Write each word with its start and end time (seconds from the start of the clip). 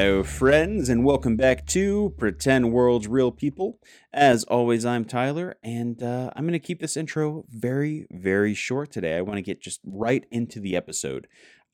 Hello, 0.00 0.22
friends, 0.22 0.88
and 0.88 1.04
welcome 1.04 1.34
back 1.34 1.66
to 1.66 2.14
Pretend 2.18 2.72
World's 2.72 3.08
Real 3.08 3.32
People. 3.32 3.80
As 4.12 4.44
always, 4.44 4.86
I'm 4.86 5.04
Tyler, 5.04 5.56
and 5.64 6.00
uh, 6.00 6.30
I'm 6.36 6.44
going 6.44 6.52
to 6.52 6.60
keep 6.60 6.80
this 6.80 6.96
intro 6.96 7.44
very, 7.48 8.06
very 8.12 8.54
short 8.54 8.92
today. 8.92 9.16
I 9.16 9.22
want 9.22 9.38
to 9.38 9.42
get 9.42 9.60
just 9.60 9.80
right 9.84 10.24
into 10.30 10.60
the 10.60 10.76
episode. 10.76 11.26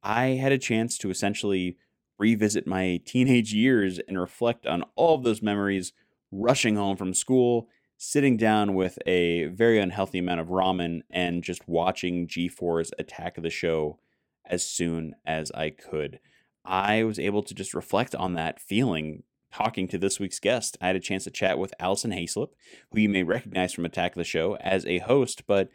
I 0.02 0.28
had 0.40 0.52
a 0.52 0.58
chance 0.58 0.96
to 0.98 1.10
essentially 1.10 1.76
revisit 2.18 2.66
my 2.66 2.98
teenage 3.04 3.52
years 3.52 4.00
and 4.08 4.18
reflect 4.18 4.66
on 4.66 4.84
all 4.96 5.16
of 5.16 5.22
those 5.22 5.42
memories, 5.42 5.92
rushing 6.32 6.76
home 6.76 6.96
from 6.96 7.12
school, 7.12 7.68
sitting 7.98 8.38
down 8.38 8.72
with 8.72 8.98
a 9.04 9.48
very 9.48 9.78
unhealthy 9.78 10.20
amount 10.20 10.40
of 10.40 10.48
ramen, 10.48 11.00
and 11.10 11.44
just 11.44 11.68
watching 11.68 12.26
G4's 12.26 12.90
Attack 12.98 13.36
of 13.36 13.42
the 13.42 13.50
Show 13.50 13.98
as 14.46 14.64
soon 14.64 15.14
as 15.26 15.52
I 15.52 15.68
could. 15.68 16.20
I 16.64 17.04
was 17.04 17.18
able 17.18 17.42
to 17.42 17.54
just 17.54 17.74
reflect 17.74 18.14
on 18.14 18.34
that 18.34 18.60
feeling 18.60 19.22
talking 19.52 19.86
to 19.88 19.98
this 19.98 20.18
week's 20.18 20.40
guest. 20.40 20.76
I 20.80 20.88
had 20.88 20.96
a 20.96 21.00
chance 21.00 21.24
to 21.24 21.30
chat 21.30 21.58
with 21.58 21.74
Alison 21.78 22.10
Haislip, 22.10 22.48
who 22.90 23.00
you 23.00 23.08
may 23.08 23.22
recognize 23.22 23.72
from 23.72 23.84
Attack 23.84 24.12
of 24.12 24.16
the 24.16 24.24
Show 24.24 24.56
as 24.56 24.84
a 24.86 24.98
host, 24.98 25.46
but 25.46 25.70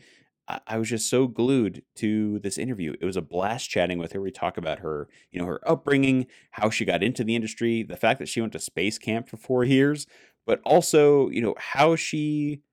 I 0.65 0.79
was 0.79 0.89
just 0.89 1.07
so 1.07 1.27
glued 1.27 1.83
to 1.97 2.39
this 2.39 2.57
interview. 2.57 2.95
It 2.99 3.05
was 3.05 3.15
a 3.15 3.21
blast 3.21 3.69
chatting 3.69 3.99
with 3.99 4.13
her. 4.13 4.21
We 4.21 4.31
talk 4.31 4.57
about 4.57 4.79
her, 4.79 5.07
you 5.31 5.39
know, 5.39 5.45
her 5.45 5.61
upbringing, 5.69 6.25
how 6.51 6.71
she 6.71 6.85
got 6.85 7.03
into 7.03 7.23
the 7.23 7.35
industry, 7.35 7.83
the 7.83 7.95
fact 7.95 8.17
that 8.17 8.27
she 8.27 8.41
went 8.41 8.53
to 8.53 8.59
space 8.59 8.97
camp 8.97 9.29
for 9.29 9.37
four 9.37 9.63
years, 9.63 10.07
but 10.47 10.59
also, 10.65 11.29
you 11.29 11.41
know, 11.41 11.53
how 11.59 11.95
she 11.95 12.63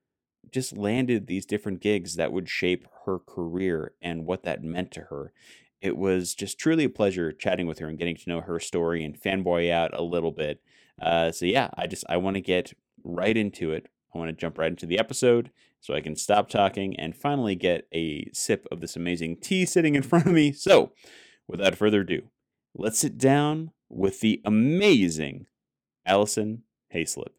just 0.49 0.75
landed 0.75 1.27
these 1.27 1.45
different 1.45 1.79
gigs 1.79 2.15
that 2.15 2.31
would 2.31 2.49
shape 2.49 2.87
her 3.05 3.19
career 3.19 3.93
and 4.01 4.25
what 4.25 4.41
that 4.43 4.63
meant 4.63 4.91
to 4.91 5.01
her 5.01 5.31
it 5.81 5.97
was 5.97 6.33
just 6.33 6.57
truly 6.57 6.85
a 6.85 6.89
pleasure 6.89 7.31
chatting 7.31 7.67
with 7.67 7.79
her 7.79 7.87
and 7.87 7.97
getting 7.97 8.15
to 8.15 8.29
know 8.29 8.41
her 8.41 8.59
story 8.59 9.03
and 9.03 9.19
fanboy 9.19 9.71
out 9.71 9.91
a 9.93 10.03
little 10.03 10.31
bit. 10.31 10.61
Uh, 11.01 11.31
so 11.31 11.45
yeah, 11.45 11.69
I 11.77 11.87
just 11.87 12.03
I 12.09 12.17
want 12.17 12.35
to 12.35 12.41
get 12.41 12.73
right 13.03 13.37
into 13.37 13.71
it. 13.71 13.87
I 14.13 14.17
want 14.17 14.29
to 14.29 14.33
jump 14.33 14.57
right 14.57 14.71
into 14.71 14.85
the 14.85 14.99
episode 14.99 15.51
so 15.79 15.93
I 15.93 16.01
can 16.01 16.15
stop 16.15 16.49
talking 16.49 16.99
and 16.99 17.15
finally 17.15 17.55
get 17.55 17.87
a 17.93 18.29
sip 18.33 18.67
of 18.71 18.81
this 18.81 18.95
amazing 18.95 19.37
tea 19.37 19.65
sitting 19.65 19.95
in 19.95 20.03
front 20.03 20.25
of 20.25 20.33
me. 20.33 20.51
So, 20.51 20.91
without 21.47 21.75
further 21.75 22.01
ado, 22.01 22.23
let's 22.75 22.99
sit 22.99 23.17
down 23.17 23.71
with 23.89 24.21
the 24.21 24.41
amazing 24.43 25.45
Alison 26.05 26.63
Haislip. 26.93 27.33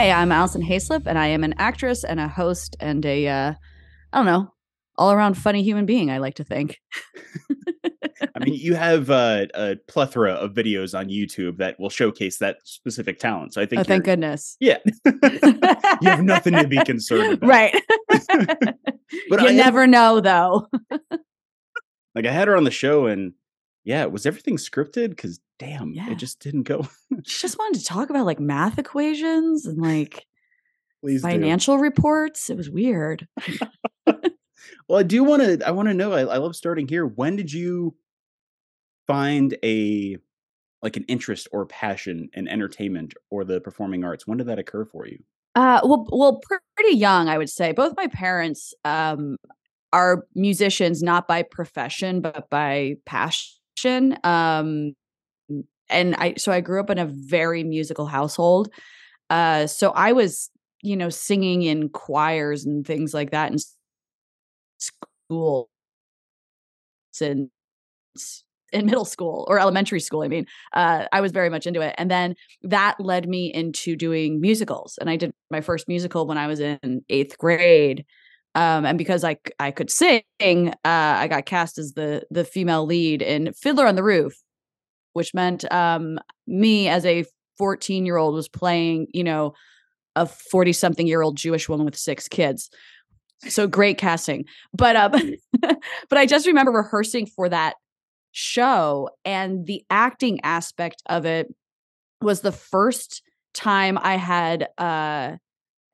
Hey, 0.00 0.12
I'm 0.12 0.32
Alison 0.32 0.62
Haislip, 0.62 1.02
and 1.04 1.18
I 1.18 1.26
am 1.26 1.44
an 1.44 1.52
actress 1.58 2.04
and 2.04 2.18
a 2.18 2.26
host 2.26 2.74
and 2.80 3.04
a, 3.04 3.28
uh, 3.28 3.52
I 4.14 4.16
don't 4.16 4.24
know, 4.24 4.50
all 4.96 5.12
around 5.12 5.34
funny 5.34 5.62
human 5.62 5.84
being, 5.84 6.10
I 6.10 6.16
like 6.16 6.36
to 6.36 6.44
think. 6.44 6.80
I 8.34 8.42
mean, 8.42 8.54
you 8.54 8.76
have 8.76 9.10
uh, 9.10 9.44
a 9.52 9.76
plethora 9.88 10.32
of 10.32 10.52
videos 10.52 10.98
on 10.98 11.10
YouTube 11.10 11.58
that 11.58 11.78
will 11.78 11.90
showcase 11.90 12.38
that 12.38 12.60
specific 12.64 13.18
talent. 13.18 13.52
So 13.52 13.60
I 13.60 13.66
think, 13.66 13.80
oh, 13.80 13.84
thank 13.84 14.04
goodness. 14.04 14.56
Yeah, 14.58 14.78
you 15.04 16.08
have 16.08 16.22
nothing 16.22 16.54
to 16.54 16.66
be 16.66 16.78
concerned 16.86 17.34
about, 17.34 17.46
right? 17.46 17.82
but 18.08 19.42
you 19.42 19.48
I 19.48 19.52
never 19.52 19.86
know, 19.86 20.22
though. 20.22 20.66
like 22.14 22.24
I 22.24 22.32
had 22.32 22.48
her 22.48 22.56
on 22.56 22.64
the 22.64 22.70
show, 22.70 23.04
and 23.04 23.34
yeah, 23.90 24.04
was 24.06 24.24
everything 24.24 24.56
scripted? 24.56 25.10
Because 25.10 25.40
damn, 25.58 25.92
yeah. 25.92 26.12
it 26.12 26.14
just 26.14 26.38
didn't 26.38 26.62
go. 26.62 26.86
she 27.24 27.42
just 27.42 27.58
wanted 27.58 27.80
to 27.80 27.84
talk 27.84 28.08
about 28.08 28.24
like 28.24 28.38
math 28.38 28.78
equations 28.78 29.66
and 29.66 29.82
like 29.82 30.24
Please 31.02 31.22
financial 31.22 31.76
do. 31.76 31.82
reports. 31.82 32.50
It 32.50 32.56
was 32.56 32.70
weird. 32.70 33.26
well, 34.06 35.00
I 35.00 35.02
do 35.02 35.24
want 35.24 35.42
to. 35.42 35.66
I 35.66 35.72
want 35.72 35.88
to 35.88 35.94
know. 35.94 36.12
I, 36.12 36.20
I 36.20 36.36
love 36.36 36.54
starting 36.54 36.86
here. 36.86 37.04
When 37.04 37.34
did 37.34 37.52
you 37.52 37.96
find 39.08 39.56
a 39.64 40.18
like 40.82 40.96
an 40.96 41.04
interest 41.08 41.48
or 41.50 41.66
passion 41.66 42.30
in 42.32 42.46
entertainment 42.46 43.14
or 43.28 43.42
the 43.42 43.60
performing 43.60 44.04
arts? 44.04 44.24
When 44.24 44.38
did 44.38 44.46
that 44.46 44.60
occur 44.60 44.84
for 44.84 45.08
you? 45.08 45.18
Uh, 45.56 45.80
well, 45.82 46.06
well, 46.12 46.40
pretty 46.76 46.96
young, 46.96 47.28
I 47.28 47.38
would 47.38 47.50
say. 47.50 47.72
Both 47.72 47.94
my 47.96 48.06
parents 48.06 48.72
um, 48.84 49.36
are 49.92 50.26
musicians, 50.36 51.02
not 51.02 51.26
by 51.26 51.42
profession, 51.42 52.20
but 52.20 52.48
by 52.50 52.98
passion. 53.04 53.59
Um, 54.24 54.94
and 55.88 56.14
I 56.16 56.34
so 56.36 56.52
I 56.52 56.60
grew 56.60 56.80
up 56.80 56.90
in 56.90 56.98
a 56.98 57.06
very 57.06 57.64
musical 57.64 58.06
household. 58.06 58.70
Uh, 59.30 59.66
so 59.66 59.90
I 59.90 60.12
was, 60.12 60.50
you 60.82 60.96
know, 60.96 61.10
singing 61.10 61.62
in 61.62 61.88
choirs 61.90 62.64
and 62.64 62.86
things 62.86 63.14
like 63.14 63.30
that 63.32 63.52
in 63.52 63.58
school 64.78 65.68
since 67.12 67.50
in 68.72 68.86
middle 68.86 69.04
school 69.04 69.46
or 69.48 69.58
elementary 69.58 70.00
school. 70.00 70.22
I 70.22 70.28
mean, 70.28 70.46
uh, 70.74 71.06
I 71.12 71.20
was 71.20 71.32
very 71.32 71.50
much 71.50 71.66
into 71.66 71.80
it, 71.80 71.94
and 71.98 72.10
then 72.10 72.36
that 72.62 72.96
led 73.00 73.28
me 73.28 73.52
into 73.52 73.96
doing 73.96 74.40
musicals. 74.40 74.96
And 75.00 75.10
I 75.10 75.16
did 75.16 75.32
my 75.50 75.60
first 75.60 75.88
musical 75.88 76.26
when 76.26 76.38
I 76.38 76.46
was 76.46 76.60
in 76.60 77.02
eighth 77.08 77.36
grade. 77.38 78.04
Um, 78.54 78.84
and 78.84 78.98
because 78.98 79.22
I 79.22 79.36
I 79.58 79.70
could 79.70 79.90
sing, 79.90 80.22
uh, 80.40 80.72
I 80.84 81.28
got 81.28 81.46
cast 81.46 81.78
as 81.78 81.92
the 81.92 82.24
the 82.30 82.44
female 82.44 82.84
lead 82.84 83.22
in 83.22 83.52
Fiddler 83.52 83.86
on 83.86 83.94
the 83.94 84.02
Roof, 84.02 84.34
which 85.12 85.34
meant 85.34 85.70
um, 85.72 86.18
me 86.46 86.88
as 86.88 87.06
a 87.06 87.24
14 87.58 88.06
year 88.06 88.16
old 88.16 88.34
was 88.34 88.48
playing, 88.48 89.06
you 89.12 89.22
know, 89.22 89.54
a 90.16 90.26
40 90.26 90.72
something 90.72 91.06
year 91.06 91.22
old 91.22 91.36
Jewish 91.36 91.68
woman 91.68 91.84
with 91.84 91.96
six 91.96 92.26
kids. 92.26 92.70
So 93.48 93.66
great 93.66 93.98
casting. 93.98 94.44
But 94.72 94.96
um, 94.96 95.12
but 95.60 96.18
I 96.18 96.26
just 96.26 96.46
remember 96.46 96.72
rehearsing 96.72 97.26
for 97.26 97.48
that 97.48 97.74
show 98.32 99.10
and 99.24 99.66
the 99.66 99.84
acting 99.90 100.40
aspect 100.42 101.02
of 101.06 101.26
it 101.26 101.52
was 102.22 102.40
the 102.40 102.52
first 102.52 103.22
time 103.54 103.98
I 104.00 104.16
had 104.16 104.68
uh 104.78 105.36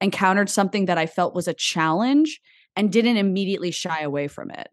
encountered 0.01 0.51
something 0.51 0.87
that 0.87 0.99
I 0.99 1.07
felt 1.07 1.35
was 1.35 1.49
a 1.49 1.55
challenge 1.55 2.41
and 2.75 2.93
didn't 2.93 3.17
immediately 3.17 3.71
shy 3.71 4.01
away 4.03 4.29
from 4.29 4.51
it 4.51 4.69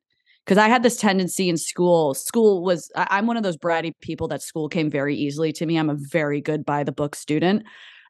because 0.46 0.58
I 0.58 0.68
had 0.68 0.84
this 0.84 0.98
tendency 0.98 1.50
in 1.50 1.58
school. 1.58 2.14
School 2.14 2.64
was, 2.64 2.92
I, 2.96 3.18
am 3.18 3.28
one 3.28 3.38
of 3.38 3.44
those 3.44 3.58
bratty 3.58 3.94
people 4.02 4.28
that 4.30 4.42
school 4.42 4.68
came 4.68 4.90
very 4.90 5.16
easily 5.16 5.54
to 5.54 5.66
me. 5.66 5.78
I'm 5.78 5.90
a 5.90 5.98
very 5.98 6.42
good 6.42 6.66
by 6.66 6.84
the 6.84 6.92
book 6.92 7.16
student. 7.16 7.64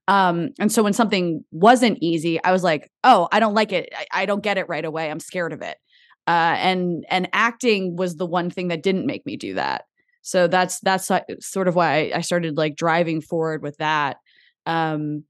Um, 0.08 0.50
and 0.60 0.72
so 0.72 0.84
when 0.84 0.94
something 0.94 1.46
wasn't 1.52 2.00
easy, 2.02 2.44
I 2.44 2.52
was 2.52 2.64
like, 2.64 2.92
oh, 3.04 3.28
I 3.32 3.40
don't 3.40 3.54
like 3.54 3.72
it. 3.72 3.90
I, 3.96 4.24
I 4.24 4.26
don't 4.26 4.44
get 4.44 4.58
it 4.58 4.68
right 4.68 4.84
away. 4.84 5.10
I'm 5.10 5.20
scared 5.20 5.54
of 5.54 5.62
it. 5.62 5.78
Uh, 6.26 6.56
and 6.58 7.06
and 7.10 7.30
acting 7.34 7.98
was 7.98 8.16
the 8.16 8.26
one 8.26 8.50
thing 8.50 8.70
that 8.70 8.82
didn't 8.82 9.06
make 9.06 9.26
me 9.26 9.36
do 9.36 9.56
that. 9.56 9.84
So 10.22 10.48
that's 10.48 10.80
that's 10.80 11.12
sort 11.42 11.68
of 11.68 11.76
why 11.76 12.12
I, 12.12 12.18
I 12.18 12.22
started 12.22 12.58
like 12.58 12.76
driving 12.76 13.22
forward 13.22 13.62
with 13.62 13.78
that. 13.78 14.18
Um, 14.66 15.26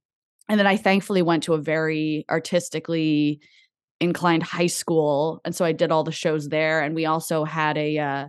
and 0.49 0.59
then 0.59 0.67
I 0.67 0.77
thankfully 0.77 1.21
went 1.21 1.43
to 1.43 1.53
a 1.53 1.61
very 1.61 2.25
artistically 2.29 3.39
inclined 4.03 4.43
high 4.43 4.67
school 4.67 5.39
and 5.45 5.55
so 5.55 5.63
i 5.63 5.71
did 5.71 5.91
all 5.91 6.03
the 6.03 6.11
shows 6.11 6.49
there 6.49 6.81
and 6.81 6.93
we 6.93 7.05
also 7.05 7.45
had 7.45 7.77
a 7.77 7.97
uh, 7.97 8.27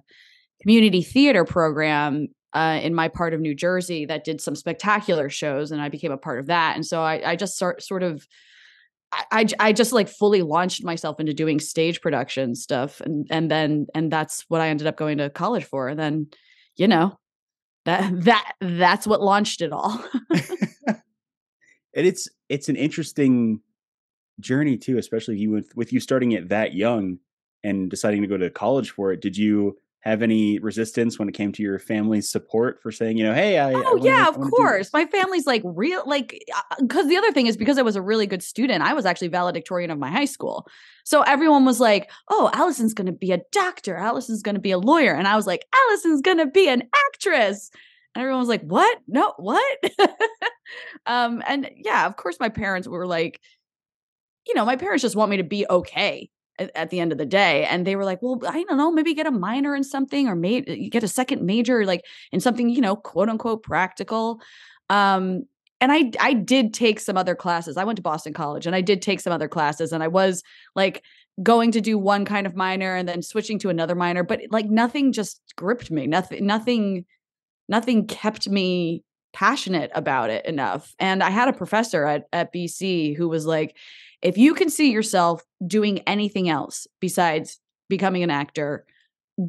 community 0.62 1.02
theater 1.02 1.44
program 1.44 2.28
uh, 2.52 2.78
in 2.80 2.94
my 2.94 3.08
part 3.08 3.34
of 3.34 3.40
new 3.40 3.54
jersey 3.54 4.06
that 4.06 4.24
did 4.24 4.40
some 4.40 4.54
spectacular 4.54 5.28
shows 5.28 5.72
and 5.72 5.82
i 5.82 5.88
became 5.88 6.12
a 6.12 6.16
part 6.16 6.38
of 6.38 6.46
that 6.46 6.76
and 6.76 6.86
so 6.86 7.02
i, 7.02 7.32
I 7.32 7.36
just 7.36 7.58
sort, 7.58 7.82
sort 7.82 8.02
of 8.02 8.26
I, 9.30 9.46
I 9.60 9.72
just 9.72 9.92
like 9.92 10.08
fully 10.08 10.42
launched 10.42 10.82
myself 10.82 11.20
into 11.20 11.32
doing 11.32 11.60
stage 11.60 12.00
production 12.00 12.56
stuff 12.56 13.00
and 13.00 13.28
and 13.30 13.48
then 13.48 13.86
and 13.94 14.10
that's 14.10 14.44
what 14.48 14.60
I 14.60 14.70
ended 14.70 14.88
up 14.88 14.96
going 14.96 15.18
to 15.18 15.30
college 15.30 15.62
for 15.62 15.86
and 15.86 16.00
then 16.00 16.26
you 16.76 16.88
know 16.88 17.16
that 17.84 18.10
that 18.24 18.54
that's 18.60 19.06
what 19.06 19.22
launched 19.22 19.60
it 19.60 19.72
all 19.72 20.04
and 21.94 22.06
it's 22.06 22.28
it's 22.48 22.68
an 22.68 22.76
interesting 22.76 23.60
journey 24.40 24.76
too, 24.76 24.98
especially 24.98 25.38
you 25.38 25.50
with 25.50 25.74
with 25.76 25.92
you 25.92 26.00
starting 26.00 26.32
it 26.32 26.48
that 26.48 26.74
young 26.74 27.18
and 27.62 27.90
deciding 27.90 28.22
to 28.22 28.28
go 28.28 28.36
to 28.36 28.50
college 28.50 28.90
for 28.90 29.12
it. 29.12 29.20
Did 29.20 29.36
you 29.36 29.78
have 30.04 30.20
any 30.20 30.58
resistance 30.58 31.18
when 31.18 31.30
it 31.30 31.32
came 31.32 31.50
to 31.50 31.62
your 31.62 31.78
family's 31.78 32.30
support 32.30 32.78
for 32.82 32.92
saying, 32.92 33.16
you 33.16 33.24
know, 33.24 33.32
hey, 33.32 33.58
I 33.58 33.72
oh 33.72 33.76
I 33.76 33.82
wanna, 33.94 34.04
yeah, 34.04 34.28
of 34.28 34.38
course, 34.38 34.92
my 34.92 35.06
family's 35.06 35.46
like 35.46 35.62
real, 35.64 36.02
like 36.04 36.44
because 36.78 37.06
uh, 37.06 37.08
the 37.08 37.16
other 37.16 37.32
thing 37.32 37.46
is 37.46 37.56
because 37.56 37.78
I 37.78 37.82
was 37.82 37.96
a 37.96 38.02
really 38.02 38.26
good 38.26 38.42
student, 38.42 38.82
I 38.82 38.92
was 38.92 39.06
actually 39.06 39.28
valedictorian 39.28 39.90
of 39.90 39.98
my 39.98 40.10
high 40.10 40.26
school, 40.26 40.68
so 41.04 41.22
everyone 41.22 41.64
was 41.64 41.80
like, 41.80 42.10
oh, 42.28 42.50
Alison's 42.52 42.92
going 42.92 43.06
to 43.06 43.12
be 43.12 43.32
a 43.32 43.40
doctor, 43.50 43.96
Alison's 43.96 44.42
going 44.42 44.56
to 44.56 44.60
be 44.60 44.72
a 44.72 44.78
lawyer, 44.78 45.14
and 45.14 45.26
I 45.26 45.36
was 45.36 45.46
like, 45.46 45.64
Alison's 45.74 46.20
going 46.20 46.38
to 46.38 46.46
be 46.46 46.68
an 46.68 46.82
actress. 47.08 47.70
And 48.14 48.22
everyone 48.22 48.40
was 48.40 48.48
like, 48.48 48.62
"What? 48.62 48.98
No, 49.08 49.32
what?" 49.38 49.78
um, 51.06 51.42
and 51.46 51.70
yeah, 51.76 52.06
of 52.06 52.16
course, 52.16 52.36
my 52.40 52.48
parents 52.48 52.88
were 52.88 53.06
like, 53.06 53.40
you 54.46 54.54
know, 54.54 54.64
my 54.64 54.76
parents 54.76 55.02
just 55.02 55.16
want 55.16 55.30
me 55.30 55.38
to 55.38 55.44
be 55.44 55.66
okay 55.68 56.30
at, 56.58 56.70
at, 56.74 56.90
the 56.90 57.00
end 57.00 57.12
of 57.12 57.18
the 57.18 57.26
day. 57.26 57.64
And 57.64 57.86
they 57.86 57.96
were 57.96 58.04
like, 58.04 58.20
well, 58.20 58.40
I 58.46 58.62
don't 58.64 58.76
know, 58.76 58.92
maybe 58.92 59.14
get 59.14 59.26
a 59.26 59.30
minor 59.30 59.74
in 59.74 59.84
something 59.84 60.28
or 60.28 60.34
maybe 60.34 60.88
get 60.90 61.02
a 61.02 61.08
second 61.08 61.42
major, 61.42 61.84
like 61.84 62.04
in 62.32 62.40
something, 62.40 62.68
you 62.68 62.80
know, 62.80 62.96
quote 62.96 63.28
unquote 63.28 63.62
practical. 63.62 64.40
Um, 64.90 65.44
and 65.80 65.92
I 65.92 66.12
I 66.20 66.32
did 66.32 66.72
take 66.72 67.00
some 67.00 67.16
other 67.16 67.34
classes. 67.34 67.76
I 67.76 67.84
went 67.84 67.96
to 67.96 68.02
Boston 68.02 68.32
College 68.32 68.66
and 68.66 68.76
I 68.76 68.80
did 68.80 69.02
take 69.02 69.20
some 69.20 69.32
other 69.32 69.48
classes 69.48 69.92
and 69.92 70.02
I 70.02 70.08
was 70.08 70.42
like 70.74 71.02
going 71.42 71.72
to 71.72 71.80
do 71.80 71.98
one 71.98 72.24
kind 72.24 72.46
of 72.46 72.54
minor 72.54 72.94
and 72.94 73.08
then 73.08 73.22
switching 73.22 73.58
to 73.60 73.68
another 73.68 73.94
minor, 73.94 74.22
but 74.22 74.40
like 74.50 74.66
nothing 74.66 75.12
just 75.12 75.40
gripped 75.56 75.90
me. 75.90 76.06
Nothing, 76.06 76.46
nothing, 76.46 77.04
nothing 77.68 78.06
kept 78.06 78.48
me 78.48 79.02
passionate 79.34 79.90
about 79.94 80.30
it 80.30 80.46
enough. 80.46 80.94
And 80.98 81.22
I 81.22 81.28
had 81.28 81.48
a 81.48 81.52
professor 81.52 82.06
at, 82.06 82.26
at 82.32 82.54
BC 82.54 83.16
who 83.16 83.28
was 83.28 83.44
like, 83.44 83.76
if 84.22 84.38
you 84.38 84.54
can 84.54 84.70
see 84.70 84.90
yourself 84.90 85.42
doing 85.66 85.98
anything 86.06 86.48
else 86.48 86.86
besides 87.00 87.60
becoming 87.90 88.22
an 88.22 88.30
actor, 88.30 88.86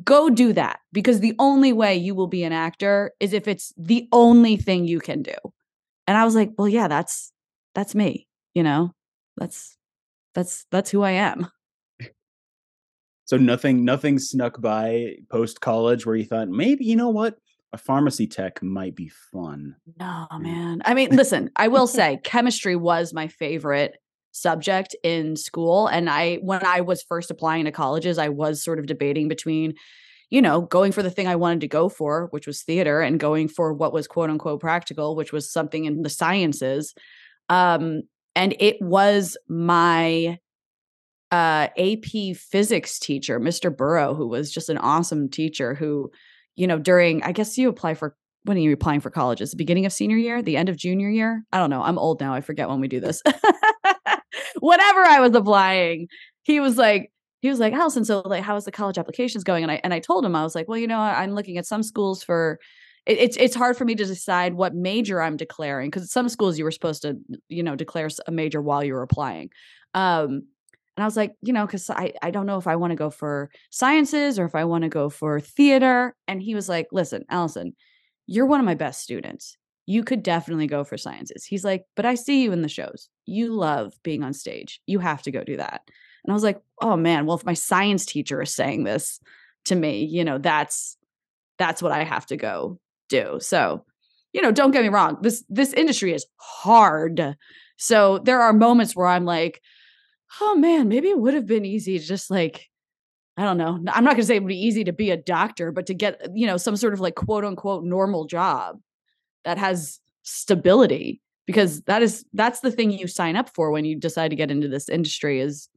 go 0.04 0.30
do 0.30 0.52
that 0.54 0.80
because 0.92 1.20
the 1.20 1.36
only 1.40 1.72
way 1.72 1.96
you 1.96 2.16
will 2.16 2.28
be 2.28 2.44
an 2.44 2.52
actor 2.52 3.14
is 3.20 3.32
if 3.32 3.48
it's 3.48 3.74
the 3.78 4.10
only 4.12 4.58
thing 4.58 4.86
you 4.86 5.00
can 5.00 5.22
do. 5.22 5.36
And 6.08 6.18
I 6.18 6.26
was 6.26 6.36
like, 6.36 6.52
well, 6.58 6.68
yeah, 6.68 6.88
that's 6.88 7.32
that's 7.74 7.96
me, 7.96 8.28
you 8.54 8.64
know. 8.64 8.92
That's 9.38 9.78
that's 10.34 10.66
that's 10.72 10.90
who 10.90 11.04
I 11.04 11.12
am. 11.12 11.48
So 13.26 13.38
nothing 13.38 13.86
nothing 13.86 14.20
snuck 14.20 14.62
by 14.62 15.16
post 15.30 15.62
college 15.62 16.06
where 16.06 16.16
you 16.16 16.26
thought 16.26 16.48
maybe 16.48 16.86
you 16.86 16.96
know 16.96 17.10
what 17.10 17.38
a 17.74 17.78
pharmacy 17.78 18.28
tech 18.28 18.62
might 18.64 18.96
be 18.96 19.10
fun. 19.10 19.76
No, 20.00 20.28
man. 20.40 20.82
I 20.86 20.94
mean, 20.94 21.16
listen, 21.16 21.52
I 21.56 21.68
will 21.68 21.88
say 22.00 22.20
chemistry 22.24 22.76
was 22.76 23.14
my 23.14 23.28
favorite 23.28 23.98
subject 24.32 24.96
in 25.02 25.36
school 25.38 25.88
and 25.88 26.10
I 26.10 26.36
when 26.36 26.66
I 26.66 26.82
was 26.82 27.02
first 27.04 27.32
applying 27.32 27.66
to 27.66 27.72
colleges, 27.72 28.18
I 28.18 28.30
was 28.30 28.64
sort 28.64 28.80
of 28.80 28.86
debating 28.86 29.28
between 29.28 29.76
you 30.30 30.42
know, 30.42 30.62
going 30.62 30.92
for 30.92 31.04
the 31.04 31.12
thing 31.12 31.28
I 31.28 31.36
wanted 31.36 31.62
to 31.62 31.68
go 31.68 31.88
for, 31.88 32.28
which 32.32 32.48
was 32.48 32.64
theater, 32.64 33.02
and 33.02 33.20
going 33.20 33.48
for 33.48 33.74
what 33.74 33.94
was 33.94 34.08
quote 34.08 34.30
unquote 34.30 34.60
practical, 34.60 35.16
which 35.16 35.32
was 35.32 35.52
something 35.52 35.86
in 35.86 36.02
the 36.02 36.10
sciences. 36.10 36.94
Um, 37.50 38.02
and 38.36 38.56
it 38.60 38.78
was 38.82 39.38
my 39.48 40.40
uh, 41.32 41.68
AP 41.78 42.36
physics 42.36 43.00
teacher, 43.00 43.40
Mr. 43.40 43.76
Burrow, 43.76 44.14
who 44.14 44.28
was 44.28 44.52
just 44.52 44.70
an 44.70 44.78
awesome 44.78 45.30
teacher 45.30 45.74
who, 45.76 46.12
you 46.56 46.68
know, 46.68 46.80
during, 46.80 47.24
I 47.24 47.32
guess 47.32 47.58
you 47.58 47.70
apply 47.70 47.94
for, 47.94 48.16
when 48.44 48.58
are 48.58 48.62
you 48.62 48.74
applying 48.74 49.02
for 49.02 49.10
colleges? 49.10 49.52
The 49.52 49.58
beginning 49.58 49.86
of 49.86 49.94
senior 49.94 50.18
year, 50.18 50.42
the 50.42 50.58
end 50.58 50.70
of 50.70 50.78
junior 50.78 51.10
year? 51.10 51.44
I 51.52 51.58
don't 51.58 51.70
know. 51.70 51.82
I'm 51.82 51.98
old 51.98 52.20
now. 52.20 52.34
I 52.34 52.42
forget 52.42 52.70
when 52.70 52.80
we 52.80 52.88
do 52.88 53.00
this. 53.00 53.22
Whatever 54.60 55.00
I 55.02 55.20
was 55.20 55.36
applying, 55.36 56.08
he 56.44 56.60
was 56.60 56.78
like, 56.78 57.12
he 57.42 57.50
was 57.50 57.60
like, 57.60 57.74
Alison, 57.74 58.06
so 58.06 58.22
like, 58.26 58.44
how 58.44 58.56
is 58.56 58.66
the 58.66 58.72
college 58.72 58.98
applications 58.98 59.44
going? 59.44 59.64
And 59.64 59.72
I 59.72 59.80
and 59.84 59.94
I 59.94 60.00
told 60.00 60.26
him, 60.26 60.36
I 60.36 60.44
was 60.44 60.56
like, 60.56 60.68
well, 60.68 60.80
you 60.80 60.88
know, 60.88 61.00
I'm 61.00 61.34
looking 61.34 61.58
at 61.58 61.66
some 61.66 61.84
schools 61.84 62.24
for 62.24 62.60
it, 63.06 63.18
it's 63.20 63.38
it's 63.38 63.56
hard 63.56 63.78
for 63.78 63.86
me 63.86 63.96
to 63.96 64.06
decide 64.06 64.56
what 64.56 64.74
major 64.74 65.22
I'm 65.22 65.38
declaring 65.38 65.90
because 65.90 66.12
some 66.12 66.30
schools 66.30 66.58
you 66.58 66.64
were 66.64 66.72
supposed 66.72 67.04
to, 67.04 67.18
you 67.50 67.64
know, 67.64 67.76
declare 67.76 68.10
a 68.28 68.32
major 68.32 68.62
while 68.62 68.84
you 68.84 68.94
were 68.94 69.04
applying. 69.04 69.50
Um, 69.94 70.48
and 70.96 71.04
I 71.04 71.08
was 71.08 71.18
like, 71.18 71.36
you 71.42 71.52
know, 71.52 71.66
because 71.66 71.90
I, 71.90 72.14
I 72.22 72.32
don't 72.32 72.46
know 72.46 72.58
if 72.58 72.68
I 72.68 72.78
want 72.78 72.92
to 72.92 72.96
go 72.96 73.10
for 73.10 73.50
sciences 73.70 74.40
or 74.40 74.46
if 74.46 74.56
I 74.56 74.64
want 74.64 74.84
to 74.84 74.90
go 74.90 75.10
for 75.10 75.42
theater. 75.42 76.16
And 76.28 76.42
he 76.42 76.56
was 76.56 76.70
like, 76.70 76.88
listen, 76.92 77.26
Alison, 77.30 77.76
you're 78.28 78.46
one 78.46 78.62
of 78.62 78.66
my 78.66 78.76
best 78.76 79.02
students. 79.02 79.58
You 79.86 80.04
could 80.04 80.24
definitely 80.24 80.68
go 80.68 80.84
for 80.84 80.98
sciences. 80.98 81.46
He's 81.46 81.66
like, 81.66 81.84
but 81.96 82.06
I 82.06 82.16
see 82.16 82.44
you 82.44 82.54
in 82.54 82.62
the 82.62 82.70
shows. 82.70 83.10
You 83.26 83.54
love 83.54 83.94
being 84.04 84.24
on 84.24 84.34
stage. 84.34 84.80
You 84.88 85.00
have 85.00 85.22
to 85.24 85.32
go 85.32 85.44
do 85.44 85.58
that. 85.58 85.82
And 86.24 86.32
I 86.32 86.34
was 86.34 86.44
like, 86.44 86.62
oh 86.82 86.96
man, 86.96 87.26
well, 87.26 87.38
if 87.38 87.46
my 87.46 87.54
science 87.54 88.06
teacher 88.06 88.42
is 88.42 88.56
saying 88.56 88.86
this 88.86 89.20
to 89.66 89.76
me, 89.76 90.06
you 90.06 90.24
know, 90.24 90.38
that's 90.38 90.98
that's 91.58 91.82
what 91.82 91.92
I 91.92 92.04
have 92.04 92.26
to 92.28 92.38
go 92.38 92.80
do. 93.10 93.38
So, 93.42 93.86
you 94.34 94.42
know, 94.42 94.52
don't 94.52 94.72
get 94.72 94.82
me 94.82 94.90
wrong. 94.90 95.18
This 95.22 95.44
this 95.50 95.74
industry 95.74 96.14
is 96.14 96.26
hard. 96.38 97.36
So 97.78 98.20
there 98.20 98.42
are 98.42 98.54
moments 98.54 98.96
where 98.96 99.08
I'm 99.08 99.26
like, 99.26 99.62
oh 100.42 100.56
man, 100.56 100.88
maybe 100.88 101.10
it 101.10 101.20
would 101.20 101.34
have 101.34 101.46
been 101.46 101.66
easy 101.66 102.00
to 102.00 102.06
just 102.06 102.30
like, 102.30 102.70
I 103.38 103.44
don't 103.44 103.58
know. 103.58 103.80
I'm 103.92 104.04
not 104.04 104.12
going 104.12 104.22
to 104.22 104.26
say 104.26 104.38
it 104.38 104.44
would 104.44 104.50
be 104.50 104.66
easy 104.66 104.84
to 104.86 104.94
be 104.94 105.12
a 105.12 105.18
doctor, 105.18 105.72
but 105.72 105.86
to 105.88 105.94
get, 105.94 106.22
you 106.34 106.48
know, 106.48 106.58
some 106.58 106.78
sort 106.78 106.94
of 106.94 107.00
like 107.00 107.16
quote 107.16 107.44
unquote 107.44 107.84
normal 107.84 108.26
job 108.26 108.80
that 109.44 109.58
has 109.58 110.00
stability 110.24 111.22
because 111.46 111.82
that 111.84 112.02
is 112.02 112.26
that's 112.34 112.62
the 112.62 112.72
thing 112.72 112.92
you 112.92 113.08
sign 113.08 113.36
up 113.36 113.50
for 113.54 113.72
when 113.72 113.86
you 113.86 113.96
decide 114.00 114.30
to 114.30 114.36
get 114.36 114.50
into 114.50 114.68
this 114.68 114.90
industry 114.90 115.40
is 115.40 115.70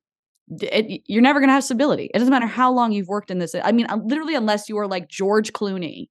it, 0.63 1.03
you're 1.07 1.23
never 1.23 1.41
going 1.41 1.49
to 1.49 1.55
have 1.55 1.65
stability. 1.65 2.11
It 2.15 2.19
doesn't 2.19 2.31
matter 2.31 2.47
how 2.47 2.73
long 2.73 2.93
you've 2.93 3.09
worked 3.09 3.31
in 3.31 3.39
this. 3.39 3.55
I 3.55 3.73
mean, 3.73 3.87
uh, 3.89 3.99
literally, 4.03 4.35
unless 4.35 4.69
you 4.69 4.79
are 4.79 4.87
like 4.87 5.09
George 5.09 5.53
Clooney, 5.53 6.09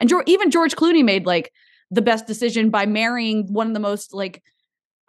and 0.00 0.08
George, 0.08 0.24
even 0.26 0.50
George 0.50 0.74
Clooney 0.74 1.04
made 1.04 1.26
like 1.26 1.52
the 1.90 2.02
best 2.02 2.26
decision 2.26 2.70
by 2.70 2.86
marrying 2.86 3.52
one 3.52 3.66
of 3.66 3.74
the 3.74 3.80
most 3.80 4.14
like 4.14 4.42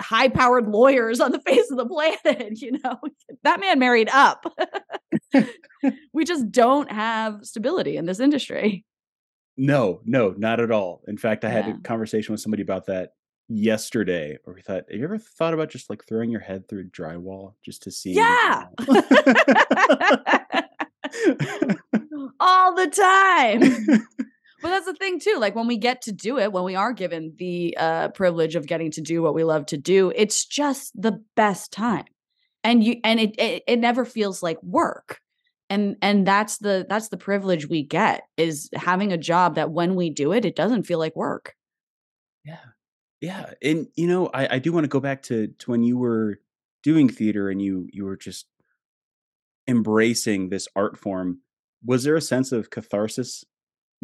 high 0.01 0.27
powered 0.27 0.67
lawyers 0.67 1.19
on 1.19 1.31
the 1.31 1.39
face 1.45 1.69
of 1.71 1.77
the 1.77 1.85
planet. 1.85 2.61
You 2.61 2.73
know, 2.83 2.99
that 3.43 3.59
man 3.59 3.79
married 3.79 4.09
up. 4.11 4.45
we 6.13 6.25
just 6.25 6.51
don't 6.51 6.91
have 6.91 7.45
stability 7.45 7.97
in 7.97 8.05
this 8.05 8.19
industry. 8.19 8.85
No, 9.57 10.01
no, 10.03 10.33
not 10.37 10.59
at 10.59 10.71
all. 10.71 11.01
In 11.07 11.17
fact, 11.17 11.45
I 11.45 11.49
had 11.49 11.65
yeah. 11.65 11.75
a 11.75 11.81
conversation 11.81 12.33
with 12.33 12.41
somebody 12.41 12.61
about 12.61 12.87
that 12.87 13.11
yesterday 13.47 14.37
where 14.43 14.53
we 14.53 14.61
thought, 14.61 14.83
have 14.89 14.99
you 14.99 15.05
ever 15.05 15.17
thought 15.17 15.53
about 15.53 15.69
just 15.69 15.89
like 15.89 16.03
throwing 16.05 16.29
your 16.29 16.41
head 16.41 16.67
through 16.67 16.89
drywall 16.89 17.53
just 17.63 17.83
to 17.83 17.91
see? 17.91 18.11
Yeah. 18.13 18.65
all 22.39 22.75
the 22.75 22.87
time. 22.87 24.05
But 24.65 24.71
that's 24.71 24.87
the 24.87 24.95
thing 24.95 25.19
too. 25.19 25.37
Like 25.37 25.53
when 25.53 25.67
we 25.67 25.77
get 25.77 26.01
to 26.01 26.11
do 26.11 26.39
it, 26.39 26.51
when 26.51 26.63
we 26.63 26.73
are 26.73 26.91
given 26.91 27.35
the 27.37 27.77
uh, 27.79 28.07
privilege 28.09 28.55
of 28.55 28.65
getting 28.65 28.89
to 28.93 29.01
do 29.01 29.21
what 29.21 29.35
we 29.35 29.43
love 29.43 29.67
to 29.67 29.77
do, 29.77 30.11
it's 30.15 30.43
just 30.43 30.99
the 30.99 31.21
best 31.35 31.71
time, 31.71 32.05
and 32.63 32.83
you 32.83 32.99
and 33.03 33.19
it, 33.19 33.39
it 33.39 33.61
it 33.67 33.75
never 33.77 34.05
feels 34.05 34.41
like 34.41 34.57
work, 34.63 35.19
and 35.69 35.97
and 36.01 36.25
that's 36.25 36.57
the 36.57 36.83
that's 36.89 37.09
the 37.09 37.15
privilege 37.15 37.69
we 37.69 37.83
get 37.83 38.23
is 38.37 38.67
having 38.73 39.13
a 39.13 39.19
job 39.19 39.53
that 39.53 39.69
when 39.69 39.93
we 39.93 40.09
do 40.09 40.33
it, 40.33 40.45
it 40.45 40.55
doesn't 40.55 40.87
feel 40.87 40.97
like 40.97 41.15
work. 41.15 41.53
Yeah, 42.43 42.65
yeah, 43.21 43.53
and 43.61 43.85
you 43.95 44.07
know, 44.07 44.31
I 44.33 44.55
I 44.55 44.57
do 44.57 44.73
want 44.73 44.85
to 44.85 44.89
go 44.89 44.99
back 44.99 45.21
to 45.23 45.49
to 45.59 45.69
when 45.69 45.83
you 45.83 45.99
were 45.99 46.39
doing 46.81 47.07
theater 47.07 47.51
and 47.51 47.61
you 47.61 47.87
you 47.93 48.03
were 48.03 48.17
just 48.17 48.47
embracing 49.67 50.49
this 50.49 50.67
art 50.75 50.97
form 50.97 51.41
was 51.85 52.03
there 52.03 52.15
a 52.15 52.21
sense 52.21 52.51
of 52.51 52.71
catharsis 52.71 53.45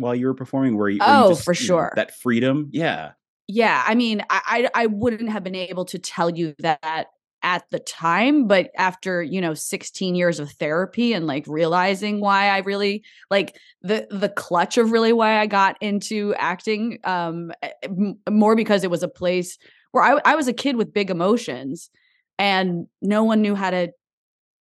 while 0.01 0.15
you 0.15 0.27
were 0.27 0.33
performing? 0.33 0.77
Where 0.77 0.89
you, 0.89 0.99
oh, 1.01 1.29
you 1.29 1.35
just, 1.35 1.45
for 1.45 1.53
sure, 1.53 1.91
know, 1.95 2.01
that 2.01 2.15
freedom, 2.15 2.69
yeah, 2.71 3.11
yeah. 3.47 3.83
I 3.85 3.95
mean, 3.95 4.21
I, 4.29 4.69
I 4.75 4.83
I 4.83 4.85
wouldn't 4.87 5.29
have 5.29 5.43
been 5.43 5.55
able 5.55 5.85
to 5.85 5.99
tell 5.99 6.29
you 6.29 6.55
that 6.59 7.07
at 7.43 7.63
the 7.71 7.79
time 7.79 8.45
but 8.45 8.69
after 8.77 9.23
you 9.23 9.41
know 9.41 9.55
16 9.55 10.13
years 10.13 10.39
of 10.39 10.51
therapy 10.51 11.11
and 11.13 11.25
like 11.25 11.43
realizing 11.47 12.19
why 12.19 12.49
i 12.49 12.59
really 12.59 13.03
like 13.31 13.57
the 13.81 14.07
the 14.11 14.29
clutch 14.29 14.77
of 14.77 14.91
really 14.91 15.11
why 15.11 15.39
i 15.39 15.47
got 15.47 15.75
into 15.81 16.35
acting 16.37 16.99
um 17.03 17.51
eh, 17.63 17.71
m- 17.83 18.19
more 18.29 18.55
because 18.55 18.83
it 18.83 18.91
was 18.91 19.01
a 19.01 19.07
place 19.07 19.57
where 19.91 20.03
I, 20.03 20.19
I 20.25 20.35
was 20.35 20.47
a 20.47 20.53
kid 20.53 20.75
with 20.75 20.93
big 20.93 21.09
emotions 21.09 21.89
and 22.39 22.87
no 23.01 23.23
one 23.23 23.41
knew 23.41 23.55
how 23.55 23.69
to 23.69 23.91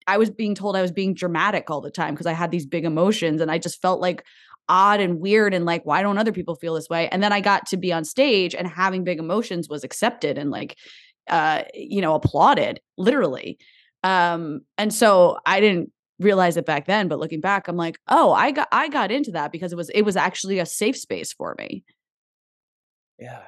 i 0.07 0.17
was 0.17 0.29
being 0.29 0.55
told 0.55 0.75
i 0.75 0.81
was 0.81 0.91
being 0.91 1.13
dramatic 1.13 1.69
all 1.69 1.81
the 1.81 1.91
time 1.91 2.13
because 2.13 2.25
i 2.25 2.33
had 2.33 2.51
these 2.51 2.65
big 2.65 2.85
emotions 2.85 3.41
and 3.41 3.51
i 3.51 3.57
just 3.57 3.81
felt 3.81 3.99
like 3.99 4.23
odd 4.69 4.99
and 4.99 5.19
weird 5.19 5.53
and 5.53 5.65
like 5.65 5.85
why 5.85 6.01
don't 6.01 6.17
other 6.17 6.31
people 6.31 6.55
feel 6.55 6.73
this 6.73 6.89
way? 6.89 7.07
And 7.09 7.23
then 7.23 7.31
i 7.31 7.41
got 7.41 7.65
to 7.67 7.77
be 7.77 7.93
on 7.93 8.03
stage 8.03 8.53
and 8.53 8.67
having 8.67 9.03
big 9.03 9.19
emotions 9.19 9.69
was 9.69 9.83
accepted 9.83 10.37
and 10.37 10.51
like 10.51 10.77
uh 11.29 11.63
you 11.73 12.01
know 12.01 12.15
applauded 12.15 12.79
literally. 12.97 13.57
Um 14.03 14.61
and 14.77 14.93
so 14.93 15.37
i 15.45 15.59
didn't 15.59 15.91
realize 16.19 16.57
it 16.57 16.65
back 16.65 16.87
then 16.87 17.07
but 17.07 17.19
looking 17.19 17.41
back 17.41 17.67
i'm 17.67 17.77
like 17.77 17.99
oh 18.07 18.31
i 18.33 18.49
got 18.49 18.67
i 18.71 18.89
got 18.89 19.11
into 19.11 19.31
that 19.31 19.51
because 19.51 19.71
it 19.71 19.75
was 19.75 19.89
it 19.91 20.01
was 20.01 20.15
actually 20.15 20.59
a 20.59 20.65
safe 20.65 20.97
space 20.97 21.33
for 21.33 21.55
me. 21.57 21.83
Yeah. 23.19 23.43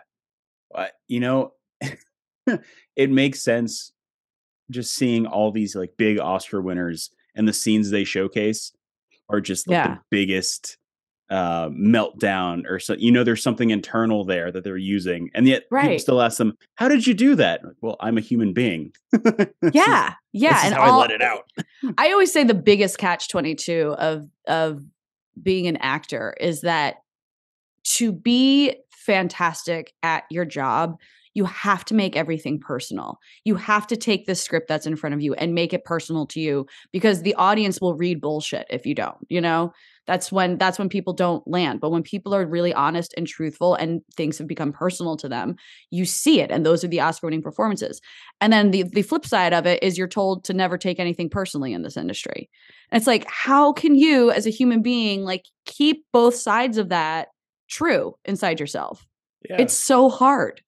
You 1.07 1.19
know 1.19 1.53
it 2.95 3.09
makes 3.09 3.41
sense 3.41 3.91
just 4.69 4.93
seeing 4.93 5.25
all 5.25 5.51
these 5.51 5.75
like 5.75 5.91
big 5.97 6.19
oscar 6.19 6.61
winners 6.61 7.09
and 7.35 7.47
the 7.47 7.53
scenes 7.53 7.89
they 7.89 8.03
showcase 8.03 8.71
are 9.29 9.41
just 9.41 9.67
like 9.67 9.75
yeah. 9.75 9.87
the 9.95 9.99
biggest 10.09 10.77
uh, 11.29 11.69
meltdown 11.69 12.63
or 12.67 12.79
so 12.79 12.95
you 12.97 13.11
know 13.11 13.23
there's 13.23 13.43
something 13.43 13.69
internal 13.69 14.25
there 14.25 14.51
that 14.51 14.63
they're 14.63 14.77
using 14.77 15.29
and 15.35 15.47
yet 15.47 15.63
right. 15.69 15.83
people 15.83 15.99
still 15.99 16.21
ask 16.21 16.39
them 16.39 16.57
how 16.73 16.87
did 16.87 17.05
you 17.05 17.13
do 17.13 17.35
that 17.35 17.61
well 17.81 17.95
i'm 17.99 18.17
a 18.17 18.21
human 18.21 18.51
being 18.51 18.91
yeah 19.71 20.15
yeah 20.33 20.61
and 20.65 20.73
all, 20.73 20.91
i 20.91 21.01
let 21.01 21.11
it 21.11 21.21
out 21.21 21.43
i 21.99 22.11
always 22.11 22.33
say 22.33 22.43
the 22.43 22.55
biggest 22.55 22.97
catch 22.97 23.29
22 23.29 23.93
of 23.99 24.27
of 24.47 24.81
being 25.41 25.67
an 25.67 25.77
actor 25.77 26.35
is 26.39 26.61
that 26.61 26.95
to 27.83 28.11
be 28.11 28.75
fantastic 28.89 29.93
at 30.01 30.23
your 30.31 30.45
job 30.45 30.97
you 31.33 31.45
have 31.45 31.85
to 31.85 31.93
make 31.93 32.15
everything 32.15 32.59
personal. 32.59 33.19
You 33.43 33.55
have 33.55 33.87
to 33.87 33.95
take 33.97 34.25
the 34.25 34.35
script 34.35 34.67
that's 34.67 34.87
in 34.87 34.95
front 34.95 35.13
of 35.13 35.21
you 35.21 35.33
and 35.35 35.53
make 35.53 35.73
it 35.73 35.85
personal 35.85 36.25
to 36.27 36.39
you 36.39 36.65
because 36.91 37.21
the 37.21 37.35
audience 37.35 37.79
will 37.79 37.95
read 37.95 38.21
bullshit 38.21 38.65
if 38.69 38.85
you 38.85 38.95
don't, 38.95 39.17
you 39.29 39.41
know? 39.41 39.71
That's 40.07 40.31
when 40.31 40.57
that's 40.57 40.79
when 40.79 40.89
people 40.89 41.13
don't 41.13 41.47
land. 41.47 41.81
But 41.81 41.91
when 41.91 42.01
people 42.01 42.33
are 42.33 42.43
really 42.43 42.73
honest 42.73 43.13
and 43.15 43.27
truthful 43.27 43.75
and 43.75 44.01
things 44.17 44.39
have 44.39 44.47
become 44.47 44.73
personal 44.73 45.15
to 45.17 45.29
them, 45.29 45.55
you 45.91 46.03
see 46.03 46.41
it 46.41 46.49
and 46.49 46.65
those 46.65 46.83
are 46.83 46.87
the 46.87 46.99
Oscar 46.99 47.27
winning 47.27 47.43
performances. 47.43 48.01
And 48.41 48.51
then 48.51 48.71
the 48.71 48.83
the 48.83 49.03
flip 49.03 49.23
side 49.23 49.53
of 49.53 49.67
it 49.67 49.83
is 49.83 49.99
you're 49.99 50.07
told 50.07 50.45
to 50.45 50.53
never 50.53 50.79
take 50.79 50.99
anything 50.99 51.29
personally 51.29 51.73
in 51.73 51.83
this 51.83 51.95
industry. 51.95 52.49
And 52.91 52.97
it's 52.97 53.05
like 53.05 53.25
how 53.27 53.71
can 53.71 53.93
you 53.93 54.31
as 54.31 54.47
a 54.47 54.51
human 54.51 54.81
being 54.81 55.23
like 55.23 55.45
keep 55.65 56.03
both 56.11 56.33
sides 56.33 56.79
of 56.79 56.89
that 56.89 57.27
true 57.69 58.15
inside 58.25 58.59
yourself? 58.59 59.05
Yeah. 59.47 59.57
It's 59.59 59.75
so 59.75 60.09
hard. 60.09 60.63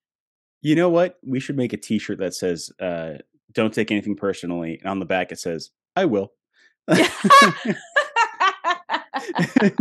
You 0.61 0.75
know 0.75 0.89
what? 0.89 1.17
We 1.23 1.39
should 1.39 1.57
make 1.57 1.73
a 1.73 1.77
t-shirt 1.77 2.19
that 2.19 2.33
says 2.33 2.71
uh 2.79 3.15
don't 3.53 3.73
take 3.73 3.91
anything 3.91 4.15
personally 4.15 4.79
and 4.81 4.89
on 4.89 4.99
the 4.99 5.05
back 5.05 5.31
it 5.31 5.39
says 5.39 5.71
I 5.95 6.05
will. 6.05 6.31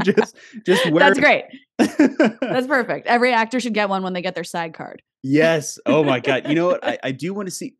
just 0.04 0.36
just 0.66 0.90
wear 0.90 1.12
That's 1.12 1.18
great. 1.18 1.44
That's 1.78 2.66
perfect. 2.66 3.06
Every 3.06 3.32
actor 3.32 3.60
should 3.60 3.74
get 3.74 3.88
one 3.88 4.02
when 4.02 4.12
they 4.12 4.22
get 4.22 4.34
their 4.34 4.44
side 4.44 4.74
card. 4.74 5.02
Yes. 5.22 5.78
Oh 5.86 6.04
my 6.04 6.20
god. 6.20 6.48
You 6.48 6.54
know 6.54 6.68
what? 6.68 6.84
I, 6.84 6.98
I 7.02 7.12
do 7.12 7.32
want 7.34 7.48
to 7.48 7.54
see 7.54 7.74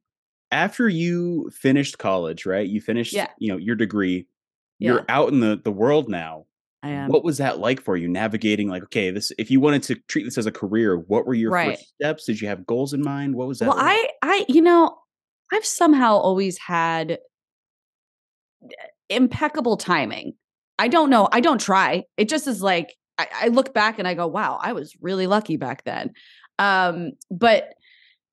after 0.53 0.89
you 0.89 1.51
finished 1.51 1.99
college, 1.99 2.47
right? 2.47 2.67
You 2.67 2.81
finished 2.81 3.13
yeah. 3.13 3.29
you 3.39 3.49
know 3.49 3.57
your 3.57 3.77
degree. 3.77 4.27
Yeah. 4.79 4.93
You're 4.93 5.05
out 5.09 5.33
in 5.33 5.41
the 5.41 5.61
the 5.63 5.73
world 5.73 6.09
now. 6.09 6.47
I 6.83 6.91
am. 6.91 7.11
What 7.11 7.25
was 7.25 7.39
that 7.39 7.59
like 7.59 7.83
for 7.83 7.97
you 7.97 8.09
navigating 8.09 8.69
like 8.69 8.83
okay, 8.85 9.11
this 9.11 9.33
if 9.39 9.51
you 9.51 9.61
wanted 9.61 9.83
to 9.85 9.97
treat 10.09 10.25
this 10.25 10.39
as 10.39 10.47
a 10.47 10.53
career, 10.53 10.97
what 10.97 11.27
were 11.27 11.35
your 11.35 11.51
right. 11.51 11.77
first 11.77 11.89
steps? 11.95 12.25
Did 12.25 12.41
you 12.41 12.49
have 12.49 12.67
goals 12.67 12.95
in 12.95 13.03
mind? 13.03 13.35
What 13.35 13.49
was 13.49 13.59
that? 13.59 13.69
Well, 13.69 13.77
like? 13.77 13.87
I 13.87 14.09
I 14.23 14.45
you 14.49 14.63
know, 14.63 14.97
I've 15.53 15.65
somehow 15.65 16.17
always 16.17 16.57
had 16.59 17.19
impeccable 19.09 19.77
timing. 19.77 20.35
I 20.79 20.89
don't 20.89 21.11
know. 21.11 21.29
I 21.31 21.41
don't 21.41 21.61
try. 21.61 22.05
It 22.17 22.29
just 22.29 22.47
is 22.47 22.63
like 22.63 22.95
I, 23.19 23.27
I 23.43 23.49
look 23.49 23.75
back 23.75 23.99
and 23.99 24.09
I 24.09 24.15
go, 24.15 24.27
wow, 24.27 24.59
I 24.63 24.73
was 24.73 24.95
really 25.01 25.27
lucky 25.27 25.59
back 25.59 25.85
then. 25.85 26.13
Um, 26.59 27.13
but 27.31 27.75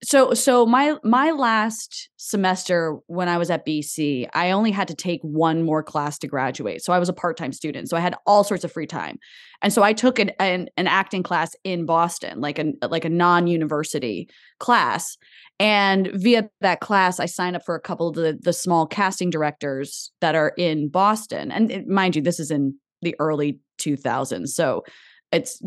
so 0.04 0.34
so 0.34 0.66
my 0.66 0.96
my 1.04 1.32
last 1.32 2.10
semester 2.18 2.98
when 3.08 3.28
i 3.28 3.38
was 3.38 3.50
at 3.50 3.66
bc 3.66 4.28
i 4.34 4.52
only 4.52 4.70
had 4.70 4.88
to 4.88 4.94
take 4.94 5.20
one 5.22 5.64
more 5.64 5.82
class 5.82 6.20
to 6.20 6.28
graduate. 6.28 6.84
So 6.84 6.94
i 6.94 7.00
was 7.00 7.10
a 7.10 7.14
part-time 7.14 7.52
student 7.52 7.90
so 7.90 7.98
i 7.98 8.00
had 8.00 8.16
all 8.26 8.44
sorts 8.44 8.64
of 8.64 8.72
free 8.72 8.86
time. 8.86 9.18
And 9.62 9.74
so 9.74 9.82
i 9.82 9.94
took 9.94 10.20
an 10.20 10.30
an, 10.40 10.70
an 10.78 10.88
acting 10.88 11.24
class 11.24 11.56
in 11.64 11.86
boston 11.86 12.42
like 12.42 12.60
a 12.60 12.74
like 12.88 13.06
a 13.06 13.10
non-university 13.10 14.30
class. 14.60 15.18
And 15.60 16.12
via 16.14 16.50
that 16.62 16.80
class 16.80 17.20
i 17.20 17.26
signed 17.26 17.56
up 17.56 17.64
for 17.66 17.76
a 17.76 17.82
couple 17.82 18.10
of 18.10 18.16
the, 18.16 18.38
the 18.40 18.54
small 18.54 18.86
casting 18.86 19.32
directors 19.32 20.12
that 20.22 20.36
are 20.36 20.54
in 20.58 20.90
boston. 20.90 21.52
And 21.52 21.72
it, 21.72 21.88
mind 21.88 22.16
you 22.16 22.22
this 22.22 22.40
is 22.40 22.52
in 22.52 22.76
the 23.02 23.16
early 23.20 23.60
2000s 23.80 24.50
so 24.50 24.84
it's 25.32 25.62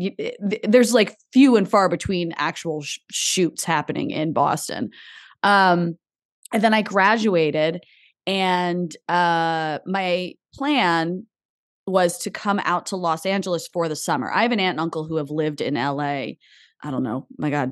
there's 0.63 0.93
like 0.93 1.15
few 1.31 1.55
and 1.55 1.69
far 1.69 1.89
between 1.89 2.33
actual 2.37 2.81
sh- 2.81 2.99
shoots 3.11 3.63
happening 3.63 4.11
in 4.11 4.33
Boston. 4.33 4.89
Um, 5.43 5.97
and 6.53 6.63
then 6.63 6.73
I 6.73 6.81
graduated, 6.81 7.83
and 8.25 8.95
uh, 9.07 9.79
my 9.85 10.33
plan 10.53 11.25
was 11.87 12.17
to 12.19 12.31
come 12.31 12.59
out 12.63 12.87
to 12.87 12.95
Los 12.95 13.25
Angeles 13.25 13.67
for 13.67 13.87
the 13.87 13.95
summer. 13.95 14.31
I 14.31 14.43
have 14.43 14.51
an 14.51 14.59
aunt 14.59 14.75
and 14.75 14.79
uncle 14.79 15.05
who 15.05 15.17
have 15.17 15.29
lived 15.29 15.61
in 15.61 15.75
LA. 15.75 16.35
I 16.83 16.89
don't 16.89 17.03
know, 17.03 17.27
my 17.37 17.49
God, 17.49 17.71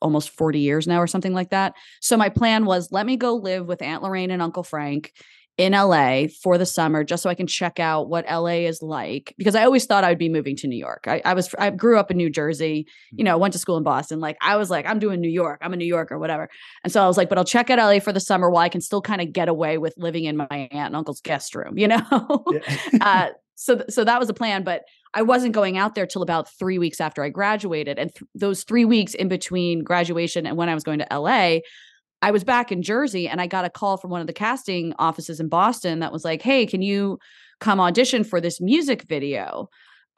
almost 0.00 0.30
40 0.30 0.58
years 0.58 0.86
now 0.86 1.00
or 1.00 1.06
something 1.06 1.32
like 1.32 1.50
that. 1.50 1.74
So 2.00 2.16
my 2.16 2.28
plan 2.28 2.64
was 2.64 2.90
let 2.90 3.06
me 3.06 3.16
go 3.16 3.34
live 3.34 3.66
with 3.66 3.82
Aunt 3.82 4.02
Lorraine 4.02 4.30
and 4.30 4.42
Uncle 4.42 4.62
Frank 4.62 5.12
in 5.58 5.72
LA 5.72 6.24
for 6.42 6.56
the 6.56 6.64
summer 6.64 7.04
just 7.04 7.22
so 7.22 7.28
I 7.28 7.34
can 7.34 7.46
check 7.46 7.78
out 7.78 8.08
what 8.08 8.24
LA 8.30 8.66
is 8.66 8.80
like 8.80 9.34
because 9.36 9.54
I 9.54 9.64
always 9.64 9.84
thought 9.84 10.02
I 10.02 10.08
would 10.08 10.18
be 10.18 10.30
moving 10.30 10.56
to 10.56 10.66
New 10.66 10.76
York. 10.76 11.04
I, 11.06 11.20
I, 11.24 11.34
was 11.34 11.54
I 11.58 11.70
grew 11.70 11.98
up 11.98 12.10
in 12.10 12.16
New 12.16 12.30
Jersey, 12.30 12.86
you 13.10 13.22
know, 13.22 13.36
went 13.36 13.52
to 13.52 13.58
school 13.58 13.76
in 13.76 13.82
Boston. 13.82 14.18
Like 14.18 14.38
I 14.40 14.56
was 14.56 14.70
like, 14.70 14.86
I'm 14.86 14.98
doing 14.98 15.20
New 15.20 15.30
York. 15.30 15.60
I'm 15.62 15.72
a 15.72 15.76
New 15.76 15.84
Yorker, 15.84 16.18
whatever. 16.18 16.48
And 16.84 16.92
so 16.92 17.02
I 17.02 17.06
was 17.06 17.18
like, 17.18 17.28
but 17.28 17.36
I'll 17.36 17.44
check 17.44 17.68
out 17.68 17.78
LA 17.78 17.98
for 17.98 18.12
the 18.12 18.20
summer 18.20 18.48
while 18.48 18.62
I 18.62 18.70
can 18.70 18.80
still 18.80 19.02
kind 19.02 19.20
of 19.20 19.32
get 19.32 19.48
away 19.48 19.76
with 19.76 19.94
living 19.98 20.24
in 20.24 20.36
my 20.36 20.46
aunt 20.50 20.72
and 20.72 20.96
uncle's 20.96 21.20
guest 21.20 21.54
room, 21.54 21.76
you 21.78 21.88
know? 21.88 22.44
Yeah. 22.50 22.78
uh, 23.00 23.28
so 23.54 23.84
so 23.88 24.04
that 24.04 24.18
was 24.18 24.30
a 24.30 24.34
plan, 24.34 24.64
but 24.64 24.82
I 25.14 25.22
wasn't 25.22 25.52
going 25.52 25.76
out 25.76 25.94
there 25.94 26.06
till 26.06 26.22
about 26.22 26.50
three 26.50 26.78
weeks 26.78 27.00
after 27.00 27.22
I 27.22 27.28
graduated. 27.28 27.98
And 27.98 28.12
th- 28.14 28.28
those 28.34 28.64
three 28.64 28.86
weeks 28.86 29.12
in 29.14 29.28
between 29.28 29.84
graduation 29.84 30.46
and 30.46 30.56
when 30.56 30.70
I 30.70 30.74
was 30.74 30.84
going 30.84 31.00
to 31.00 31.06
LA, 31.12 31.58
I 32.22 32.30
was 32.30 32.44
back 32.44 32.72
in 32.72 32.82
Jersey 32.82 33.28
and 33.28 33.40
I 33.40 33.46
got 33.46 33.64
a 33.64 33.70
call 33.70 33.96
from 33.96 34.10
one 34.10 34.20
of 34.20 34.26
the 34.26 34.32
casting 34.32 34.94
offices 34.98 35.40
in 35.40 35.48
Boston 35.48 35.98
that 36.00 36.12
was 36.12 36.24
like, 36.24 36.40
"Hey, 36.42 36.66
can 36.66 36.80
you 36.82 37.18
come 37.60 37.80
audition 37.80 38.24
for 38.24 38.40
this 38.40 38.60
music 38.60 39.04
video?" 39.08 39.68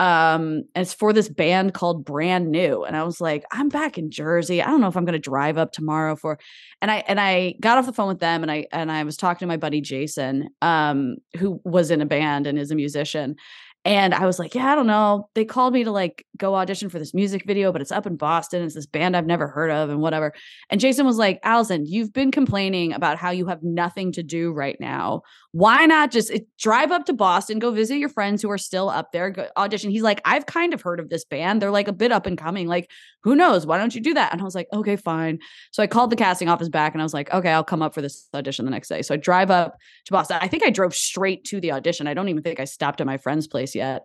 Um, 0.00 0.64
it's 0.74 0.92
for 0.92 1.12
this 1.12 1.28
band 1.28 1.72
called 1.72 2.04
Brand 2.04 2.50
New. 2.50 2.82
And 2.84 2.96
I 2.96 3.04
was 3.04 3.20
like, 3.20 3.44
"I'm 3.52 3.68
back 3.68 3.96
in 3.96 4.10
Jersey. 4.10 4.60
I 4.60 4.66
don't 4.66 4.80
know 4.80 4.88
if 4.88 4.96
I'm 4.96 5.04
going 5.04 5.12
to 5.14 5.18
drive 5.18 5.56
up 5.56 5.72
tomorrow 5.72 6.16
for." 6.16 6.38
And 6.82 6.90
I 6.90 7.04
and 7.08 7.20
I 7.20 7.54
got 7.60 7.78
off 7.78 7.86
the 7.86 7.92
phone 7.92 8.08
with 8.08 8.20
them 8.20 8.42
and 8.42 8.50
I 8.50 8.66
and 8.72 8.90
I 8.92 9.04
was 9.04 9.16
talking 9.16 9.46
to 9.46 9.52
my 9.52 9.56
buddy 9.56 9.80
Jason, 9.80 10.48
um, 10.62 11.16
who 11.38 11.60
was 11.64 11.90
in 11.90 12.00
a 12.00 12.06
band 12.06 12.46
and 12.46 12.58
is 12.58 12.70
a 12.70 12.74
musician. 12.76 13.36
And 13.86 14.14
I 14.14 14.24
was 14.24 14.38
like, 14.38 14.54
yeah, 14.54 14.72
I 14.72 14.74
don't 14.74 14.86
know. 14.86 15.28
They 15.34 15.44
called 15.44 15.74
me 15.74 15.84
to 15.84 15.90
like 15.90 16.24
go 16.38 16.54
audition 16.54 16.88
for 16.88 16.98
this 16.98 17.12
music 17.12 17.44
video, 17.46 17.70
but 17.70 17.82
it's 17.82 17.92
up 17.92 18.06
in 18.06 18.16
Boston. 18.16 18.62
It's 18.62 18.74
this 18.74 18.86
band 18.86 19.14
I've 19.14 19.26
never 19.26 19.46
heard 19.46 19.70
of 19.70 19.90
and 19.90 20.00
whatever. 20.00 20.32
And 20.70 20.80
Jason 20.80 21.04
was 21.04 21.18
like, 21.18 21.38
Alison, 21.42 21.84
you've 21.84 22.12
been 22.12 22.30
complaining 22.30 22.94
about 22.94 23.18
how 23.18 23.30
you 23.30 23.46
have 23.46 23.62
nothing 23.62 24.10
to 24.12 24.22
do 24.22 24.52
right 24.52 24.76
now. 24.80 25.20
Why 25.52 25.84
not 25.84 26.10
just 26.10 26.32
eh, 26.32 26.40
drive 26.58 26.92
up 26.92 27.04
to 27.06 27.12
Boston, 27.12 27.58
go 27.58 27.72
visit 27.72 27.98
your 27.98 28.08
friends 28.08 28.40
who 28.40 28.50
are 28.50 28.58
still 28.58 28.88
up 28.88 29.12
there, 29.12 29.30
go 29.30 29.48
audition? 29.56 29.90
He's 29.90 30.02
like, 30.02 30.22
I've 30.24 30.46
kind 30.46 30.72
of 30.72 30.80
heard 30.80 30.98
of 30.98 31.10
this 31.10 31.26
band. 31.26 31.60
They're 31.60 31.70
like 31.70 31.88
a 31.88 31.92
bit 31.92 32.10
up 32.10 32.24
and 32.24 32.38
coming. 32.38 32.66
Like, 32.66 32.90
who 33.22 33.36
knows? 33.36 33.66
Why 33.66 33.78
don't 33.78 33.94
you 33.94 34.00
do 34.00 34.14
that? 34.14 34.32
And 34.32 34.40
I 34.40 34.44
was 34.44 34.54
like, 34.54 34.68
okay, 34.72 34.96
fine. 34.96 35.38
So 35.72 35.82
I 35.82 35.86
called 35.86 36.10
the 36.10 36.16
casting 36.16 36.48
office 36.48 36.70
back 36.70 36.94
and 36.94 37.02
I 37.02 37.04
was 37.04 37.14
like, 37.14 37.32
okay, 37.32 37.50
I'll 37.50 37.64
come 37.64 37.82
up 37.82 37.94
for 37.94 38.00
this 38.00 38.28
audition 38.34 38.64
the 38.64 38.70
next 38.70 38.88
day. 38.88 39.02
So 39.02 39.14
I 39.14 39.16
drive 39.18 39.50
up 39.50 39.76
to 40.06 40.12
Boston. 40.12 40.38
I 40.40 40.48
think 40.48 40.64
I 40.64 40.70
drove 40.70 40.94
straight 40.94 41.44
to 41.44 41.60
the 41.60 41.72
audition. 41.72 42.06
I 42.06 42.14
don't 42.14 42.28
even 42.28 42.42
think 42.42 42.60
I 42.60 42.64
stopped 42.64 43.00
at 43.00 43.06
my 43.06 43.18
friend's 43.18 43.46
place 43.46 43.73
yet. 43.74 44.02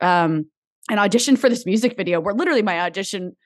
Um, 0.00 0.46
and 0.88 0.98
auditioned 0.98 1.38
for 1.38 1.48
this 1.48 1.66
music 1.66 1.96
video 1.96 2.20
where 2.20 2.34
literally 2.34 2.62
my 2.62 2.80
audition 2.80 3.36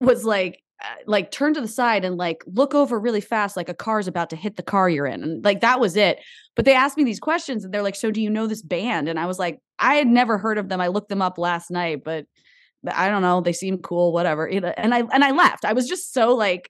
was 0.00 0.24
like 0.24 0.62
uh, 0.82 0.94
like 1.06 1.30
turn 1.30 1.54
to 1.54 1.60
the 1.60 1.68
side 1.68 2.04
and 2.04 2.16
like 2.16 2.42
look 2.46 2.74
over 2.74 2.98
really 2.98 3.20
fast 3.20 3.56
like 3.56 3.68
a 3.68 3.74
car's 3.74 4.08
about 4.08 4.30
to 4.30 4.36
hit 4.36 4.56
the 4.56 4.62
car 4.62 4.88
you're 4.88 5.06
in 5.06 5.22
and 5.22 5.44
like 5.44 5.60
that 5.60 5.80
was 5.80 5.96
it. 5.96 6.18
But 6.54 6.64
they 6.64 6.74
asked 6.74 6.96
me 6.96 7.04
these 7.04 7.20
questions 7.20 7.64
and 7.64 7.72
they're 7.72 7.82
like 7.82 7.94
so 7.94 8.10
do 8.10 8.20
you 8.20 8.30
know 8.30 8.46
this 8.46 8.62
band? 8.62 9.08
And 9.08 9.18
i 9.18 9.26
was 9.26 9.38
like 9.38 9.60
i 9.78 9.94
had 9.94 10.06
never 10.06 10.38
heard 10.38 10.58
of 10.58 10.68
them. 10.68 10.80
I 10.80 10.88
looked 10.88 11.08
them 11.08 11.22
up 11.22 11.38
last 11.38 11.70
night 11.70 12.02
but 12.04 12.26
i 12.92 13.08
don't 13.08 13.22
know. 13.22 13.40
They 13.40 13.52
seem 13.52 13.78
cool 13.78 14.12
whatever 14.12 14.46
and 14.46 14.94
i 14.94 15.00
and 15.00 15.24
i 15.24 15.30
left 15.30 15.64
i 15.64 15.72
was 15.72 15.88
just 15.88 16.12
so 16.12 16.34
like 16.34 16.68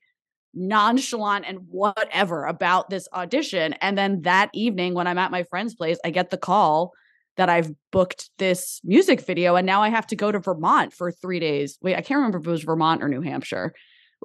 nonchalant 0.53 1.45
and 1.47 1.59
whatever 1.69 2.45
about 2.45 2.91
this 2.91 3.07
audition. 3.13 3.73
And 3.73 3.97
then 3.97 4.21
that 4.21 4.51
evening 4.53 4.93
when 4.93 5.07
i'm 5.07 5.17
at 5.17 5.31
my 5.31 5.43
friend's 5.43 5.75
place 5.75 5.97
i 6.05 6.11
get 6.11 6.29
the 6.29 6.37
call 6.37 6.93
that 7.37 7.49
I've 7.49 7.71
booked 7.91 8.29
this 8.37 8.79
music 8.83 9.21
video 9.21 9.55
and 9.55 9.65
now 9.65 9.81
I 9.81 9.89
have 9.89 10.07
to 10.07 10.15
go 10.15 10.31
to 10.31 10.39
Vermont 10.39 10.93
for 10.93 11.11
three 11.11 11.39
days. 11.39 11.77
Wait, 11.81 11.95
I 11.95 12.01
can't 12.01 12.17
remember 12.17 12.39
if 12.39 12.47
it 12.47 12.51
was 12.51 12.63
Vermont 12.63 13.03
or 13.03 13.09
New 13.09 13.21
Hampshire. 13.21 13.73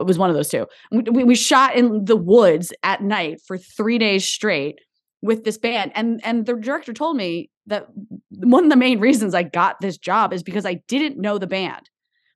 It 0.00 0.06
was 0.06 0.18
one 0.18 0.30
of 0.30 0.36
those 0.36 0.48
two. 0.48 0.66
We, 0.92 1.24
we 1.24 1.34
shot 1.34 1.74
in 1.74 2.04
the 2.04 2.16
woods 2.16 2.72
at 2.82 3.02
night 3.02 3.40
for 3.46 3.58
three 3.58 3.98
days 3.98 4.24
straight 4.24 4.78
with 5.22 5.44
this 5.44 5.58
band. 5.58 5.92
And 5.94 6.20
and 6.24 6.46
the 6.46 6.54
director 6.54 6.92
told 6.92 7.16
me 7.16 7.50
that 7.66 7.88
one 8.30 8.64
of 8.64 8.70
the 8.70 8.76
main 8.76 9.00
reasons 9.00 9.34
I 9.34 9.42
got 9.42 9.80
this 9.80 9.98
job 9.98 10.32
is 10.32 10.42
because 10.42 10.64
I 10.64 10.74
didn't 10.86 11.18
know 11.18 11.38
the 11.38 11.46
band. 11.46 11.90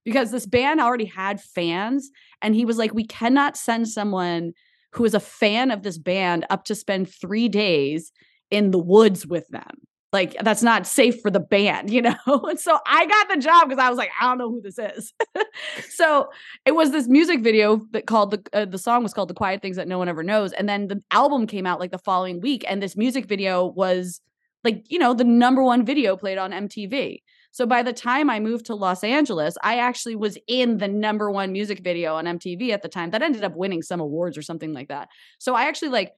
Because 0.05 0.33
this 0.33 0.47
band 0.47 0.81
already 0.81 1.05
had 1.05 1.41
fans. 1.41 2.11
And 2.41 2.57
he 2.57 2.65
was 2.65 2.77
like, 2.77 2.93
we 2.93 3.07
cannot 3.07 3.57
send 3.57 3.89
someone 3.89 4.53
who 4.95 5.05
is 5.05 5.15
a 5.15 5.21
fan 5.21 5.71
of 5.71 5.85
this 5.85 5.97
band 5.97 6.45
up 6.51 6.65
to 6.65 6.75
spend 6.75 7.09
three 7.09 7.49
days 7.49 8.11
in 8.51 8.73
the 8.73 8.79
woods 8.79 9.25
with 9.25 9.47
them 9.49 9.87
like 10.13 10.37
that's 10.43 10.63
not 10.63 10.87
safe 10.87 11.21
for 11.21 11.31
the 11.31 11.41
band, 11.41 11.91
you 11.91 12.03
know? 12.03 12.15
and 12.27 12.61
so 12.61 12.79
I 12.87 13.07
got 13.07 13.29
the 13.29 13.39
job 13.39 13.69
because 13.69 13.83
I 13.83 13.89
was 13.89 13.99
like, 13.99 14.11
I 14.21 14.29
don't 14.29 14.39
know 14.39 14.51
who 14.51 14.61
this 14.61 14.79
is. 14.79 15.13
so 15.91 16.29
it 16.67 16.73
was 16.73 16.91
this 16.91 17.09
music 17.09 17.41
video 17.41 17.81
that 17.93 18.07
called 18.07 18.33
the 18.33 18.43
uh, 18.53 18.65
the 18.67 18.79
song 18.79 19.03
was 19.03 19.15
called 19.15 19.31
"The 19.31 19.35
Quiet 19.35 19.63
Things 19.63 19.77
That 19.77 19.89
No 19.89 19.99
One 19.99 20.09
Ever 20.09 20.23
Knows," 20.23 20.53
and 20.53 20.69
then 20.69 20.89
the 20.89 21.03
album 21.11 21.47
came 21.47 21.67
out 21.67 21.81
like 21.81 21.91
the 21.91 21.99
following 21.99 22.41
week, 22.41 22.65
and 22.69 22.83
this 22.83 22.97
music 22.97 23.27
video 23.27 23.67
was 23.67 24.21
like 24.65 24.85
you 24.91 24.99
know 24.99 25.15
the 25.15 25.25
number 25.25 25.63
one 25.63 25.85
video 25.85 26.17
played 26.17 26.39
on 26.39 26.53
MTV. 26.53 27.23
So 27.55 27.67
by 27.67 27.83
the 27.83 27.93
time 27.93 28.31
I 28.31 28.41
moved 28.41 28.67
to 28.67 28.75
Los 28.75 29.05
Angeles, 29.05 29.59
I 29.63 29.79
actually 29.79 30.17
was 30.17 30.39
in 30.49 30.79
the 30.79 30.89
number 30.89 31.31
one 31.31 31.53
music 31.53 31.81
video 31.85 32.15
on 32.15 32.25
MTV 32.25 32.71
at 32.71 32.81
the 32.81 32.89
time. 32.89 33.11
That 33.11 33.21
ended 33.21 33.45
up 33.45 33.55
winning 33.55 33.83
some 33.83 34.01
awards 34.01 34.39
or 34.39 34.43
something 34.43 34.73
like 34.73 34.89
that. 34.89 35.09
So 35.39 35.55
I 35.55 35.65
actually 35.65 35.91
like 35.91 36.13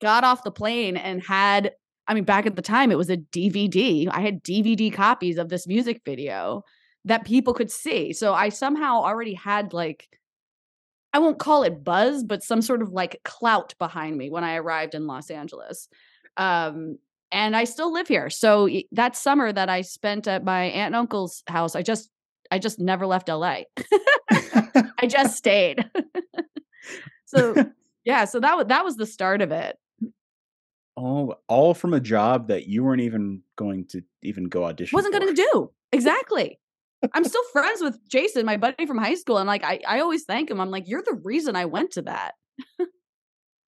got 0.00 0.24
off 0.24 0.42
the 0.42 0.50
plane 0.50 0.96
and 0.96 1.22
had 1.22 1.72
I 2.08 2.14
mean, 2.14 2.24
back 2.24 2.46
at 2.46 2.56
the 2.56 2.62
time, 2.62 2.90
it 2.90 2.98
was 2.98 3.10
a 3.10 3.18
DVD. 3.18 4.08
I 4.10 4.20
had 4.20 4.42
DVD 4.42 4.92
copies 4.92 5.36
of 5.36 5.50
this 5.50 5.66
music 5.66 6.00
video 6.04 6.62
that 7.04 7.24
people 7.24 7.54
could 7.54 7.70
see. 7.70 8.12
So 8.12 8.34
I 8.34 8.48
somehow 8.48 9.02
already 9.02 9.34
had 9.34 9.72
like 9.72 10.08
I 11.12 11.20
won't 11.20 11.38
call 11.38 11.62
it 11.62 11.84
buzz, 11.84 12.22
but 12.22 12.42
some 12.42 12.60
sort 12.60 12.82
of 12.82 12.90
like 12.90 13.20
clout 13.24 13.74
behind 13.78 14.16
me 14.16 14.30
when 14.30 14.44
I 14.44 14.56
arrived 14.56 14.94
in 14.94 15.06
Los 15.06 15.30
Angeles. 15.30 15.88
Um, 16.36 16.98
and 17.30 17.56
I 17.56 17.64
still 17.64 17.92
live 17.92 18.08
here. 18.08 18.30
So 18.30 18.68
that 18.92 19.16
summer 19.16 19.52
that 19.52 19.68
I 19.68 19.82
spent 19.82 20.26
at 20.28 20.44
my 20.44 20.64
aunt 20.64 20.88
and 20.88 20.96
uncle's 20.96 21.42
house, 21.46 21.74
I 21.74 21.82
just 21.82 22.10
I 22.50 22.58
just 22.58 22.78
never 22.78 23.06
left 23.06 23.28
LA. 23.28 23.62
I 24.30 25.06
just 25.06 25.36
stayed. 25.36 25.90
so 27.26 27.54
yeah, 28.04 28.24
so 28.24 28.40
that 28.40 28.56
was 28.56 28.66
that 28.68 28.84
was 28.84 28.96
the 28.96 29.06
start 29.06 29.42
of 29.42 29.52
it. 29.52 29.76
All 30.98 31.36
all 31.46 31.74
from 31.74 31.94
a 31.94 32.00
job 32.00 32.48
that 32.48 32.66
you 32.66 32.82
weren't 32.82 33.02
even 33.02 33.42
going 33.54 33.84
to 33.86 34.02
even 34.22 34.44
go 34.44 34.64
audition. 34.64 34.96
Wasn't 34.96 35.14
going 35.14 35.32
to 35.32 35.48
do 35.52 35.70
exactly. 35.92 36.58
I'm 37.14 37.22
still 37.22 37.44
friends 37.52 37.80
with 37.80 37.96
Jason, 38.08 38.44
my 38.44 38.56
buddy 38.56 38.84
from 38.84 38.98
high 38.98 39.14
school, 39.14 39.38
and 39.38 39.46
like 39.46 39.62
I 39.62 39.78
I 39.86 40.00
always 40.00 40.24
thank 40.24 40.50
him. 40.50 40.60
I'm 40.60 40.70
like, 40.70 40.88
you're 40.88 41.02
the 41.02 41.20
reason 41.22 41.54
I 41.54 41.66
went 41.66 41.92
to 41.92 42.02
that. 42.02 42.34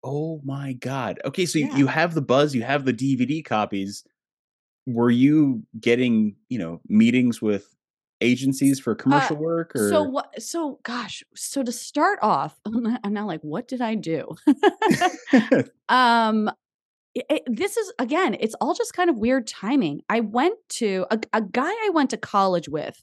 oh 0.03 0.41
my 0.43 0.74
god. 0.74 1.19
Okay, 1.24 1.45
so 1.45 1.59
yeah. 1.59 1.77
you 1.77 1.86
have 1.86 2.15
the 2.15 2.21
buzz, 2.21 2.55
you 2.55 2.63
have 2.63 2.86
the 2.86 2.93
DVD 2.93 3.45
copies. 3.45 4.03
Were 4.88 5.12
you 5.12 5.62
getting 5.79 6.36
you 6.50 6.57
know 6.57 6.81
meetings 6.88 7.43
with 7.43 7.75
agencies 8.21 8.79
for 8.79 8.93
uh, 8.93 8.95
commercial 8.95 9.38
uh, 9.38 9.39
work 9.39 9.71
or 9.75 9.89
so 9.89 10.03
what 10.03 10.41
so 10.41 10.79
gosh 10.83 11.24
so 11.36 11.63
to 11.63 11.71
start 11.71 12.19
off 12.21 12.59
i'm 12.65 13.13
now 13.13 13.25
like 13.25 13.41
what 13.41 13.67
did 13.67 13.81
i 13.81 13.95
do 13.95 14.27
um 15.89 16.51
it, 17.29 17.43
this 17.47 17.77
is 17.77 17.91
again 17.99 18.35
it's 18.39 18.55
all 18.61 18.73
just 18.73 18.93
kind 18.93 19.09
of 19.09 19.17
weird 19.17 19.47
timing. 19.47 20.01
I 20.09 20.19
went 20.21 20.57
to 20.69 21.05
a, 21.11 21.19
a 21.33 21.41
guy 21.41 21.69
i 21.69 21.89
went 21.93 22.09
to 22.11 22.17
college 22.17 22.69
with 22.69 23.01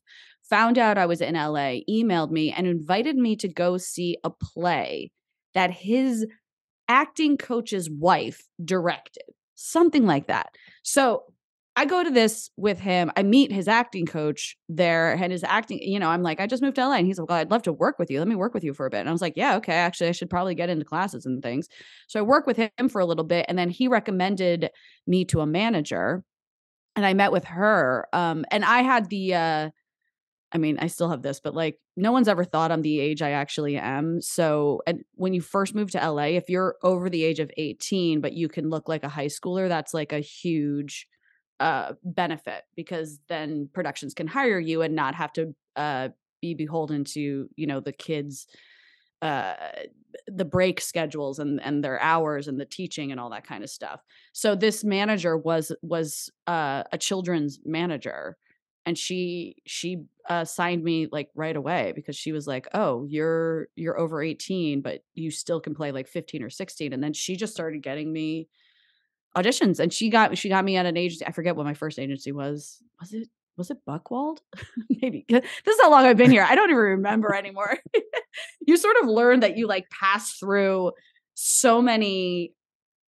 found 0.49 0.78
out 0.78 0.99
i 0.99 1.06
was 1.06 1.20
in 1.20 1.35
la 1.35 1.75
emailed 1.90 2.30
me 2.30 2.52
and 2.52 2.66
invited 2.66 3.16
me 3.16 3.35
to 3.37 3.49
go 3.49 3.76
see 3.76 4.16
a 4.23 4.30
play 4.30 5.11
that 5.54 5.70
his 5.70 6.26
acting 6.88 7.37
coach's 7.37 7.90
wife 7.90 8.42
directed 8.64 9.25
something 9.56 10.06
like 10.06 10.28
that. 10.28 10.54
So 10.82 11.25
I 11.78 11.85
go 11.85 12.02
to 12.02 12.11
this 12.11 12.49
with 12.56 12.80
him. 12.80 13.12
I 13.16 13.23
meet 13.23 13.52
his 13.52 13.68
acting 13.68 14.06
coach 14.06 14.56
there 14.66 15.12
and 15.12 15.30
his 15.30 15.45
acting, 15.45 15.78
you 15.83 15.99
know, 15.99 16.09
I'm 16.09 16.23
like, 16.23 16.40
I 16.40 16.47
just 16.47 16.62
moved 16.62 16.76
to 16.76 16.88
LA. 16.88 16.95
And 16.97 17.06
he's 17.06 17.18
like, 17.18 17.28
well, 17.28 17.38
I'd 17.38 17.50
love 17.50 17.62
to 17.64 17.73
work 17.73 17.99
with 17.99 18.11
you. 18.11 18.18
Let 18.18 18.28
me 18.28 18.35
work 18.35 18.54
with 18.54 18.64
you 18.64 18.73
for 18.73 18.87
a 18.87 18.90
bit. 18.90 19.00
And 19.00 19.11
I 19.11 19.12
was 19.12 19.21
like, 19.21 19.35
yeah, 19.37 19.56
okay. 19.56 19.75
Actually, 19.75 20.09
I 20.09 20.12
should 20.12 20.30
probably 20.30 20.54
get 20.54 20.71
into 20.71 20.87
classes 20.87 21.26
and 21.26 21.42
things. 21.42 21.68
So 22.06 22.18
I 22.18 22.23
work 22.23 22.47
with 22.47 22.56
him 22.56 22.88
for 22.88 23.00
a 23.00 23.04
little 23.04 23.25
bit. 23.25 23.45
And 23.49 23.59
then 23.59 23.68
he 23.68 23.88
recommended 23.88 24.71
me 25.06 25.26
to 25.26 25.40
a 25.40 25.47
manager. 25.47 26.25
And 26.97 27.04
I 27.04 27.14
met 27.14 27.33
with 27.33 27.45
her. 27.45 28.09
Um, 28.12 28.47
and 28.50 28.64
I 28.64 28.83
had 28.83 29.11
the 29.11 29.35
uh 29.35 29.71
I 30.52 30.59
mean, 30.59 30.78
I 30.78 30.87
still 30.87 31.11
have 31.11 31.23
this, 31.23 31.40
but 31.40 31.54
like 31.54 31.78
no 31.97 32.12
one's 32.12 32.28
ever 32.28 32.45
thought 32.45 32.73
I'm 32.73 32.83
the 32.83 33.00
age 33.00 33.21
I 33.21 33.33
actually 33.33 33.76
am. 33.76 34.21
So, 34.23 34.80
and 34.87 35.02
when 35.14 35.35
you 35.35 35.40
first 35.40 35.75
move 35.75 35.90
to 35.92 36.11
LA, 36.11 36.25
if 36.37 36.49
you're 36.49 36.76
over 36.83 37.11
the 37.11 37.25
age 37.25 37.40
of 37.40 37.50
18, 37.56 38.21
but 38.21 38.33
you 38.33 38.49
can 38.49 38.71
look 38.71 38.88
like 38.88 39.04
a 39.04 39.09
high 39.09 39.26
schooler, 39.26 39.68
that's 39.68 39.92
like 39.92 40.12
a 40.12 40.21
huge 40.21 41.06
uh, 41.61 41.95
benefit 42.05 42.65
because 42.75 43.21
then 43.29 43.69
productions 43.73 44.15
can 44.15 44.27
hire 44.27 44.59
you 44.59 44.83
and 44.83 44.95
not 44.95 45.15
have 45.15 45.33
to 45.35 45.55
uh, 45.77 46.09
be 46.41 46.55
beholden 46.55 47.05
to 47.05 47.49
you 47.57 47.67
know 47.67 47.81
the 47.81 47.93
kids 47.93 48.47
uh 49.23 49.55
the 50.29 50.45
break 50.45 50.81
schedules 50.81 51.39
and 51.39 51.61
and 51.63 51.83
their 51.83 52.01
hours 52.01 52.49
and 52.49 52.61
the 52.61 52.65
teaching 52.65 53.11
and 53.11 53.21
all 53.21 53.31
that 53.31 53.47
kind 53.47 53.65
of 53.65 53.71
stuff. 53.71 54.01
So 54.33 54.55
this 54.55 54.85
manager 54.85 55.37
was 55.37 55.73
was 55.83 56.31
uh 56.47 56.85
a 56.93 56.99
children's 56.99 57.59
manager 57.65 58.37
and 58.85 58.97
she 58.97 59.57
she 59.67 60.05
uh 60.29 60.45
signed 60.45 60.85
me 60.85 61.09
like 61.11 61.29
right 61.35 61.57
away 61.57 61.93
because 61.95 62.17
she 62.17 62.33
was 62.33 62.47
like 62.47 62.69
oh 62.75 63.07
you're 63.09 63.69
you're 63.77 63.99
over 63.99 64.23
18 64.23 64.81
but 64.83 65.03
you 65.15 65.31
still 65.31 65.61
can 65.61 65.75
play 65.75 65.93
like 65.93 66.09
15 66.09 66.43
or 66.43 66.51
16 66.51 66.93
and 66.93 67.03
then 67.03 67.13
she 67.13 67.37
just 67.37 67.55
started 67.55 67.83
getting 67.83 68.13
me 68.13 68.49
auditions 69.37 69.78
and 69.78 69.93
she 69.93 70.09
got 70.09 70.37
she 70.38 70.49
got 70.49 70.64
me 70.64 70.76
at 70.76 70.87
an 70.87 70.97
agency 70.97 71.26
i 71.26 71.31
forget 71.31 71.57
what 71.57 71.66
my 71.66 71.75
first 71.75 71.99
agency 71.99 72.33
was 72.33 72.83
was 73.00 73.12
it 73.12 73.28
was 73.57 73.71
it 73.71 73.78
buchwald 73.87 74.38
maybe 75.02 75.25
this 75.28 75.43
is 75.66 75.81
how 75.81 75.90
long 75.90 76.05
i've 76.05 76.16
been 76.16 76.31
here 76.31 76.46
i 76.49 76.55
don't 76.55 76.70
even 76.70 76.83
remember 76.83 77.35
anymore 77.35 77.79
you 78.66 78.77
sort 78.77 78.96
of 79.03 79.09
learn 79.09 79.40
that 79.40 79.57
you 79.57 79.66
like 79.66 79.88
pass 79.90 80.33
through 80.33 80.92
so 81.35 81.83
many 81.83 82.53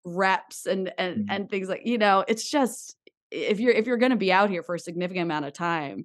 reps 0.04 0.66
and 0.66 0.92
and 0.98 1.16
mm-hmm. 1.16 1.30
and 1.30 1.50
things 1.50 1.68
like 1.68 1.82
you 1.84 1.98
know 1.98 2.24
it's 2.28 2.48
just 2.48 2.96
if 3.30 3.60
you're 3.60 3.72
if 3.72 3.86
you're 3.86 3.96
going 3.96 4.10
to 4.10 4.16
be 4.16 4.32
out 4.32 4.50
here 4.50 4.62
for 4.62 4.74
a 4.74 4.80
significant 4.80 5.24
amount 5.24 5.44
of 5.44 5.52
time 5.52 6.04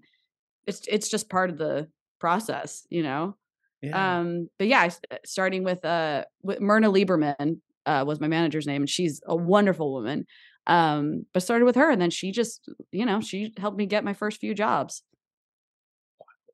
it's 0.65 0.81
it's 0.87 1.09
just 1.09 1.29
part 1.29 1.49
of 1.49 1.57
the 1.57 1.87
process 2.19 2.85
you 2.89 3.03
know 3.03 3.35
yeah. 3.81 4.19
um 4.19 4.49
but 4.57 4.67
yeah 4.67 4.89
starting 5.23 5.63
with 5.63 5.83
uh 5.85 6.23
with 6.41 6.59
myrna 6.59 6.91
lieberman 6.91 7.59
uh, 7.85 8.03
was 8.05 8.19
my 8.19 8.27
manager's 8.27 8.67
name, 8.67 8.83
and 8.83 8.89
she's 8.89 9.21
a 9.25 9.35
wonderful 9.35 9.93
woman. 9.93 10.25
Um, 10.67 11.25
but 11.33 11.41
started 11.41 11.65
with 11.65 11.75
her, 11.75 11.89
and 11.89 12.01
then 12.01 12.11
she 12.11 12.31
just, 12.31 12.69
you 12.91 13.05
know, 13.05 13.19
she 13.21 13.53
helped 13.57 13.77
me 13.77 13.85
get 13.85 14.03
my 14.03 14.13
first 14.13 14.39
few 14.39 14.53
jobs. 14.53 15.03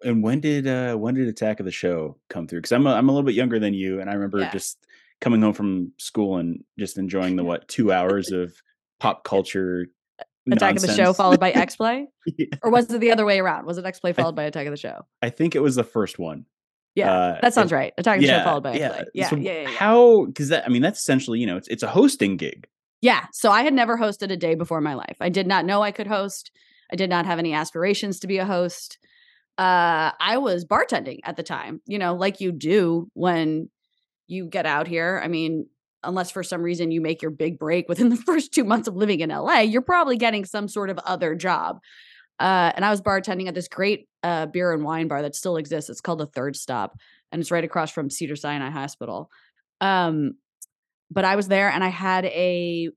And 0.03 0.23
when 0.23 0.39
did 0.39 0.67
uh 0.67 0.95
when 0.95 1.15
did 1.15 1.27
Attack 1.27 1.59
of 1.59 1.65
the 1.65 1.71
Show 1.71 2.17
come 2.29 2.47
through? 2.47 2.59
Because 2.59 2.71
I'm 2.71 2.85
a, 2.87 2.93
I'm 2.93 3.09
a 3.09 3.11
little 3.11 3.25
bit 3.25 3.35
younger 3.35 3.59
than 3.59 3.73
you, 3.73 3.99
and 3.99 4.09
I 4.09 4.13
remember 4.13 4.39
yeah. 4.39 4.51
just 4.51 4.85
coming 5.19 5.41
home 5.41 5.53
from 5.53 5.91
school 5.97 6.37
and 6.37 6.63
just 6.77 6.97
enjoying 6.97 7.35
the 7.35 7.43
what 7.43 7.67
two 7.67 7.91
hours 7.91 8.31
of 8.31 8.53
pop 8.99 9.23
culture 9.23 9.87
Attack 10.49 10.75
nonsense. 10.75 10.83
of 10.83 10.97
the 10.97 11.03
Show 11.03 11.13
followed 11.13 11.39
by 11.39 11.51
X 11.51 11.75
Play, 11.75 12.07
yeah. 12.37 12.45
or 12.61 12.71
was 12.71 12.91
it 12.93 13.01
the 13.01 13.11
other 13.11 13.25
way 13.25 13.39
around? 13.39 13.65
Was 13.65 13.77
it 13.77 13.85
X 13.85 13.99
Play 13.99 14.13
followed 14.13 14.35
I, 14.35 14.35
by 14.35 14.43
Attack 14.43 14.67
of 14.67 14.71
the 14.71 14.77
Show? 14.77 15.05
I 15.21 15.29
think 15.29 15.55
it 15.55 15.59
was 15.59 15.75
the 15.75 15.83
first 15.83 16.19
one. 16.19 16.45
Yeah, 16.97 17.11
uh, 17.11 17.39
that 17.43 17.53
sounds 17.53 17.71
right. 17.71 17.93
Attack 17.99 18.21
yeah, 18.21 18.39
show 18.39 18.43
followed 18.43 18.63
by 18.63 18.73
yeah. 18.73 19.03
Yeah, 19.13 19.29
so 19.29 19.35
yeah, 19.35 19.51
yeah, 19.51 19.61
yeah. 19.61 19.77
How? 19.77 20.25
Because 20.25 20.49
that 20.49 20.65
I 20.65 20.69
mean 20.69 20.81
that's 20.81 20.99
essentially 20.99 21.39
you 21.39 21.45
know 21.45 21.55
it's 21.55 21.67
it's 21.67 21.83
a 21.83 21.87
hosting 21.87 22.37
gig. 22.37 22.67
Yeah. 23.01 23.27
So 23.33 23.51
I 23.51 23.61
had 23.61 23.75
never 23.75 23.97
hosted 23.97 24.31
a 24.31 24.35
day 24.35 24.55
before 24.55 24.79
in 24.79 24.83
my 24.83 24.95
life. 24.95 25.17
I 25.21 25.29
did 25.29 25.45
not 25.45 25.63
know 25.63 25.83
I 25.83 25.91
could 25.91 26.07
host. 26.07 26.49
I 26.91 26.95
did 26.95 27.11
not 27.11 27.27
have 27.27 27.37
any 27.37 27.53
aspirations 27.53 28.19
to 28.21 28.27
be 28.27 28.39
a 28.39 28.45
host. 28.45 28.97
Uh, 29.59 30.09
I 30.19 30.39
was 30.39 30.65
bartending 30.65 31.19
at 31.23 31.37
the 31.37 31.43
time. 31.43 31.81
You 31.85 31.99
know, 31.99 32.15
like 32.15 32.41
you 32.41 32.51
do 32.51 33.11
when 33.13 33.69
you 34.25 34.47
get 34.47 34.65
out 34.65 34.87
here. 34.87 35.21
I 35.23 35.27
mean, 35.27 35.67
unless 36.03 36.31
for 36.31 36.41
some 36.41 36.63
reason 36.63 36.89
you 36.89 36.99
make 36.99 37.21
your 37.21 37.29
big 37.29 37.59
break 37.59 37.87
within 37.87 38.09
the 38.15 38.15
first 38.15 38.51
two 38.55 38.63
months 38.63 38.87
of 38.87 38.95
living 38.95 39.19
in 39.19 39.29
LA, 39.29 39.59
you're 39.59 39.83
probably 39.83 40.17
getting 40.17 40.45
some 40.45 40.67
sort 40.67 40.89
of 40.89 40.97
other 40.99 41.35
job. 41.35 41.77
Uh, 42.39 42.71
and 42.75 42.85
I 42.85 42.91
was 42.91 43.01
bartending 43.01 43.47
at 43.47 43.55
this 43.55 43.67
great 43.67 44.07
uh, 44.23 44.45
beer 44.45 44.73
and 44.73 44.83
wine 44.83 45.07
bar 45.07 45.21
that 45.21 45.35
still 45.35 45.57
exists. 45.57 45.89
It's 45.89 46.01
called 46.01 46.19
the 46.19 46.27
Third 46.27 46.55
Stop, 46.55 46.97
and 47.31 47.41
it's 47.41 47.51
right 47.51 47.63
across 47.63 47.91
from 47.91 48.09
Cedar 48.09 48.35
Sinai 48.35 48.69
Hospital. 48.69 49.29
Um, 49.81 50.33
but 51.09 51.25
I 51.25 51.35
was 51.35 51.47
there, 51.47 51.69
and 51.69 51.83
I 51.83 51.89
had 51.89 52.25
a 52.25 52.89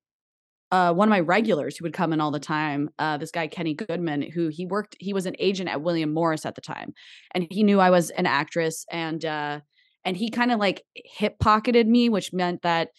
uh, 0.72 0.92
one 0.92 1.08
of 1.08 1.10
my 1.10 1.20
regulars 1.20 1.76
who 1.76 1.84
would 1.84 1.92
come 1.92 2.12
in 2.12 2.20
all 2.20 2.30
the 2.30 2.38
time. 2.38 2.90
Uh, 2.98 3.16
this 3.16 3.32
guy 3.32 3.48
Kenny 3.48 3.74
Goodman, 3.74 4.22
who 4.22 4.48
he 4.48 4.66
worked, 4.66 4.96
he 5.00 5.12
was 5.12 5.26
an 5.26 5.34
agent 5.38 5.68
at 5.68 5.82
William 5.82 6.12
Morris 6.12 6.46
at 6.46 6.54
the 6.54 6.60
time, 6.60 6.92
and 7.34 7.46
he 7.50 7.62
knew 7.62 7.80
I 7.80 7.90
was 7.90 8.10
an 8.10 8.26
actress, 8.26 8.84
and 8.90 9.24
uh, 9.24 9.60
and 10.04 10.16
he 10.16 10.30
kind 10.30 10.52
of 10.52 10.58
like 10.58 10.84
hip 10.94 11.38
pocketed 11.38 11.88
me, 11.88 12.08
which 12.08 12.32
meant 12.32 12.62
that 12.62 12.90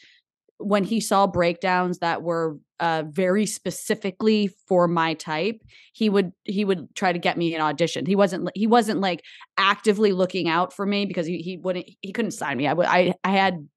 when 0.57 0.83
he 0.83 0.99
saw 0.99 1.27
breakdowns 1.27 1.99
that 1.99 2.21
were 2.21 2.57
uh, 2.81 3.03
very 3.07 3.45
specifically 3.45 4.49
for 4.67 4.87
my 4.87 5.13
type 5.13 5.61
he 5.93 6.09
would 6.09 6.31
he 6.43 6.65
would 6.65 6.93
try 6.95 7.13
to 7.13 7.19
get 7.19 7.37
me 7.37 7.55
an 7.55 7.61
audition. 7.61 8.05
He 8.05 8.15
wasn't 8.15 8.49
he 8.55 8.67
wasn't 8.67 8.99
like 8.99 9.23
actively 9.57 10.11
looking 10.11 10.49
out 10.49 10.73
for 10.73 10.85
me 10.85 11.05
because 11.05 11.27
he, 11.27 11.37
he 11.37 11.57
wouldn't 11.57 11.85
he 12.01 12.11
couldn't 12.11 12.31
sign 12.31 12.57
me. 12.57 12.67
I 12.67 12.73
i 12.73 13.13
i 13.23 13.31
had 13.31 13.67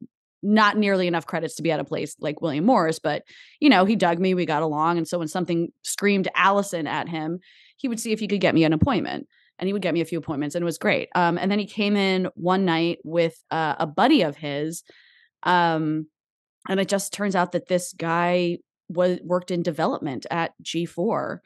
not 0.42 0.76
nearly 0.76 1.06
enough 1.06 1.26
credits 1.26 1.54
to 1.54 1.62
be 1.62 1.70
at 1.70 1.80
a 1.80 1.84
place 1.84 2.16
like 2.20 2.42
william 2.42 2.66
morris 2.66 2.98
but 2.98 3.22
you 3.60 3.70
know 3.70 3.86
he 3.86 3.96
dug 3.96 4.18
me 4.18 4.34
we 4.34 4.44
got 4.44 4.62
along 4.62 4.98
and 4.98 5.08
so 5.08 5.18
when 5.18 5.26
something 5.26 5.72
screamed 5.82 6.28
alison 6.34 6.86
at 6.86 7.08
him 7.08 7.38
he 7.78 7.88
would 7.88 7.98
see 7.98 8.12
if 8.12 8.20
he 8.20 8.28
could 8.28 8.42
get 8.42 8.54
me 8.54 8.62
an 8.62 8.74
appointment 8.74 9.26
and 9.58 9.66
he 9.66 9.72
would 9.72 9.82
get 9.82 9.94
me 9.94 10.00
a 10.00 10.04
few 10.04 10.18
appointments 10.18 10.54
and 10.54 10.62
it 10.62 10.66
was 10.66 10.78
great. 10.78 11.08
Um, 11.14 11.38
and 11.38 11.50
then 11.50 11.58
he 11.58 11.66
came 11.66 11.96
in 11.96 12.28
one 12.34 12.64
night 12.64 12.98
with 13.04 13.40
uh, 13.50 13.76
a 13.78 13.86
buddy 13.86 14.22
of 14.22 14.36
his 14.36 14.82
um, 15.44 16.06
and 16.68 16.80
it 16.80 16.88
just 16.88 17.12
turns 17.12 17.36
out 17.36 17.52
that 17.52 17.68
this 17.68 17.92
guy 17.92 18.58
was 18.88 19.18
worked 19.22 19.50
in 19.50 19.62
development 19.62 20.26
at 20.30 20.52
G4 20.62 21.38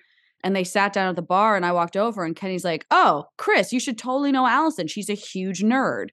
and 0.45 0.55
they 0.55 0.65
sat 0.65 0.93
down 0.93 1.09
at 1.09 1.17
the 1.17 1.23
bar 1.23 1.57
and 1.57 1.67
I 1.67 1.73
walked 1.73 1.97
over 1.97 2.25
and 2.25 2.37
Kenny's 2.37 2.65
like, 2.65 2.87
"Oh, 2.91 3.25
Chris, 3.37 3.73
you 3.73 3.81
should 3.81 3.99
totally 3.99 4.33
know 4.33 4.47
Alison. 4.47 4.87
She's 4.87 5.11
a 5.11 5.15
huge 5.15 5.63
nerd." 5.63 6.09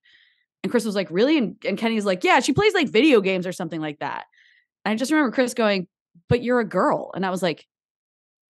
And 0.64 0.72
Chris 0.72 0.86
was 0.86 0.96
like, 0.96 1.10
"Really?" 1.12 1.38
And, 1.38 1.56
and 1.66 1.78
Kenny's 1.78 2.06
like, 2.06 2.24
"Yeah, 2.24 2.40
she 2.40 2.54
plays 2.54 2.74
like 2.74 2.90
video 2.90 3.22
games 3.22 3.46
or 3.46 3.52
something 3.52 3.82
like 3.82 4.00
that." 4.00 4.26
And 4.84 4.94
I 4.94 4.96
just 4.96 5.12
remember 5.12 5.34
Chris 5.34 5.54
going, 5.54 5.88
"But 6.30 6.44
you're 6.44 6.60
a 6.60 6.68
girl." 6.68 7.12
And 7.16 7.26
I 7.26 7.30
was 7.30 7.44
like, 7.44 7.66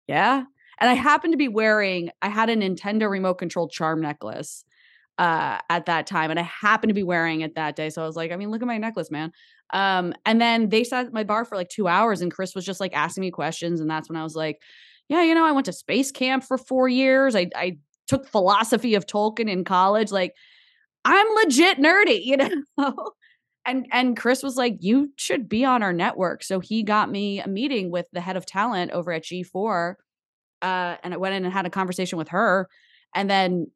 "Yeah." 0.09 0.45
And 0.81 0.91
I 0.91 0.95
happened 0.95 1.33
to 1.33 1.39
be 1.39 1.49
wearing 1.49 2.11
I 2.21 2.29
had 2.29 2.51
a 2.51 2.57
Nintendo 2.57 3.09
remote 3.09 3.35
control 3.35 3.69
charm 3.69 4.01
necklace 4.01 4.65
uh 5.19 5.59
at 5.69 5.87
that 5.87 6.07
time 6.07 6.31
and 6.31 6.41
I 6.41 6.45
happened 6.45 6.91
to 6.91 6.95
be 6.95 7.03
wearing 7.03 7.43
it 7.43 7.55
that 7.55 7.77
day. 7.77 7.91
So 7.91 8.03
I 8.03 8.07
was 8.07 8.17
like, 8.17 8.33
I 8.33 8.37
mean, 8.37 8.51
look 8.51 8.63
at 8.63 8.69
my 8.69 8.79
necklace, 8.79 9.11
man. 9.11 9.33
Um, 9.73 10.13
and 10.27 10.41
then 10.41 10.69
they 10.69 10.85
sat 10.85 11.07
at 11.07 11.13
my 11.13 11.25
bar 11.25 11.45
for 11.45 11.57
like 11.57 11.69
two 11.69 11.89
hours, 11.89 12.21
and 12.21 12.33
Chris 12.33 12.55
was 12.55 12.65
just 12.65 12.81
like 12.81 12.95
asking 12.95 13.23
me 13.23 13.31
questions. 13.31 13.81
And 13.81 13.91
that's 13.91 14.09
when 14.09 14.17
I 14.17 14.23
was 14.23 14.37
like, 14.37 14.61
yeah, 15.09 15.23
you 15.23 15.35
know, 15.35 15.45
I 15.45 15.53
went 15.53 15.67
to 15.67 15.73
space 15.73 16.13
camp 16.13 16.45
for 16.45 16.59
four 16.59 16.89
years. 16.89 17.35
I, 17.35 17.49
I 17.57 17.79
took 18.07 18.27
philosophy 18.27 18.95
of 18.95 19.07
Tolkien 19.07 19.51
in 19.51 19.65
college. 19.65 20.13
Like, 20.13 20.35
I'm 21.05 21.27
legit 21.35 21.79
nerdy, 21.79 22.21
you 22.25 22.37
know? 22.37 23.13
and 23.65 23.87
and 23.93 24.17
Chris 24.17 24.43
was 24.43 24.57
like, 24.57 24.77
"You 24.81 25.13
should 25.17 25.49
be 25.49 25.65
on 25.65 25.83
our 25.83 25.93
network." 25.93 26.43
So 26.43 26.61
he 26.61 26.83
got 26.83 27.11
me 27.11 27.41
a 27.41 27.49
meeting 27.49 27.91
with 27.91 28.07
the 28.13 28.21
head 28.21 28.37
of 28.37 28.47
talent 28.47 28.91
over 28.93 29.13
at 29.13 29.25
G4, 29.25 29.95
uh, 30.61 30.97
and 31.03 31.15
I 31.15 31.17
went 31.17 31.35
in 31.35 31.45
and 31.45 31.53
had 31.53 31.67
a 31.67 31.71
conversation 31.71 32.19
with 32.19 32.29
her. 32.29 32.69
And 33.15 33.29
then 33.29 33.67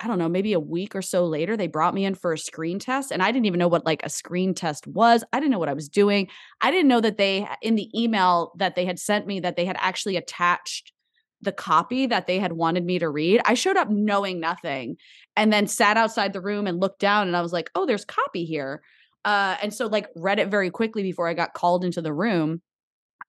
I 0.00 0.06
don't 0.06 0.18
know, 0.18 0.28
maybe 0.28 0.52
a 0.52 0.60
week 0.60 0.94
or 0.94 1.02
so 1.02 1.26
later, 1.26 1.56
they 1.56 1.66
brought 1.66 1.94
me 1.94 2.04
in 2.04 2.14
for 2.14 2.32
a 2.32 2.38
screen 2.38 2.78
test, 2.78 3.10
and 3.10 3.22
I 3.22 3.32
didn't 3.32 3.46
even 3.46 3.58
know 3.58 3.68
what 3.68 3.84
like 3.84 4.04
a 4.04 4.10
screen 4.10 4.54
test 4.54 4.86
was. 4.86 5.24
I 5.32 5.40
didn't 5.40 5.50
know 5.50 5.58
what 5.58 5.68
I 5.68 5.74
was 5.74 5.88
doing. 5.88 6.28
I 6.60 6.70
didn't 6.70 6.88
know 6.88 7.00
that 7.00 7.18
they 7.18 7.48
in 7.62 7.74
the 7.74 7.90
email 8.00 8.52
that 8.58 8.76
they 8.76 8.84
had 8.84 8.98
sent 8.98 9.26
me 9.26 9.40
that 9.40 9.56
they 9.56 9.64
had 9.64 9.76
actually 9.80 10.16
attached 10.16 10.92
the 11.40 11.52
copy 11.52 12.06
that 12.06 12.26
they 12.26 12.38
had 12.38 12.52
wanted 12.52 12.84
me 12.84 12.98
to 12.98 13.08
read. 13.08 13.40
I 13.44 13.54
showed 13.54 13.76
up 13.76 13.90
knowing 13.90 14.40
nothing 14.40 14.96
and 15.36 15.52
then 15.52 15.66
sat 15.66 15.96
outside 15.96 16.32
the 16.32 16.40
room 16.40 16.66
and 16.66 16.80
looked 16.80 17.00
down 17.00 17.26
and 17.26 17.36
I 17.36 17.42
was 17.42 17.52
like, 17.52 17.70
"Oh, 17.74 17.86
there's 17.86 18.04
copy 18.04 18.44
here." 18.44 18.82
Uh, 19.24 19.56
and 19.62 19.74
so 19.74 19.86
like 19.86 20.08
read 20.16 20.38
it 20.38 20.48
very 20.48 20.70
quickly 20.70 21.02
before 21.02 21.28
I 21.28 21.34
got 21.34 21.54
called 21.54 21.84
into 21.84 22.02
the 22.02 22.12
room 22.12 22.62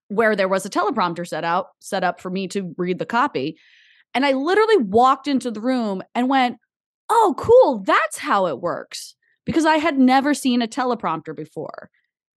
where 0.08 0.34
there 0.34 0.48
was 0.48 0.66
a 0.66 0.70
teleprompter 0.70 1.26
set 1.26 1.44
out 1.44 1.68
set 1.80 2.04
up 2.04 2.20
for 2.20 2.30
me 2.30 2.48
to 2.48 2.74
read 2.76 2.98
the 2.98 3.06
copy. 3.06 3.56
And 4.14 4.26
I 4.26 4.32
literally 4.32 4.78
walked 4.78 5.28
into 5.28 5.50
the 5.50 5.60
room 5.60 6.02
and 6.14 6.28
went, 6.28 6.58
"Oh, 7.10 7.34
cool, 7.38 7.80
that's 7.86 8.18
how 8.18 8.46
it 8.46 8.60
works." 8.60 9.14
Because 9.46 9.64
I 9.66 9.76
had 9.78 9.98
never 9.98 10.34
seen 10.34 10.62
a 10.62 10.68
teleprompter 10.68 11.34
before. 11.36 11.90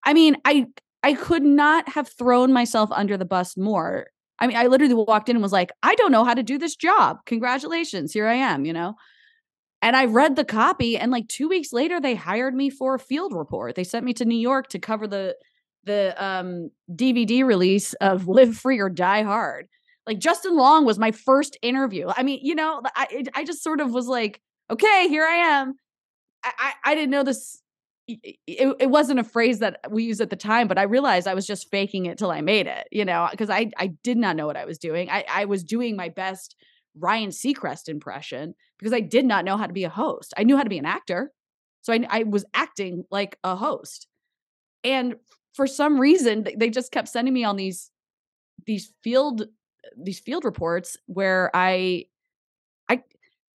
I 0.05 0.13
mean, 0.13 0.37
I 0.45 0.67
I 1.03 1.13
could 1.13 1.43
not 1.43 1.89
have 1.89 2.09
thrown 2.09 2.53
myself 2.53 2.91
under 2.91 3.17
the 3.17 3.25
bus 3.25 3.57
more. 3.57 4.07
I 4.39 4.47
mean, 4.47 4.57
I 4.57 4.67
literally 4.67 4.93
walked 4.95 5.29
in 5.29 5.35
and 5.35 5.43
was 5.43 5.51
like, 5.53 5.71
"I 5.83 5.95
don't 5.95 6.11
know 6.11 6.23
how 6.25 6.33
to 6.33 6.43
do 6.43 6.57
this 6.57 6.75
job. 6.75 7.19
Congratulations, 7.25 8.13
here 8.13 8.27
I 8.27 8.35
am," 8.35 8.65
you 8.65 8.73
know? 8.73 8.95
And 9.81 9.95
I 9.97 10.05
read 10.05 10.35
the 10.35 10.45
copy 10.45 10.97
and 10.97 11.11
like 11.11 11.27
2 11.27 11.49
weeks 11.49 11.73
later 11.73 11.99
they 11.99 12.15
hired 12.15 12.55
me 12.55 12.69
for 12.69 12.95
a 12.95 12.99
field 12.99 13.33
report. 13.33 13.75
They 13.75 13.83
sent 13.83 14.05
me 14.05 14.13
to 14.15 14.25
New 14.25 14.37
York 14.37 14.67
to 14.69 14.79
cover 14.79 15.07
the 15.07 15.35
the 15.85 16.15
um 16.23 16.71
DVD 16.95 17.43
release 17.43 17.93
of 17.95 18.27
Live 18.29 18.55
Free 18.57 18.79
or 18.79 18.89
Die 18.89 19.23
Hard. 19.23 19.67
Like 20.05 20.19
Justin 20.19 20.55
Long 20.57 20.85
was 20.85 20.99
my 20.99 21.11
first 21.11 21.57
interview. 21.61 22.09
I 22.15 22.23
mean, 22.23 22.39
you 22.41 22.55
know, 22.55 22.81
I 22.95 23.23
I 23.33 23.43
just 23.43 23.63
sort 23.63 23.79
of 23.79 23.93
was 23.93 24.07
like, 24.07 24.41
okay, 24.69 25.07
here 25.07 25.25
I 25.25 25.35
am. 25.35 25.75
I 26.43 26.51
I, 26.57 26.73
I 26.91 26.95
didn't 26.95 27.11
know 27.11 27.23
this 27.23 27.61
it, 28.07 28.37
it 28.47 28.89
wasn't 28.89 29.19
a 29.19 29.23
phrase 29.23 29.59
that 29.59 29.79
we 29.89 30.03
used 30.03 30.19
at 30.19 30.29
the 30.29 30.35
time, 30.35 30.67
but 30.67 30.77
I 30.77 30.83
realized 30.83 31.27
I 31.27 31.33
was 31.33 31.47
just 31.47 31.71
faking 31.71 32.05
it 32.05 32.17
till 32.17 32.31
I 32.31 32.41
made 32.41 32.67
it, 32.67 32.87
you 32.91 33.05
know, 33.05 33.27
because 33.31 33.49
I 33.49 33.71
I 33.77 33.87
did 34.03 34.17
not 34.17 34.35
know 34.35 34.45
what 34.45 34.57
I 34.57 34.65
was 34.65 34.77
doing. 34.77 35.09
I, 35.09 35.23
I 35.29 35.45
was 35.45 35.63
doing 35.63 35.95
my 35.95 36.09
best 36.09 36.55
Ryan 36.99 37.29
Seacrest 37.29 37.87
impression 37.87 38.55
because 38.77 38.93
I 38.93 38.99
did 38.99 39.25
not 39.25 39.45
know 39.45 39.57
how 39.57 39.67
to 39.67 39.73
be 39.73 39.85
a 39.85 39.89
host. 39.89 40.33
I 40.37 40.43
knew 40.43 40.57
how 40.57 40.63
to 40.63 40.69
be 40.69 40.77
an 40.77 40.85
actor. 40.85 41.31
So 41.81 41.93
I, 41.93 42.05
I 42.09 42.23
was 42.23 42.45
acting 42.53 43.05
like 43.09 43.37
a 43.43 43.55
host. 43.55 44.07
And 44.83 45.15
for 45.53 45.67
some 45.67 45.99
reason, 45.99 46.45
they 46.57 46.69
just 46.69 46.91
kept 46.91 47.07
sending 47.07 47.33
me 47.33 47.43
on 47.43 47.55
these 47.55 47.89
these 48.65 48.93
field 49.03 49.43
these 49.97 50.19
field 50.19 50.45
reports 50.45 50.97
where 51.05 51.51
I 51.53 52.05
I 52.89 53.03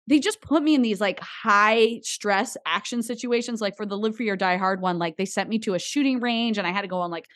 they 0.06 0.18
just 0.18 0.40
put 0.40 0.62
me 0.62 0.74
in 0.74 0.82
these 0.82 1.00
like 1.00 1.20
high 1.20 2.00
stress 2.02 2.56
action 2.66 3.02
situations 3.02 3.60
like 3.60 3.76
for 3.76 3.86
the 3.86 3.96
live 3.96 4.16
free 4.16 4.28
or 4.28 4.36
die 4.36 4.56
hard 4.56 4.80
one 4.80 4.98
like 4.98 5.16
they 5.16 5.24
sent 5.24 5.48
me 5.48 5.58
to 5.60 5.74
a 5.74 5.78
shooting 5.78 6.20
range 6.20 6.58
and 6.58 6.66
I 6.66 6.70
had 6.70 6.82
to 6.82 6.88
go 6.88 7.00
on 7.00 7.10
like 7.10 7.26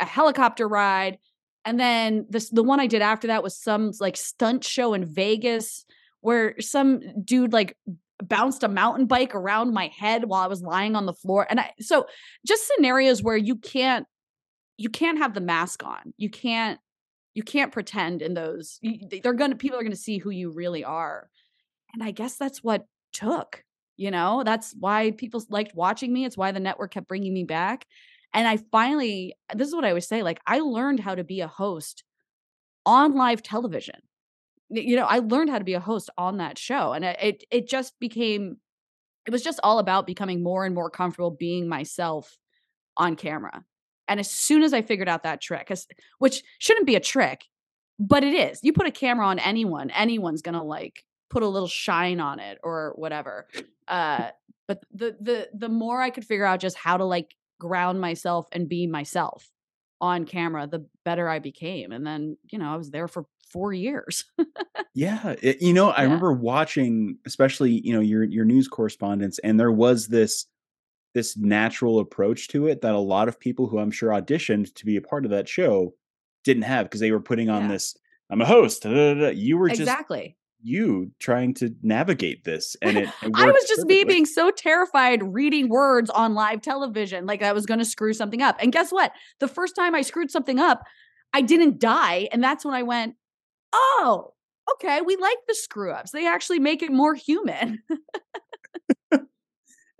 a 0.00 0.04
helicopter 0.04 0.68
ride 0.68 1.18
and 1.64 1.80
then 1.80 2.26
this 2.30 2.50
the 2.50 2.62
one 2.62 2.80
I 2.80 2.86
did 2.86 3.02
after 3.02 3.26
that 3.26 3.42
was 3.42 3.58
some 3.60 3.92
like 4.00 4.16
stunt 4.16 4.64
show 4.64 4.94
in 4.94 5.04
Vegas 5.04 5.84
where 6.20 6.60
some 6.60 7.00
dude 7.24 7.52
like 7.52 7.76
bounced 8.22 8.62
a 8.62 8.68
mountain 8.68 9.06
bike 9.06 9.34
around 9.34 9.72
my 9.72 9.90
head 9.96 10.24
while 10.24 10.42
I 10.42 10.46
was 10.46 10.62
lying 10.62 10.96
on 10.96 11.06
the 11.06 11.12
floor. 11.12 11.46
And 11.48 11.60
I 11.60 11.72
so 11.80 12.06
just 12.46 12.70
scenarios 12.74 13.22
where 13.22 13.36
you 13.36 13.56
can't 13.56 14.06
you 14.78 14.90
can't 14.90 15.18
have 15.18 15.34
the 15.34 15.40
mask 15.40 15.84
on. 15.84 16.14
You 16.16 16.30
can't 16.30 16.78
you 17.36 17.42
can't 17.42 17.70
pretend 17.70 18.22
in 18.22 18.32
those. 18.32 18.80
they're 19.22 19.34
going 19.34 19.50
to 19.50 19.58
people 19.58 19.78
are 19.78 19.82
going 19.82 19.92
to 19.92 19.96
see 19.96 20.16
who 20.16 20.30
you 20.30 20.50
really 20.50 20.82
are. 20.82 21.28
And 21.92 22.02
I 22.02 22.10
guess 22.10 22.36
that's 22.36 22.64
what 22.64 22.86
took, 23.12 23.62
you 23.98 24.10
know? 24.10 24.42
That's 24.42 24.74
why 24.80 25.10
people 25.10 25.44
liked 25.50 25.74
watching 25.74 26.14
me. 26.14 26.24
It's 26.24 26.38
why 26.38 26.50
the 26.50 26.60
network 26.60 26.92
kept 26.92 27.08
bringing 27.08 27.34
me 27.34 27.44
back. 27.44 27.84
And 28.32 28.48
I 28.48 28.56
finally, 28.72 29.34
this 29.54 29.68
is 29.68 29.74
what 29.74 29.84
I 29.84 29.90
always 29.90 30.08
say 30.08 30.22
like, 30.22 30.40
I 30.46 30.60
learned 30.60 31.00
how 31.00 31.14
to 31.14 31.24
be 31.24 31.42
a 31.42 31.46
host 31.46 32.04
on 32.86 33.14
live 33.14 33.42
television. 33.42 34.00
You 34.70 34.96
know, 34.96 35.04
I 35.04 35.18
learned 35.18 35.50
how 35.50 35.58
to 35.58 35.64
be 35.64 35.74
a 35.74 35.80
host 35.80 36.08
on 36.16 36.38
that 36.38 36.56
show. 36.56 36.94
And 36.94 37.04
uh, 37.04 37.16
it, 37.20 37.44
it 37.50 37.68
just 37.68 37.92
became, 38.00 38.56
it 39.26 39.30
was 39.30 39.42
just 39.42 39.60
all 39.62 39.78
about 39.78 40.06
becoming 40.06 40.42
more 40.42 40.64
and 40.64 40.74
more 40.74 40.88
comfortable 40.88 41.32
being 41.32 41.68
myself 41.68 42.38
on 42.96 43.14
camera. 43.14 43.62
And 44.08 44.20
as 44.20 44.30
soon 44.30 44.62
as 44.62 44.72
I 44.72 44.82
figured 44.82 45.08
out 45.08 45.22
that 45.24 45.40
trick, 45.40 45.72
which 46.18 46.42
shouldn't 46.58 46.86
be 46.86 46.94
a 46.94 47.00
trick, 47.00 47.44
but 47.98 48.22
it 48.22 48.34
is. 48.34 48.60
You 48.62 48.72
put 48.72 48.86
a 48.86 48.92
camera 48.92 49.26
on 49.26 49.38
anyone, 49.38 49.90
anyone's 49.90 50.42
gonna 50.42 50.64
like 50.64 51.04
put 51.30 51.42
a 51.42 51.48
little 51.48 51.68
shine 51.68 52.20
on 52.20 52.38
it 52.40 52.58
or 52.62 52.92
whatever. 52.96 53.46
Uh, 53.88 54.30
but 54.68 54.82
the 54.92 55.16
the 55.20 55.48
the 55.54 55.68
more 55.68 56.00
I 56.00 56.10
could 56.10 56.24
figure 56.24 56.44
out 56.44 56.60
just 56.60 56.76
how 56.76 56.96
to 56.96 57.04
like 57.04 57.34
ground 57.58 58.00
myself 58.00 58.46
and 58.52 58.68
be 58.68 58.86
myself 58.86 59.50
on 60.00 60.24
camera, 60.24 60.66
the 60.66 60.86
better 61.04 61.28
I 61.28 61.38
became. 61.38 61.92
And 61.92 62.06
then, 62.06 62.36
you 62.50 62.58
know, 62.58 62.72
I 62.72 62.76
was 62.76 62.90
there 62.90 63.08
for 63.08 63.24
four 63.50 63.72
years. 63.72 64.24
yeah. 64.94 65.34
It, 65.42 65.62
you 65.62 65.72
know, 65.72 65.90
I 65.90 65.98
yeah. 65.98 66.04
remember 66.04 66.32
watching, 66.32 67.18
especially, 67.26 67.80
you 67.84 67.92
know, 67.92 68.00
your 68.00 68.24
your 68.24 68.44
news 68.44 68.68
correspondence, 68.68 69.38
and 69.40 69.58
there 69.58 69.72
was 69.72 70.08
this 70.08 70.46
this 71.16 71.34
natural 71.34 71.98
approach 71.98 72.48
to 72.48 72.66
it 72.66 72.82
that 72.82 72.94
a 72.94 72.98
lot 72.98 73.26
of 73.26 73.40
people 73.40 73.66
who 73.66 73.78
I'm 73.78 73.90
sure 73.90 74.10
auditioned 74.10 74.74
to 74.74 74.84
be 74.84 74.96
a 74.96 75.00
part 75.00 75.24
of 75.24 75.30
that 75.30 75.48
show 75.48 75.94
didn't 76.44 76.64
have 76.64 76.84
because 76.84 77.00
they 77.00 77.10
were 77.10 77.20
putting 77.20 77.48
on 77.48 77.62
yeah. 77.62 77.68
this 77.68 77.96
I'm 78.28 78.42
a 78.42 78.44
host. 78.46 78.82
Da, 78.82 78.90
da, 78.90 79.14
da, 79.14 79.28
you 79.30 79.56
were 79.56 79.68
exactly 79.68 80.36
you 80.62 81.10
trying 81.18 81.54
to 81.54 81.74
navigate 81.82 82.44
this 82.44 82.76
and 82.82 82.98
it, 82.98 83.08
it 83.22 83.30
i 83.34 83.46
was 83.46 83.62
just 83.62 83.82
perfectly. 83.82 83.96
me 83.96 84.04
being 84.04 84.26
so 84.26 84.50
terrified 84.50 85.22
reading 85.22 85.68
words 85.68 86.10
on 86.10 86.34
live 86.34 86.60
television 86.60 87.24
like 87.26 87.42
i 87.42 87.52
was 87.52 87.66
going 87.66 87.78
to 87.78 87.84
screw 87.84 88.12
something 88.12 88.42
up 88.42 88.56
and 88.58 88.72
guess 88.72 88.90
what 88.90 89.12
the 89.38 89.46
first 89.46 89.76
time 89.76 89.94
i 89.94 90.00
screwed 90.00 90.30
something 90.30 90.58
up 90.58 90.82
i 91.34 91.40
didn't 91.40 91.78
die 91.78 92.26
and 92.32 92.42
that's 92.42 92.64
when 92.64 92.74
i 92.74 92.82
went 92.82 93.14
oh 93.72 94.32
okay 94.74 95.02
we 95.02 95.14
like 95.16 95.36
the 95.46 95.54
screw 95.54 95.92
ups 95.92 96.10
they 96.10 96.26
actually 96.26 96.58
make 96.58 96.82
it 96.82 96.90
more 96.90 97.14
human 97.14 97.80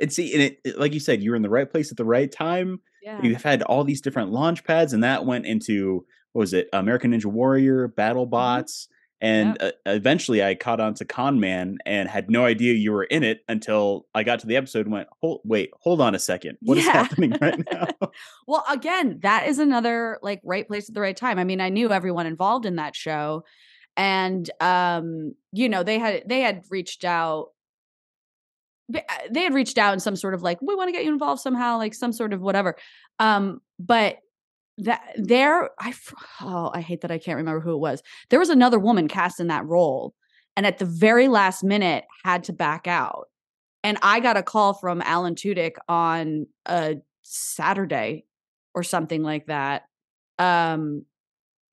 and 0.01 0.13
see 0.13 0.33
and 0.33 0.43
it, 0.43 0.61
it, 0.65 0.79
like 0.79 0.95
you 0.95 1.01
said 1.01 1.23
you 1.23 1.31
were 1.31 1.37
in 1.37 1.43
the 1.43 1.51
right 1.51 1.71
place 1.71 1.91
at 1.91 1.97
the 1.97 2.05
right 2.05 2.31
time 2.31 2.81
yeah. 3.03 3.21
you've 3.23 3.43
had 3.43 3.63
all 3.63 3.85
these 3.85 4.01
different 4.01 4.31
launch 4.31 4.65
pads 4.65 4.93
and 4.93 5.05
that 5.05 5.25
went 5.25 5.47
into 5.47 6.05
what 6.33 6.41
was 6.41 6.53
it 6.53 6.69
american 6.73 7.13
ninja 7.13 7.27
warrior 7.27 7.89
battle 7.89 8.25
mm-hmm. 8.25 8.31
bots 8.31 8.89
and 9.19 9.57
yep. 9.61 9.75
uh, 9.87 9.93
eventually 9.93 10.45
I 10.45 10.55
caught 10.55 10.79
on 10.79 10.93
to 10.97 11.07
Con 11.07 11.41
Man 11.41 11.79
and 11.87 12.07
had 12.07 12.31
no 12.31 12.45
idea 12.45 12.75
you 12.75 12.93
were 12.93 13.05
in 13.05 13.23
it 13.23 13.41
until 13.49 14.07
I 14.15 14.25
got 14.25 14.41
to 14.41 14.47
the 14.47 14.57
episode 14.57 14.85
and 14.85 14.93
went, 14.93 15.09
hold, 15.23 15.41
wait, 15.43 15.71
hold 15.81 16.03
on 16.03 16.15
a 16.15 16.19
second. 16.19 16.59
What 16.61 16.77
yeah. 16.77 16.83
is 16.83 16.89
happening 16.89 17.35
right 17.41 17.65
now? 17.73 17.87
well, 18.47 18.63
again, 18.71 19.21
that 19.23 19.47
is 19.49 19.59
another 19.59 20.19
like 20.21 20.43
right 20.45 20.69
place 20.69 20.91
at 20.91 20.95
the 20.95 21.01
right 21.01 21.17
time. 21.17 21.39
I 21.39 21.45
mean, 21.45 21.63
I 21.63 21.71
knew 21.71 21.91
everyone 21.93 22.27
involved 22.27 22.67
in 22.67 22.77
that 22.77 22.95
show 22.95 23.43
and 23.97 24.49
um, 24.61 25.35
you 25.53 25.69
know, 25.69 25.83
they 25.83 25.99
had 25.99 26.25
they 26.27 26.41
had 26.41 26.65
reached 26.71 27.05
out 27.05 27.49
they 28.89 29.43
had 29.43 29.55
reached 29.55 29.79
out 29.79 29.95
in 29.95 30.01
some 30.01 30.17
sort 30.17 30.35
of 30.35 30.43
like, 30.43 30.61
we 30.63 30.75
want 30.75 30.89
to 30.89 30.93
get 30.93 31.05
you 31.05 31.13
involved 31.13 31.41
somehow, 31.41 31.77
like 31.79 31.95
some 31.95 32.13
sort 32.13 32.33
of 32.33 32.41
whatever. 32.41 32.77
Um, 33.19 33.61
but 33.79 34.19
that 34.79 35.03
there 35.17 35.71
i 35.81 35.95
oh 36.43 36.71
i 36.75 36.81
hate 36.81 37.01
that 37.01 37.11
i 37.11 37.19
can't 37.19 37.39
remember 37.39 37.61
who 37.61 37.73
it 37.73 37.79
was 37.79 38.03
there 38.29 38.39
was 38.39 38.51
another 38.51 38.79
woman 38.79 39.09
cast 39.09 39.41
in 39.41 39.47
that 39.47 39.65
role 39.65 40.15
and 40.55 40.67
at 40.67 40.79
the 40.79 40.85
very 40.85 41.29
last 41.29 41.65
minute 41.65 42.05
had 42.25 42.45
to 42.45 42.53
back 42.53 42.87
out 42.87 43.29
and 43.83 43.97
i 44.03 44.21
got 44.21 44.37
a 44.37 44.43
call 44.43 44.75
from 44.75 45.01
alan 45.03 45.35
tudyk 45.35 45.77
on 45.89 46.47
a 46.67 46.97
saturday 47.23 48.25
or 48.75 48.83
something 48.83 49.23
like 49.23 49.47
that 49.47 49.85
um 50.39 51.07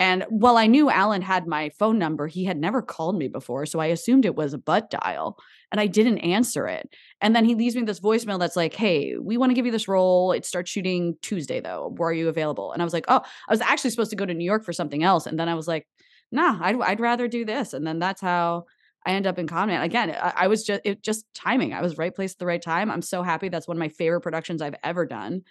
and 0.03 0.25
while 0.27 0.57
I 0.57 0.67
knew 0.67 0.89
Alan 0.89 1.21
had 1.21 1.47
my 1.47 1.69
phone 1.79 1.97
number, 1.97 2.27
he 2.27 2.43
had 2.43 2.57
never 2.57 2.81
called 2.81 3.17
me 3.17 3.29
before. 3.29 3.65
So 3.65 3.79
I 3.79 3.85
assumed 3.85 4.25
it 4.25 4.35
was 4.35 4.53
a 4.53 4.57
butt 4.57 4.89
dial 4.89 5.37
and 5.71 5.79
I 5.79 5.87
didn't 5.87 6.17
answer 6.17 6.67
it. 6.67 6.93
And 7.21 7.33
then 7.33 7.45
he 7.45 7.55
leaves 7.55 7.73
me 7.73 7.83
this 7.83 8.01
voicemail 8.01 8.37
that's 8.37 8.57
like, 8.57 8.73
Hey, 8.73 9.15
we 9.15 9.37
want 9.37 9.51
to 9.51 9.53
give 9.53 9.65
you 9.65 9.71
this 9.71 9.87
role. 9.87 10.33
It 10.33 10.45
starts 10.45 10.69
shooting 10.69 11.15
Tuesday 11.21 11.61
though. 11.61 11.93
Where 11.95 12.09
are 12.09 12.13
you 12.13 12.27
available? 12.27 12.73
And 12.73 12.81
I 12.81 12.85
was 12.85 12.91
like, 12.91 13.05
Oh, 13.07 13.21
I 13.47 13.53
was 13.53 13.61
actually 13.61 13.91
supposed 13.91 14.09
to 14.09 14.17
go 14.17 14.25
to 14.25 14.33
New 14.33 14.43
York 14.43 14.65
for 14.65 14.73
something 14.73 15.03
else. 15.03 15.25
And 15.25 15.39
then 15.39 15.47
I 15.47 15.55
was 15.55 15.69
like, 15.69 15.87
Nah, 16.33 16.59
I'd, 16.59 16.81
I'd 16.81 16.99
rather 16.99 17.29
do 17.29 17.45
this. 17.45 17.71
And 17.71 17.87
then 17.87 17.99
that's 17.99 18.19
how 18.19 18.65
I 19.05 19.11
end 19.11 19.25
up 19.25 19.39
in 19.39 19.47
Man. 19.49 19.83
Again, 19.83 20.09
I, 20.09 20.33
I 20.35 20.47
was 20.47 20.65
just, 20.65 20.81
it 20.83 21.01
just 21.01 21.33
timing. 21.33 21.71
I 21.71 21.81
was 21.81 21.97
right 21.97 22.13
place 22.13 22.33
at 22.33 22.39
the 22.39 22.45
right 22.45 22.61
time. 22.61 22.91
I'm 22.91 23.01
so 23.01 23.23
happy. 23.23 23.47
That's 23.47 23.69
one 23.69 23.77
of 23.77 23.79
my 23.79 23.87
favorite 23.87 24.19
productions 24.19 24.61
I've 24.61 24.75
ever 24.83 25.05
done. 25.05 25.43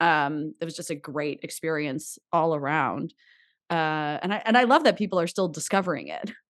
Um, 0.00 0.54
it 0.60 0.64
was 0.64 0.74
just 0.74 0.90
a 0.90 0.96
great 0.96 1.38
experience 1.44 2.18
all 2.32 2.56
around 2.56 3.14
uh, 3.72 4.18
and 4.22 4.34
I 4.34 4.42
and 4.44 4.58
I 4.58 4.64
love 4.64 4.84
that 4.84 4.96
people 4.96 5.18
are 5.18 5.26
still 5.26 5.48
discovering 5.48 6.08
it. 6.08 6.32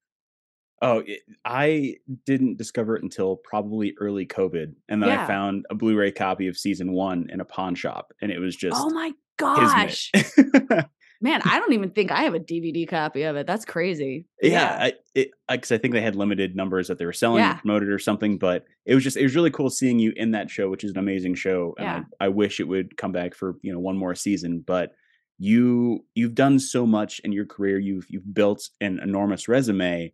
Oh, 0.84 1.04
it, 1.06 1.20
I 1.44 1.94
didn't 2.26 2.58
discover 2.58 2.96
it 2.96 3.04
until 3.04 3.36
probably 3.36 3.94
early 4.00 4.26
COVID, 4.26 4.74
and 4.88 5.00
then 5.00 5.10
yeah. 5.10 5.22
I 5.22 5.26
found 5.28 5.64
a 5.70 5.76
Blu-ray 5.76 6.10
copy 6.10 6.48
of 6.48 6.56
season 6.56 6.90
one 6.90 7.28
in 7.30 7.40
a 7.40 7.44
pawn 7.44 7.76
shop, 7.76 8.12
and 8.20 8.32
it 8.32 8.40
was 8.40 8.56
just 8.56 8.74
oh 8.76 8.90
my 8.90 9.12
gosh, 9.36 10.10
man! 11.20 11.40
I 11.44 11.60
don't 11.60 11.72
even 11.72 11.90
think 11.90 12.10
I 12.10 12.24
have 12.24 12.34
a 12.34 12.40
DVD 12.40 12.88
copy 12.88 13.22
of 13.22 13.36
it. 13.36 13.46
That's 13.46 13.64
crazy. 13.64 14.26
Yeah, 14.42 14.90
yeah. 15.14 15.30
because 15.48 15.70
I, 15.70 15.76
I, 15.76 15.78
think 15.78 15.94
they 15.94 16.00
had 16.00 16.16
limited 16.16 16.56
numbers 16.56 16.88
that 16.88 16.98
they 16.98 17.06
were 17.06 17.12
selling, 17.12 17.44
yeah. 17.44 17.58
promoted 17.58 17.88
or 17.88 18.00
something. 18.00 18.36
But 18.36 18.64
it 18.84 18.96
was 18.96 19.04
just 19.04 19.16
it 19.16 19.22
was 19.22 19.36
really 19.36 19.52
cool 19.52 19.70
seeing 19.70 20.00
you 20.00 20.12
in 20.16 20.32
that 20.32 20.50
show, 20.50 20.68
which 20.68 20.82
is 20.82 20.90
an 20.90 20.98
amazing 20.98 21.36
show, 21.36 21.76
and 21.78 21.86
yeah. 21.86 22.02
I, 22.20 22.24
I 22.24 22.28
wish 22.30 22.58
it 22.58 22.66
would 22.66 22.96
come 22.96 23.12
back 23.12 23.36
for 23.36 23.54
you 23.62 23.72
know 23.72 23.78
one 23.78 23.96
more 23.96 24.16
season, 24.16 24.64
but 24.66 24.94
you 25.38 26.04
you've 26.14 26.34
done 26.34 26.58
so 26.58 26.86
much 26.86 27.20
in 27.24 27.32
your 27.32 27.46
career 27.46 27.78
you've 27.78 28.06
you've 28.08 28.34
built 28.34 28.68
an 28.80 29.00
enormous 29.02 29.48
resume 29.48 30.12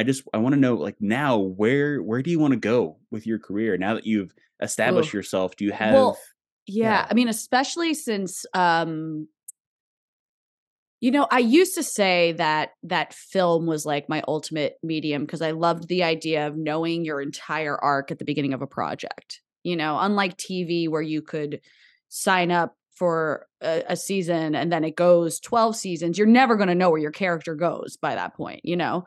I 0.00 0.02
just 0.02 0.22
I 0.32 0.38
want 0.38 0.54
to 0.54 0.60
know 0.60 0.76
like 0.76 0.96
now 0.98 1.36
where 1.36 2.02
where 2.02 2.22
do 2.22 2.30
you 2.30 2.38
want 2.38 2.52
to 2.52 2.58
go 2.58 2.96
with 3.10 3.26
your 3.26 3.38
career 3.38 3.76
now 3.76 3.92
that 3.94 4.06
you've 4.06 4.32
established 4.62 5.12
Ooh. 5.12 5.18
yourself? 5.18 5.56
Do 5.56 5.66
you 5.66 5.72
have 5.72 5.92
well, 5.92 6.18
yeah, 6.66 6.84
yeah, 6.84 7.06
I 7.10 7.12
mean 7.12 7.28
especially 7.28 7.92
since 7.92 8.46
um 8.54 9.28
you 11.02 11.10
know, 11.10 11.26
I 11.30 11.38
used 11.38 11.74
to 11.76 11.82
say 11.82 12.32
that 12.32 12.70
that 12.82 13.14
film 13.14 13.66
was 13.66 13.86
like 13.86 14.08
my 14.08 14.22
ultimate 14.28 14.74
medium 14.82 15.24
because 15.24 15.40
I 15.40 15.52
loved 15.52 15.88
the 15.88 16.02
idea 16.02 16.46
of 16.46 16.56
knowing 16.56 17.06
your 17.06 17.22
entire 17.22 17.76
arc 17.76 18.10
at 18.10 18.18
the 18.18 18.24
beginning 18.26 18.52
of 18.52 18.60
a 18.60 18.66
project. 18.66 19.40
You 19.64 19.76
know, 19.76 19.98
unlike 19.98 20.36
TV 20.36 20.88
where 20.88 21.02
you 21.02 21.20
could 21.20 21.60
sign 22.08 22.50
up 22.50 22.74
for 23.00 23.46
a, 23.62 23.82
a, 23.88 23.96
season 23.96 24.54
and 24.54 24.70
then 24.70 24.84
it 24.84 24.94
goes 24.94 25.40
12 25.40 25.74
seasons 25.74 26.18
you're 26.18 26.26
never 26.26 26.54
going 26.54 26.68
to 26.68 26.74
know 26.74 26.90
where 26.90 27.00
your 27.00 27.10
character 27.10 27.54
goes 27.54 27.96
by 27.96 28.14
that 28.14 28.34
point 28.34 28.60
you 28.62 28.76
know? 28.76 29.04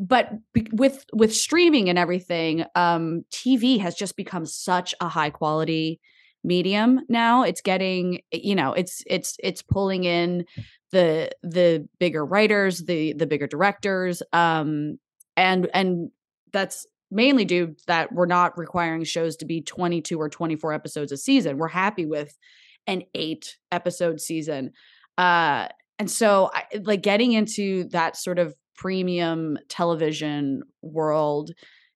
But 0.00 0.30
be- 0.54 0.66
with 0.72 1.04
with 1.12 1.34
streaming 1.34 1.90
and 1.90 1.98
everything 1.98 2.64
um 2.74 3.26
tv 3.30 3.78
has 3.80 3.94
just 3.94 4.16
become 4.16 4.46
such 4.46 4.94
a 4.98 5.08
high 5.08 5.28
quality 5.28 6.00
medium 6.42 7.00
now 7.10 7.42
it's 7.42 7.60
getting 7.60 8.22
you 8.32 8.54
know 8.54 8.72
it's 8.72 9.02
it's 9.06 9.36
it's 9.42 9.60
pulling 9.60 10.04
in 10.04 10.46
the 10.90 11.30
the 11.42 11.86
bigger 11.98 12.24
writers 12.24 12.82
the 12.84 13.12
the 13.12 13.26
bigger 13.26 13.46
directors 13.46 14.22
um 14.32 14.98
and 15.36 15.68
and 15.74 16.10
that's 16.50 16.86
mainly 17.10 17.44
due 17.44 17.76
that 17.88 18.10
we're 18.10 18.24
not 18.24 18.56
requiring 18.56 19.04
shows 19.04 19.36
to 19.36 19.44
be 19.44 19.60
22 19.60 20.18
or 20.18 20.30
24 20.30 20.72
episodes 20.72 21.12
a 21.12 21.16
season 21.18 21.58
we're 21.58 21.68
happy 21.68 22.06
with 22.06 22.38
an 22.86 23.02
eight 23.14 23.56
episode 23.72 24.20
season. 24.20 24.72
Uh, 25.16 25.68
and 25.98 26.10
so, 26.10 26.50
I, 26.52 26.64
like, 26.82 27.02
getting 27.02 27.32
into 27.32 27.84
that 27.90 28.16
sort 28.16 28.38
of 28.38 28.54
premium 28.76 29.56
television 29.68 30.62
world 30.82 31.52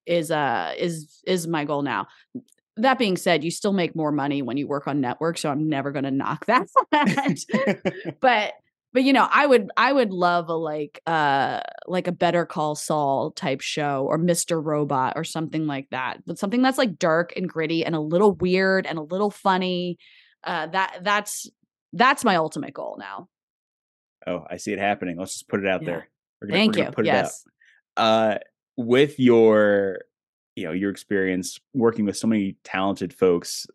is 0.07 0.31
uh 0.31 0.72
is 0.79 1.20
is 1.27 1.46
my 1.48 1.64
goal 1.64 1.83
now 1.83 2.07
that 2.79 2.98
being 2.98 3.16
said, 3.16 3.44
you 3.44 3.51
still 3.51 3.72
make 3.72 3.94
more 3.94 4.12
money 4.12 4.42
when 4.42 4.57
you 4.57 4.66
work 4.66 4.87
on 4.87 5.01
network, 5.01 5.37
so 5.38 5.51
I'm 5.51 5.68
never 5.68 5.90
going 5.92 6.05
to 6.05 6.11
knock 6.11 6.46
that. 6.92 8.16
but 8.20 8.55
but 8.94 9.03
you 9.05 9.12
know, 9.12 9.29
I 9.31 9.46
would 9.46 9.70
I 9.77 9.92
would 9.92 10.11
love 10.11 10.48
a 10.48 10.55
like 10.55 11.03
uh 11.07 11.61
like 11.87 12.07
a 12.07 12.12
Better 12.12 12.46
Call 12.46 12.74
Saul 12.74 13.33
type 13.33 13.61
show 13.61 14.07
or 14.09 14.18
Mr. 14.18 14.64
Robot 14.64 15.14
or 15.16 15.24
something 15.24 15.66
like 15.66 15.88
that. 15.90 16.24
But 16.27 16.38
something 16.38 16.62
that's 16.62 16.79
like 16.79 16.98
dark 16.98 17.35
and 17.37 17.48
gritty 17.48 17.85
and 17.85 17.94
a 17.94 18.01
little 18.01 18.33
weird 18.35 18.87
and 18.87 18.98
a 18.98 19.03
little 19.03 19.31
funny 19.31 19.98
uh, 20.44 20.66
that 20.68 21.01
that's 21.03 21.51
that's 21.92 22.24
my 22.24 22.37
ultimate 22.37 22.74
goal 22.74 22.96
now. 22.98 23.29
Oh, 24.27 24.44
I 24.51 24.57
see 24.57 24.72
it 24.72 24.79
happening. 24.79 25.18
Let's 25.18 25.33
just 25.33 25.48
put 25.48 25.61
it 25.61 25.66
out 25.66 25.83
yeah. 25.83 25.87
there. 25.87 26.09
We're 26.40 26.48
gonna, 26.48 26.59
Thank 26.59 26.77
we're 26.77 26.85
you. 26.85 26.90
Put 26.90 27.07
yes. 27.07 27.44
it 27.46 28.01
out. 28.01 28.05
Uh, 28.05 28.38
with 28.77 29.18
your, 29.18 30.01
you 30.55 30.64
know, 30.64 30.72
your 30.72 30.90
experience 30.90 31.59
working 31.74 32.05
with 32.05 32.16
so 32.16 32.27
many 32.27 32.57
talented 32.62 33.12
folks, 33.12 33.66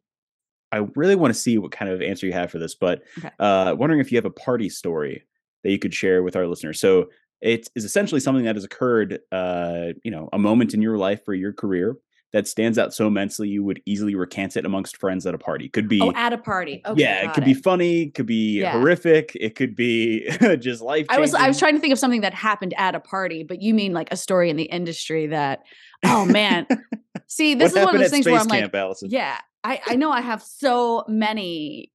I 0.72 0.86
really 0.96 1.16
want 1.16 1.34
to 1.34 1.40
see 1.40 1.58
what 1.58 1.72
kind 1.72 1.92
of 1.92 2.02
answer 2.02 2.26
you 2.26 2.34
have 2.34 2.52
for 2.52 2.60
this. 2.60 2.76
But 2.76 3.04
okay. 3.18 3.32
uh, 3.40 3.76
wondering 3.78 4.00
if 4.00 4.12
you 4.12 4.18
have 4.18 4.26
a 4.26 4.32
party 4.32 4.70
story 4.70 5.24
that 5.64 5.72
you 5.72 5.80
could 5.80 5.94
share 5.94 6.24
with 6.24 6.36
our 6.36 6.48
listeners. 6.48 6.80
So 6.80 7.10
it 7.42 7.68
is 7.76 7.84
essentially 7.84 8.22
something 8.22 8.46
that 8.46 8.56
has 8.56 8.64
occurred, 8.64 9.20
uh, 9.32 9.88
you 10.04 10.12
know, 10.12 10.30
a 10.32 10.40
moment 10.40 10.74
in 10.74 10.82
your 10.82 10.98
life 10.98 11.28
or 11.28 11.34
your 11.34 11.54
career 11.54 11.98
that 12.34 12.48
stands 12.48 12.80
out 12.80 12.94
so 12.94 13.08
immensely 13.08 13.48
you 13.48 13.64
would 13.64 13.80
easily 13.86 14.16
recant 14.16 14.58
it 14.58 14.66
amongst 14.66 14.98
friends 14.98 15.26
at 15.26 15.36
a 15.36 15.38
party. 15.38 15.70
Could 15.70 15.88
be 15.88 16.02
oh, 16.02 16.12
at 16.16 16.34
a 16.34 16.38
party. 16.38 16.82
Okay, 16.86 17.02
yeah, 17.02 17.24
it 17.24 17.34
could 17.34 17.44
it. 17.44 17.46
be 17.46 17.54
funny, 17.54 18.10
could 18.10 18.26
be 18.26 18.60
yeah. 18.62 18.72
horrific, 18.72 19.38
it 19.40 19.56
could 19.56 19.76
be 19.76 20.28
just 20.60 20.82
life. 20.82 21.06
I 21.10 21.20
was 21.20 21.34
I 21.34 21.48
was 21.48 21.60
trying 21.60 21.76
to 21.76 21.80
think 21.80 21.94
of 21.94 22.00
something 22.00 22.22
that 22.22 22.34
happened 22.34 22.74
at 22.78 22.96
a 22.96 23.00
party, 23.00 23.44
but 23.44 23.62
you 23.62 23.74
mean 23.74 23.94
like 23.94 24.12
a 24.12 24.18
story 24.18 24.50
in 24.50 24.58
the 24.58 24.64
industry 24.64 25.28
that 25.28 25.62
oh 26.04 26.26
man. 26.26 26.68
See, 27.28 27.54
this 27.56 27.74
what 27.74 27.80
is 27.80 27.86
one 27.86 27.96
of 27.96 28.02
those 28.02 28.12
things 28.12 28.26
where 28.26 28.40
I'm 28.40 28.48
like, 28.48 28.74
Alison? 28.74 29.10
yeah, 29.12 29.38
I 29.64 29.80
I 29.86 29.96
know 29.96 30.12
I 30.12 30.22
have 30.22 30.42
so 30.42 31.06
many 31.08 31.92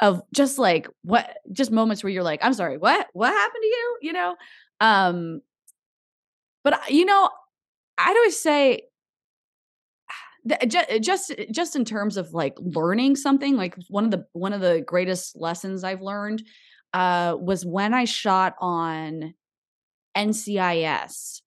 of 0.00 0.22
just 0.32 0.58
like 0.58 0.88
what 1.02 1.38
just 1.52 1.70
moments 1.70 2.02
where 2.02 2.10
you're 2.10 2.22
like, 2.22 2.40
I'm 2.42 2.54
sorry, 2.54 2.78
what 2.78 3.08
what 3.12 3.32
happened 3.32 3.62
to 3.62 3.66
you? 3.66 3.98
You 4.02 4.12
know, 4.12 4.36
um, 4.80 5.40
but 6.64 6.90
you 6.90 7.04
know, 7.04 7.28
I'd 7.98 8.16
always 8.16 8.38
say 8.38 8.82
just 10.68 11.32
just 11.50 11.76
in 11.76 11.84
terms 11.84 12.16
of 12.16 12.32
like 12.32 12.56
learning 12.58 13.16
something 13.16 13.56
like 13.56 13.76
one 13.88 14.04
of 14.04 14.10
the 14.10 14.26
one 14.32 14.52
of 14.52 14.60
the 14.60 14.82
greatest 14.84 15.36
lessons 15.36 15.84
i've 15.84 16.02
learned 16.02 16.42
uh 16.94 17.36
was 17.38 17.64
when 17.64 17.94
i 17.94 18.04
shot 18.04 18.54
on 18.60 19.34
ncis 20.16 21.40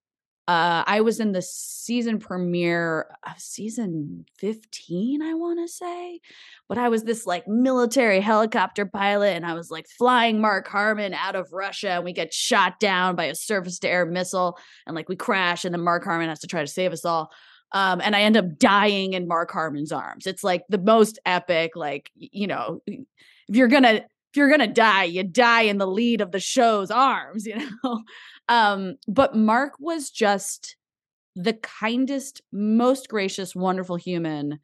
uh 0.48 0.84
i 0.88 1.02
was 1.02 1.20
in 1.20 1.34
the 1.34 1.42
season 1.42 2.20
premiere 2.20 3.08
of 3.28 3.38
season 3.38 4.26
15 4.38 5.22
i 5.22 5.34
want 5.34 5.60
to 5.60 5.72
say 5.72 6.22
but 6.70 6.78
i 6.78 6.88
was 6.88 7.04
this 7.04 7.26
like 7.26 7.48
military 7.50 8.22
helicopter 8.22 8.86
pilot 8.86 9.36
and 9.36 9.46
i 9.46 9.54
was 9.54 9.70
like 9.70 9.88
flying 9.90 10.40
mark 10.40 10.68
harmon 10.70 11.14
out 11.14 11.36
of 11.36 11.52
russia 11.52 11.90
and 11.90 12.06
we 12.06 12.14
get 12.14 12.34
shot 12.34 12.80
down 12.80 13.16
by 13.16 13.26
a 13.26 13.36
surface 13.36 13.78
to 13.80 13.90
air 13.90 14.06
missile 14.06 14.58
and 14.88 14.96
like 14.96 15.10
we 15.10 15.18
crash 15.18 15.66
and 15.66 15.74
then 15.74 15.82
mark 15.82 16.06
harmon 16.06 16.30
has 16.30 16.40
to 16.40 16.48
try 16.48 16.62
to 16.62 16.68
save 16.68 16.94
us 16.94 17.04
all 17.04 17.30
um, 17.72 18.02
and 18.02 18.16
I 18.16 18.22
end 18.22 18.38
up 18.38 18.58
dying 18.58 19.14
in 19.14 19.28
Mark 19.28 19.52
Harmon's 19.52 19.92
arms. 19.92 20.28
It's 20.28 20.44
like 20.44 20.64
the 20.70 20.78
most 20.78 21.20
epic, 21.26 21.76
like, 21.76 22.12
you 22.16 22.48
know, 22.48 22.82
if 22.88 23.56
you're 23.56 23.68
gonna 23.68 23.94
if 24.36 24.38
you're 24.38 24.50
gonna 24.50 24.68
die, 24.68 25.06
you 25.06 25.24
die 25.24 25.64
in 25.64 25.78
the 25.78 25.88
lead 25.88 26.22
of 26.22 26.32
the 26.32 26.40
show's 26.40 26.92
arms, 26.92 27.46
you 27.48 27.56
know. 27.58 28.04
Um, 28.48 28.96
but 29.08 29.36
Mark 29.36 29.74
was 29.80 30.10
just 30.10 30.76
the 31.36 31.54
kindest, 31.54 32.42
most 32.52 33.10
gracious, 33.10 33.56
wonderful 33.56 33.98
human 33.98 34.60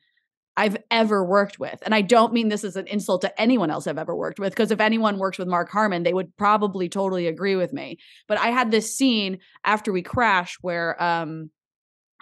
I've 0.57 0.77
ever 0.91 1.23
worked 1.23 1.59
with. 1.59 1.81
And 1.83 1.95
I 1.95 2.01
don't 2.01 2.33
mean 2.33 2.49
this 2.49 2.63
as 2.63 2.75
an 2.75 2.87
insult 2.87 3.21
to 3.21 3.41
anyone 3.41 3.71
else 3.71 3.87
I've 3.87 3.97
ever 3.97 4.15
worked 4.15 4.39
with, 4.39 4.51
because 4.53 4.71
if 4.71 4.79
anyone 4.79 5.17
works 5.17 5.37
with 5.37 5.47
Mark 5.47 5.69
Harmon, 5.69 6.03
they 6.03 6.13
would 6.13 6.35
probably 6.37 6.89
totally 6.89 7.27
agree 7.27 7.55
with 7.55 7.73
me. 7.73 7.97
But 8.27 8.37
I 8.37 8.47
had 8.47 8.71
this 8.71 8.95
scene 8.95 9.39
after 9.63 9.91
we 9.91 10.01
crash 10.01 10.57
where 10.61 11.01
um 11.01 11.49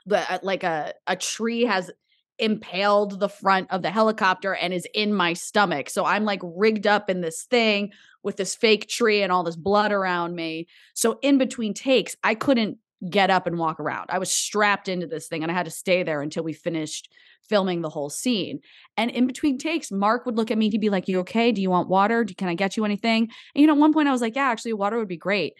the 0.10 0.32
uh, 0.32 0.39
like 0.43 0.63
a 0.63 0.93
a 1.08 1.15
tree 1.15 1.63
has 1.63 1.91
impaled 2.39 3.19
the 3.19 3.30
front 3.30 3.69
of 3.69 3.82
the 3.82 3.91
helicopter 3.91 4.56
and 4.56 4.74
is 4.74 4.88
in 4.93 5.13
my 5.13 5.34
stomach. 5.34 5.89
So 5.89 6.06
I'm 6.06 6.24
like 6.24 6.39
rigged 6.43 6.88
up 6.88 7.10
in 7.10 7.22
this 7.22 7.43
thing 7.43 7.91
with 8.24 8.38
this 8.38 8.56
fake 8.56 8.88
tree 8.88 9.22
and 9.22 9.32
all 9.32 9.43
this 9.43 9.58
blood 9.58 9.91
around 9.91 10.36
me. 10.36 10.67
So 10.93 11.19
in 11.22 11.38
between 11.38 11.74
takes, 11.74 12.15
I 12.24 12.36
couldn't 12.36 12.78
get 13.10 13.30
up 13.30 13.45
and 13.45 13.58
walk 13.58 13.80
around. 13.80 14.08
I 14.10 14.19
was 14.19 14.32
strapped 14.32 14.88
into 14.88 15.08
this 15.08 15.28
thing 15.28 15.43
and 15.43 15.52
I 15.52 15.56
had 15.56 15.65
to 15.65 15.72
stay 15.72 16.04
there 16.04 16.22
until 16.22 16.43
we 16.43 16.54
finished 16.54 17.12
filming 17.48 17.82
the 17.82 17.89
whole 17.89 18.10
scene. 18.10 18.60
And 18.95 19.12
in 19.12 19.28
between 19.28 19.58
takes, 19.58 19.91
Mark 19.91 20.26
would 20.26 20.38
look 20.38 20.52
at 20.52 20.58
me. 20.58 20.69
He'd 20.69 20.82
be 20.82 20.89
like, 20.89 21.08
You 21.08 21.19
okay? 21.19 21.52
Do 21.52 21.62
you 21.62 21.69
want 21.69 21.89
water? 21.89 22.26
Can 22.26 22.48
I 22.48 22.56
get 22.56 22.78
you 22.78 22.86
anything? 22.86 23.24
And, 23.56 23.62
you 23.62 23.67
know, 23.67 23.74
at 23.74 23.80
one 23.80 23.93
point 23.93 24.08
I 24.08 24.12
was 24.12 24.22
like, 24.22 24.36
Yeah, 24.36 24.50
actually, 24.50 24.74
water 24.74 24.98
would 24.98 25.08
be 25.08 25.17
great 25.17 25.56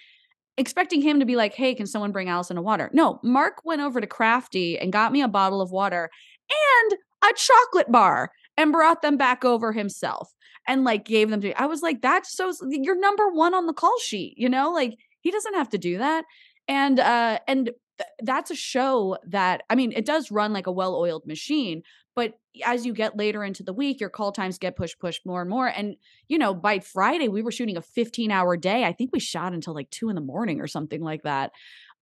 expecting 0.60 1.02
him 1.02 1.20
to 1.22 1.26
be 1.26 1.38
like, 1.38 1.56
hey, 1.56 1.74
can 1.74 1.88
someone 1.88 2.12
bring 2.12 2.28
Alison 2.28 2.58
a 2.58 2.62
water? 2.62 2.90
No, 2.94 3.20
Mark 3.24 3.64
went 3.64 3.82
over 3.82 4.02
to 4.02 4.06
Crafty 4.06 4.78
and 4.78 4.92
got 4.92 5.14
me 5.14 5.22
a 5.22 5.28
bottle 5.28 5.62
of 5.62 5.72
water 5.72 6.10
and 6.52 7.00
a 7.24 7.34
chocolate 7.34 7.90
bar 7.92 8.32
and 8.58 8.74
brought 8.74 9.02
them 9.02 9.16
back 9.16 9.46
over 9.46 9.72
himself 9.72 10.30
and 10.68 10.84
like 10.84 11.06
gave 11.06 11.30
them 11.30 11.40
to 11.40 11.48
me. 11.48 11.54
I 11.54 11.66
was 11.66 11.82
like, 11.82 12.02
that's 12.02 12.36
so 12.36 12.52
you're 12.70 13.00
number 13.00 13.30
one 13.30 13.54
on 13.54 13.68
the 13.68 13.74
call 13.74 13.98
sheet, 14.00 14.36
you 14.38 14.50
know, 14.50 14.72
like 14.72 14.96
he 15.22 15.32
doesn't 15.32 15.56
have 15.56 15.70
to 15.70 15.78
do 15.78 15.98
that. 15.98 16.26
And 16.68 17.00
uh 17.00 17.40
and 17.48 17.72
th- 17.98 18.10
that's 18.22 18.52
a 18.52 18.56
show 18.56 19.18
that 19.28 19.64
I 19.70 19.76
mean, 19.76 19.94
it 19.94 20.06
does 20.06 20.30
run 20.30 20.52
like 20.52 20.68
a 20.68 20.74
well-oiled 20.74 21.26
machine, 21.26 21.84
but 22.20 22.34
as 22.66 22.86
you 22.86 22.92
get 22.92 23.16
later 23.16 23.46
into 23.46 23.64
the 23.64 23.72
week, 23.72 24.02
your 24.02 24.10
call 24.10 24.34
times 24.34 24.58
get 24.58 24.76
pushed, 24.76 25.00
pushed 25.00 25.26
more 25.26 25.40
and 25.40 25.50
more. 25.50 25.68
And, 25.68 25.96
you 26.28 26.38
know, 26.38 26.54
by 26.54 26.80
Friday, 26.80 27.30
we 27.30 27.42
were 27.42 27.50
shooting 27.50 27.78
a 27.78 27.82
15 27.82 28.30
hour 28.30 28.58
day. 28.58 28.84
I 28.84 28.92
think 28.92 29.12
we 29.14 29.22
shot 29.22 29.54
until 29.54 29.74
like 29.74 29.90
two 29.90 30.10
in 30.10 30.16
the 30.16 30.22
morning 30.22 30.60
or 30.60 30.68
something 30.68 31.02
like 31.02 31.24
that. 31.24 31.54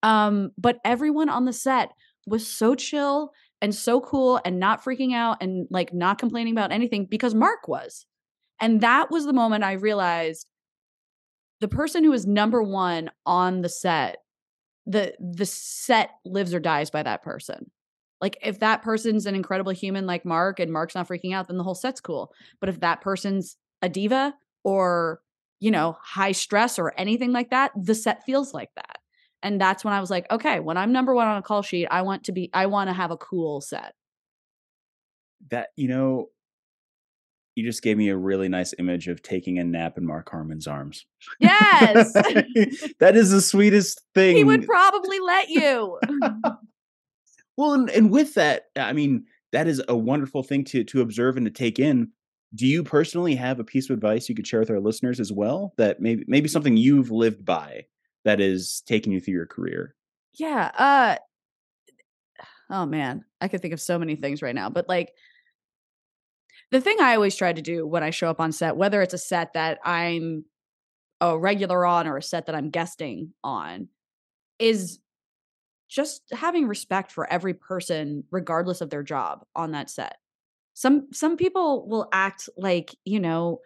Um, 0.02 0.54
but 0.58 0.80
everyone 0.84 1.30
on 1.30 1.46
the 1.46 1.54
set 1.54 1.92
was 2.26 2.48
so 2.48 2.74
chill 2.74 3.30
and 3.62 3.76
so 3.76 4.02
cool 4.02 4.42
and 4.44 4.60
not 4.60 4.84
freaking 4.84 5.14
out 5.14 5.38
and 5.40 5.68
like 5.70 5.94
not 5.94 6.18
complaining 6.18 6.54
about 6.54 6.72
anything 6.72 7.06
because 7.06 7.36
Mark 7.36 7.68
was. 7.68 8.08
And 8.60 8.82
that 8.82 9.12
was 9.12 9.28
the 9.28 9.34
moment 9.34 9.64
I 9.64 9.74
realized 9.74 10.50
the 11.62 11.68
person 11.68 12.04
who 12.04 12.14
is 12.14 12.26
number 12.26 12.64
one 12.64 13.12
on 13.24 13.62
the 13.62 13.70
set 13.70 14.18
the 14.88 15.14
the 15.20 15.46
set 15.46 16.10
lives 16.26 16.56
or 16.56 16.60
dies 16.60 16.90
by 16.90 17.04
that 17.04 17.22
person. 17.22 17.70
Like 18.22 18.38
if 18.42 18.60
that 18.60 18.82
person's 18.82 19.26
an 19.26 19.36
incredible 19.36 19.72
human 19.72 20.06
like 20.06 20.26
Mark 20.26 20.60
and 20.60 20.72
Mark's 20.72 20.96
not 20.96 21.08
freaking 21.08 21.34
out, 21.34 21.48
then 21.48 21.58
the 21.58 21.64
whole 21.64 21.76
set's 21.76 22.02
cool. 22.02 22.34
But 22.60 22.70
if 22.70 22.80
that 22.80 23.02
person's 23.02 23.58
a 23.82 23.90
diva 23.90 24.34
or, 24.64 25.22
you 25.60 25.72
know, 25.72 25.98
high 26.02 26.32
stress 26.32 26.80
or 26.80 26.94
anything 26.98 27.32
like 27.32 27.52
that, 27.52 27.72
the 27.76 27.96
set 27.96 28.24
feels 28.24 28.54
like 28.54 28.70
that. 28.76 28.98
And 29.44 29.62
that's 29.62 29.86
when 29.86 29.94
I 29.94 30.00
was 30.00 30.10
like, 30.10 30.26
okay, 30.32 30.60
when 30.60 30.78
I'm 30.78 30.92
number 30.92 31.14
one 31.14 31.28
on 31.28 31.38
a 31.38 31.44
call 31.44 31.62
sheet, 31.62 31.88
I 31.92 32.02
want 32.02 32.24
to 32.26 32.32
be, 32.32 32.50
I 32.54 32.66
want 32.66 32.90
to 32.90 32.94
have 32.94 33.12
a 33.12 33.18
cool 33.18 33.62
set. 33.62 33.94
That, 35.52 35.70
you 35.76 35.88
know, 35.88 36.30
you 37.58 37.64
just 37.64 37.82
gave 37.82 37.98
me 37.98 38.10
a 38.10 38.18
really 38.18 38.50
nice 38.50 38.74
image 38.78 39.08
of 39.08 39.24
taking 39.24 39.58
a 39.58 39.64
nap 39.64 39.98
in 39.98 40.06
Mark 40.06 40.30
Harmon's 40.30 40.68
arms. 40.68 41.06
Yes. 41.40 42.14
that 43.00 43.16
is 43.16 43.32
the 43.32 43.42
sweetest 43.42 44.02
thing. 44.14 44.36
He 44.36 44.44
would 44.44 44.66
probably 44.66 45.20
let 45.20 45.50
you. 45.50 46.00
well, 47.58 47.74
and, 47.74 47.90
and 47.90 48.12
with 48.12 48.36
that, 48.36 48.68
I 48.76 48.94
mean, 48.94 49.26
that 49.52 49.68
is 49.68 49.82
a 49.88 49.98
wonderful 49.98 50.44
thing 50.44 50.64
to 50.66 50.84
to 50.86 51.02
observe 51.02 51.38
and 51.38 51.46
to 51.46 51.52
take 51.52 51.80
in. 51.80 52.12
Do 52.56 52.66
you 52.66 52.84
personally 52.84 53.36
have 53.36 53.60
a 53.60 53.64
piece 53.64 53.90
of 53.90 53.94
advice 53.96 54.30
you 54.30 54.36
could 54.36 54.48
share 54.48 54.62
with 54.62 54.70
our 54.70 54.80
listeners 54.80 55.20
as 55.20 55.34
well? 55.34 55.74
That 55.78 56.00
maybe 56.00 56.24
maybe 56.28 56.48
something 56.48 56.78
you've 56.78 57.12
lived 57.12 57.44
by 57.44 57.86
that 58.24 58.40
is 58.40 58.84
taking 58.86 59.12
you 59.12 59.20
through 59.20 59.34
your 59.34 59.46
career? 59.46 59.96
Yeah. 60.34 60.72
Uh 60.78 61.18
oh 62.70 62.86
man, 62.86 63.26
I 63.42 63.48
could 63.48 63.62
think 63.62 63.74
of 63.74 63.82
so 63.82 63.98
many 63.98 64.16
things 64.16 64.42
right 64.42 64.56
now, 64.56 64.70
but 64.70 64.88
like 64.88 65.14
the 66.72 66.82
thing 66.82 66.98
I 67.00 67.16
always 67.16 67.36
try 67.36 67.54
to 67.54 67.62
do 67.62 67.88
when 67.88 68.04
I 68.04 68.10
show 68.10 68.30
up 68.30 68.42
on 68.42 68.52
set, 68.52 68.76
whether 68.76 69.02
it's 69.02 69.14
a 69.14 69.18
set 69.18 69.54
that 69.54 69.80
I'm 69.84 70.46
a 71.22 71.38
regular 71.38 71.86
on 71.86 72.08
or 72.08 72.18
a 72.18 72.22
set 72.22 72.46
that 72.46 72.56
I'm 72.56 72.70
guesting 72.70 73.34
on, 73.44 73.88
is 74.60 75.00
just 75.88 76.24
having 76.32 76.68
respect 76.68 77.12
for 77.12 77.32
every 77.32 77.54
person 77.54 78.24
regardless 78.32 78.82
of 78.82 78.90
their 78.90 79.04
job 79.04 79.46
on 79.56 79.72
that 79.72 79.90
set. 79.90 80.18
Some 80.74 81.08
some 81.12 81.38
people 81.38 81.88
will 81.88 82.08
act 82.12 82.50
like, 82.58 82.94
you 83.04 83.20
know, 83.20 83.62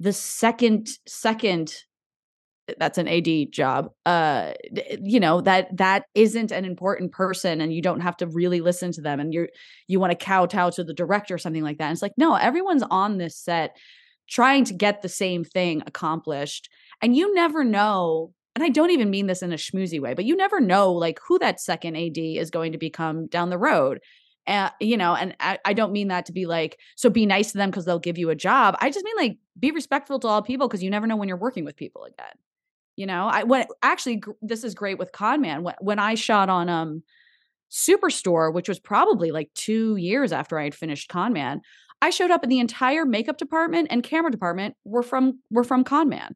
the 0.00 0.12
second 0.12 0.88
second 1.06 1.74
that's 2.78 2.98
an 2.98 3.08
AD 3.08 3.50
job. 3.50 3.90
Uh, 4.04 4.52
you 5.02 5.20
know 5.20 5.40
that 5.40 5.74
that 5.76 6.04
isn't 6.14 6.52
an 6.52 6.64
important 6.64 7.12
person, 7.12 7.60
and 7.60 7.72
you 7.72 7.80
don't 7.82 8.00
have 8.00 8.16
to 8.18 8.26
really 8.26 8.60
listen 8.60 8.92
to 8.92 9.00
them, 9.00 9.20
and 9.20 9.32
you're 9.32 9.48
you 9.86 10.00
want 10.00 10.10
to 10.10 10.24
kowtow 10.24 10.70
to 10.70 10.84
the 10.84 10.94
director 10.94 11.34
or 11.34 11.38
something 11.38 11.62
like 11.62 11.78
that. 11.78 11.84
And 11.84 11.92
it's 11.92 12.02
like, 12.02 12.12
no, 12.16 12.34
everyone's 12.34 12.84
on 12.90 13.18
this 13.18 13.36
set 13.36 13.76
trying 14.28 14.64
to 14.64 14.74
get 14.74 15.00
the 15.00 15.08
same 15.08 15.44
thing 15.44 15.82
accomplished, 15.86 16.68
and 17.00 17.16
you 17.16 17.34
never 17.34 17.64
know. 17.64 18.32
And 18.58 18.64
I 18.64 18.70
don't 18.70 18.90
even 18.90 19.08
mean 19.08 19.28
this 19.28 19.40
in 19.40 19.52
a 19.52 19.56
schmoozy 19.56 20.00
way, 20.00 20.14
but 20.14 20.24
you 20.24 20.34
never 20.34 20.58
know 20.58 20.92
like 20.92 21.20
who 21.24 21.38
that 21.38 21.60
second 21.60 21.94
AD 21.94 22.18
is 22.18 22.50
going 22.50 22.72
to 22.72 22.78
become 22.78 23.28
down 23.28 23.50
the 23.50 23.56
road. 23.56 24.00
Uh, 24.48 24.70
you 24.80 24.96
know, 24.96 25.14
and 25.14 25.36
I, 25.38 25.60
I 25.64 25.74
don't 25.74 25.92
mean 25.92 26.08
that 26.08 26.26
to 26.26 26.32
be 26.32 26.44
like, 26.44 26.80
so 26.96 27.08
be 27.08 27.24
nice 27.24 27.52
to 27.52 27.58
them 27.58 27.70
because 27.70 27.84
they'll 27.84 28.00
give 28.00 28.18
you 28.18 28.30
a 28.30 28.34
job. 28.34 28.76
I 28.80 28.90
just 28.90 29.04
mean 29.04 29.14
like 29.16 29.38
be 29.56 29.70
respectful 29.70 30.18
to 30.18 30.26
all 30.26 30.42
people 30.42 30.66
because 30.66 30.82
you 30.82 30.90
never 30.90 31.06
know 31.06 31.14
when 31.14 31.28
you're 31.28 31.36
working 31.36 31.64
with 31.64 31.76
people 31.76 32.02
again. 32.02 32.34
You 32.96 33.06
know, 33.06 33.28
I 33.28 33.44
when 33.44 33.64
actually 33.80 34.24
this 34.42 34.64
is 34.64 34.74
great 34.74 34.98
with 34.98 35.12
Con 35.12 35.40
Man. 35.40 35.62
When, 35.62 35.76
when 35.80 36.00
I 36.00 36.16
shot 36.16 36.48
on 36.48 36.68
um 36.68 37.04
Superstore, 37.70 38.52
which 38.52 38.68
was 38.68 38.80
probably 38.80 39.30
like 39.30 39.54
two 39.54 39.94
years 39.94 40.32
after 40.32 40.58
I 40.58 40.64
had 40.64 40.74
finished 40.74 41.08
Con 41.08 41.32
Man, 41.32 41.60
I 42.02 42.10
showed 42.10 42.32
up 42.32 42.42
and 42.42 42.50
the 42.50 42.58
entire 42.58 43.04
makeup 43.04 43.38
department 43.38 43.86
and 43.92 44.02
camera 44.02 44.32
department 44.32 44.74
were 44.82 45.04
from 45.04 45.38
were 45.48 45.62
from 45.62 45.84
Con 45.84 46.08
Man. 46.08 46.34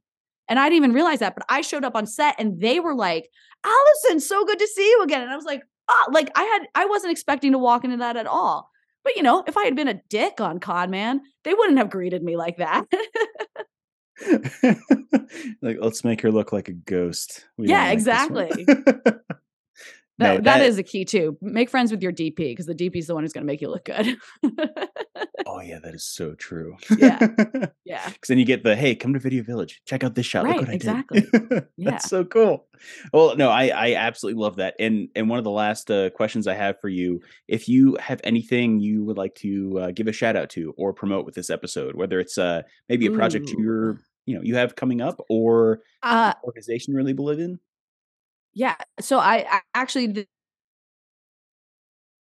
And 0.52 0.60
I 0.60 0.66
didn't 0.66 0.76
even 0.84 0.92
realize 0.92 1.20
that, 1.20 1.34
but 1.34 1.46
I 1.48 1.62
showed 1.62 1.82
up 1.82 1.96
on 1.96 2.06
set 2.06 2.34
and 2.38 2.60
they 2.60 2.78
were 2.78 2.94
like, 2.94 3.30
Alison, 3.64 4.20
so 4.20 4.44
good 4.44 4.58
to 4.58 4.66
see 4.66 4.86
you 4.86 5.02
again. 5.02 5.22
And 5.22 5.30
I 5.30 5.34
was 5.36 5.46
like, 5.46 5.62
oh, 5.88 6.08
like 6.12 6.30
I 6.34 6.42
had 6.42 6.66
I 6.74 6.84
wasn't 6.84 7.12
expecting 7.12 7.52
to 7.52 7.58
walk 7.58 7.84
into 7.84 7.96
that 7.96 8.18
at 8.18 8.26
all. 8.26 8.68
But 9.02 9.16
you 9.16 9.22
know, 9.22 9.42
if 9.46 9.56
I 9.56 9.64
had 9.64 9.74
been 9.74 9.88
a 9.88 10.02
dick 10.10 10.42
on 10.42 10.60
Con 10.60 10.90
Man, 10.90 11.22
they 11.44 11.54
wouldn't 11.54 11.78
have 11.78 11.88
greeted 11.88 12.22
me 12.22 12.36
like 12.36 12.58
that. 12.58 12.84
like 15.62 15.78
let's 15.80 16.04
make 16.04 16.20
her 16.20 16.30
look 16.30 16.52
like 16.52 16.68
a 16.68 16.74
ghost. 16.74 17.46
We 17.56 17.68
yeah, 17.68 17.90
like 18.28 18.52
exactly. 20.18 20.38
no, 20.38 20.44
that, 20.44 20.58
that 20.58 20.66
is 20.66 20.78
a 20.78 20.82
key 20.82 21.04
too. 21.04 21.36
Make 21.40 21.70
friends 21.70 21.90
with 21.90 22.02
your 22.02 22.12
DP 22.12 22.36
because 22.36 22.66
the 22.66 22.74
DP 22.74 22.96
is 22.96 23.06
the 23.06 23.14
one 23.14 23.24
who's 23.24 23.32
going 23.32 23.46
to 23.46 23.52
make 23.52 23.60
you 23.60 23.68
look 23.68 23.84
good. 23.84 24.16
oh 25.46 25.60
yeah, 25.60 25.78
that 25.82 25.94
is 25.94 26.04
so 26.04 26.34
true. 26.34 26.76
Yeah, 26.98 27.18
yeah. 27.84 28.06
Because 28.06 28.28
then 28.28 28.38
you 28.38 28.44
get 28.44 28.64
the 28.64 28.76
hey, 28.76 28.94
come 28.94 29.12
to 29.14 29.18
Video 29.18 29.42
Village, 29.42 29.80
check 29.86 30.04
out 30.04 30.14
this 30.14 30.26
shot. 30.26 30.44
Right, 30.44 30.68
exactly. 30.68 31.20
That's 31.32 31.66
yeah. 31.76 31.98
so 31.98 32.24
cool. 32.24 32.66
Well, 33.12 33.36
no, 33.36 33.48
I 33.48 33.68
I 33.68 33.94
absolutely 33.94 34.40
love 34.40 34.56
that. 34.56 34.74
And 34.78 35.08
and 35.14 35.28
one 35.28 35.38
of 35.38 35.44
the 35.44 35.50
last 35.50 35.90
uh, 35.90 36.10
questions 36.10 36.46
I 36.46 36.54
have 36.54 36.80
for 36.80 36.88
you, 36.88 37.20
if 37.48 37.68
you 37.68 37.96
have 38.00 38.20
anything 38.24 38.80
you 38.80 39.04
would 39.04 39.18
like 39.18 39.34
to 39.36 39.78
uh, 39.78 39.90
give 39.92 40.08
a 40.08 40.12
shout 40.12 40.36
out 40.36 40.50
to 40.50 40.74
or 40.76 40.92
promote 40.92 41.24
with 41.24 41.34
this 41.34 41.50
episode, 41.50 41.94
whether 41.94 42.20
it's 42.20 42.38
uh 42.38 42.62
maybe 42.88 43.06
a 43.06 43.10
project 43.10 43.50
Ooh. 43.50 43.62
you're 43.62 44.00
you 44.26 44.36
know 44.36 44.42
you 44.42 44.56
have 44.56 44.76
coming 44.76 45.00
up 45.00 45.20
or 45.28 45.80
uh, 46.02 46.34
organization 46.44 46.92
you 46.92 46.96
really 46.96 47.12
believe 47.12 47.38
in 47.38 47.58
yeah 48.54 48.76
so 49.00 49.18
i, 49.18 49.44
I 49.48 49.60
actually 49.74 50.26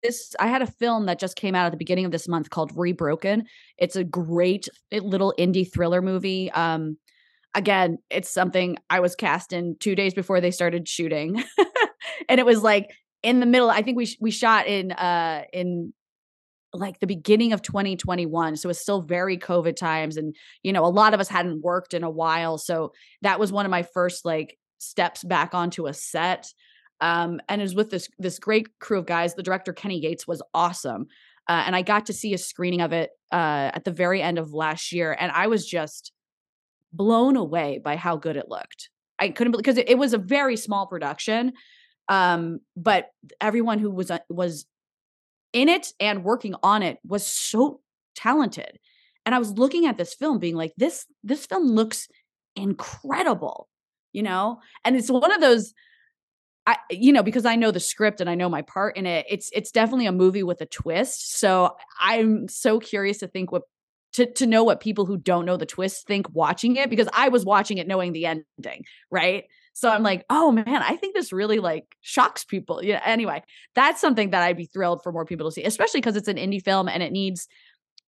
this 0.03 0.35
i 0.41 0.47
had 0.47 0.63
a 0.63 0.67
film 0.67 1.07
that 1.07 1.19
just 1.19 1.37
came 1.37 1.55
out 1.55 1.67
at 1.67 1.73
the 1.73 1.79
beginning 1.79 2.05
of 2.05 2.13
this 2.13 2.29
month 2.29 2.51
called 2.51 2.73
rebroken. 2.73 3.43
It's 3.79 3.97
a 3.97 4.05
great 4.05 4.69
little 4.93 5.35
indie 5.39 5.71
thriller 5.71 6.03
movie 6.03 6.51
um 6.53 6.97
again 7.55 7.99
it's 8.11 8.31
something 8.31 8.77
i 8.91 9.01
was 9.01 9.17
cast 9.17 9.53
in 9.53 9.77
two 9.81 9.95
days 9.95 10.15
before 10.15 10.41
they 10.41 10.51
started 10.51 10.89
shooting 10.89 11.43
and 12.29 12.39
it 12.39 12.47
was 12.47 12.63
like 12.63 12.91
in 13.23 13.41
the 13.41 13.47
middle 13.47 13.71
i 13.71 13.83
think 13.83 13.97
we 13.97 14.17
we 14.21 14.31
shot 14.31 14.67
in 14.67 14.93
uh 14.93 15.43
in 15.53 15.93
like 16.73 17.01
the 17.01 17.07
beginning 17.07 17.53
of 17.53 17.61
2021 17.63 18.57
so 18.57 18.69
it's 18.69 18.79
still 18.79 19.03
very 19.03 19.37
covid 19.37 19.75
times 19.75 20.17
and 20.17 20.37
you 20.63 20.73
know 20.73 20.85
a 20.85 20.87
lot 20.87 21.13
of 21.13 21.19
us 21.19 21.29
hadn't 21.29 21.63
worked 21.63 21.93
in 21.93 22.05
a 22.05 22.11
while 22.11 22.57
so 22.57 22.93
that 23.23 23.41
was 23.41 23.51
one 23.51 23.67
of 23.67 23.71
my 23.71 23.83
first 23.83 24.25
like 24.25 24.57
steps 24.81 25.23
back 25.25 25.55
onto 25.55 25.87
a 25.87 25.95
set 25.95 26.53
um 27.01 27.41
and 27.49 27.61
it 27.61 27.65
was 27.65 27.75
with 27.75 27.91
this 27.91 28.09
this 28.19 28.39
great 28.39 28.79
crew 28.79 28.99
of 28.99 29.07
guys 29.07 29.35
the 29.35 29.43
director 29.43 29.73
kenny 29.73 29.99
yates 29.99 30.27
was 30.27 30.43
awesome 30.55 31.07
uh, 31.49 31.63
and 31.67 31.77
i 31.77 31.83
got 31.83 32.07
to 32.07 32.13
see 32.13 32.35
a 32.35 32.39
screening 32.39 32.81
of 32.81 32.93
it 32.93 33.11
uh 33.33 33.71
at 33.75 33.85
the 33.85 33.91
very 33.91 34.23
end 34.23 34.39
of 34.39 34.53
last 34.53 34.93
year 34.93 35.17
and 35.19 35.33
i 35.33 35.47
was 35.47 35.67
just 35.67 36.13
blown 36.93 37.37
away 37.37 37.81
by 37.83 37.97
how 37.97 38.17
good 38.17 38.37
it 38.37 38.49
looked 38.49 38.91
i 39.19 39.29
couldn't 39.29 39.57
because 39.57 39.79
it, 39.79 39.89
it 39.89 39.99
was 39.99 40.13
a 40.13 40.19
very 40.19 40.57
small 40.57 40.87
production 40.87 41.53
um 42.09 42.61
but 42.77 43.11
everyone 43.41 43.79
who 43.79 43.91
was 43.91 44.11
uh, 44.11 44.19
was 44.29 44.67
in 45.53 45.69
it 45.69 45.93
and 45.99 46.25
working 46.25 46.55
on 46.63 46.83
it 46.83 46.99
was 47.07 47.27
so 47.27 47.81
talented. 48.15 48.79
And 49.27 49.35
I 49.35 49.39
was 49.39 49.53
looking 49.53 49.87
at 49.87 49.99
this 49.99 50.15
film 50.15 50.39
being 50.39 50.57
like 50.57 50.73
this 50.77 51.07
this 51.23 51.47
film 51.47 51.67
looks 51.67 52.09
incredible, 52.57 53.69
you 54.13 54.23
know? 54.23 54.61
And 54.85 54.97
it's 54.97 55.11
one 55.11 55.33
of 55.33 55.41
those 55.41 55.75
I 56.67 56.77
you 56.91 57.13
know, 57.13 57.23
because 57.23 57.47
I 57.47 57.57
know 57.57 57.71
the 57.71 57.81
script 57.81 58.21
and 58.21 58.29
I 58.29 58.35
know 58.35 58.49
my 58.49 58.63
part 58.63 58.97
in 58.97 59.07
it, 59.07 59.27
it's 59.29 59.51
it's 59.53 59.71
definitely 59.71 60.07
a 60.07 60.13
movie 60.13 60.43
with 60.43 60.61
a 60.61 60.67
twist. 60.67 61.39
So 61.39 61.77
I'm 61.99 62.49
so 62.49 62.79
curious 62.79 63.19
to 63.19 63.29
think 63.29 63.51
what 63.51 63.63
to 64.13 64.27
to 64.35 64.47
know 64.47 64.65
what 64.65 64.81
people 64.81 65.07
who 65.07 65.17
don't 65.17 65.47
know 65.47 65.57
the 65.57 65.67
twist 65.67 66.07
think 66.07 66.27
watching 66.33 66.77
it 66.77 66.91
because 66.91 67.09
I 67.13 67.29
was 67.29 67.45
watching 67.45 67.79
it 67.79 67.89
knowing 67.89 68.13
the 68.13 68.27
ending, 68.27 68.85
right? 69.11 69.45
So 69.73 69.89
I'm 69.89 70.03
like, 70.03 70.25
oh 70.29 70.53
man, 70.53 70.83
I 70.83 70.97
think 70.97 71.15
this 71.15 71.33
really 71.33 71.59
like 71.59 71.97
shocks 72.01 72.45
people. 72.45 72.85
Yeah. 72.85 73.01
Anyway, 73.05 73.43
that's 73.75 74.01
something 74.01 74.31
that 74.31 74.43
I'd 74.43 74.57
be 74.57 74.67
thrilled 74.67 75.03
for 75.03 75.13
more 75.13 75.25
people 75.25 75.49
to 75.49 75.53
see, 75.53 75.65
especially 75.65 76.01
because 76.01 76.17
it's 76.17 76.29
an 76.29 76.37
indie 76.37 76.63
film 76.63 76.89
and 76.89 77.03
it 77.03 77.13
needs, 77.13 77.49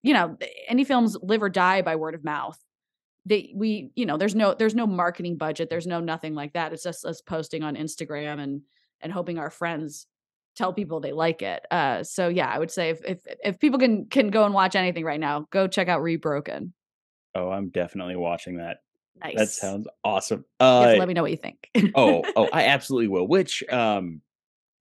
you 0.03 0.13
know, 0.13 0.37
eh, 0.41 0.47
indie 0.71 0.85
films 0.85 1.17
live 1.21 1.41
or 1.41 1.49
die 1.49 1.81
by 1.81 1.95
word 1.95 2.15
of 2.15 2.23
mouth. 2.23 2.59
They 3.25 3.53
we, 3.55 3.91
you 3.95 4.05
know, 4.05 4.17
there's 4.17 4.35
no 4.35 4.53
there's 4.53 4.75
no 4.75 4.87
marketing 4.87 5.37
budget, 5.37 5.69
there's 5.69 5.87
no 5.87 5.99
nothing 5.99 6.35
like 6.35 6.53
that. 6.53 6.73
It's 6.73 6.83
just 6.83 7.05
us 7.05 7.21
posting 7.21 7.63
on 7.63 7.75
Instagram 7.75 8.39
and 8.39 8.61
and 9.01 9.11
hoping 9.11 9.37
our 9.37 9.49
friends 9.49 10.07
tell 10.55 10.73
people 10.73 10.99
they 10.99 11.13
like 11.13 11.41
it. 11.41 11.65
Uh 11.71 12.03
so 12.03 12.27
yeah, 12.27 12.47
I 12.47 12.59
would 12.59 12.71
say 12.71 12.89
if 12.89 13.03
if 13.05 13.19
if 13.43 13.59
people 13.59 13.79
can 13.79 14.07
can 14.07 14.29
go 14.29 14.45
and 14.45 14.53
watch 14.53 14.75
anything 14.75 15.05
right 15.05 15.19
now, 15.19 15.47
go 15.51 15.67
check 15.67 15.87
out 15.87 16.01
Rebroken. 16.01 16.71
Oh, 17.35 17.49
I'm 17.49 17.69
definitely 17.69 18.15
watching 18.15 18.57
that. 18.57 18.77
Nice. 19.23 19.35
That 19.35 19.49
sounds 19.49 19.87
awesome. 20.03 20.45
Uh, 20.59 20.95
let 20.97 21.07
me 21.07 21.13
know 21.13 21.21
what 21.21 21.31
you 21.31 21.37
think. 21.37 21.69
oh, 21.95 22.23
oh, 22.35 22.49
I 22.53 22.65
absolutely 22.65 23.07
will. 23.07 23.27
Which, 23.27 23.63
um, 23.69 24.21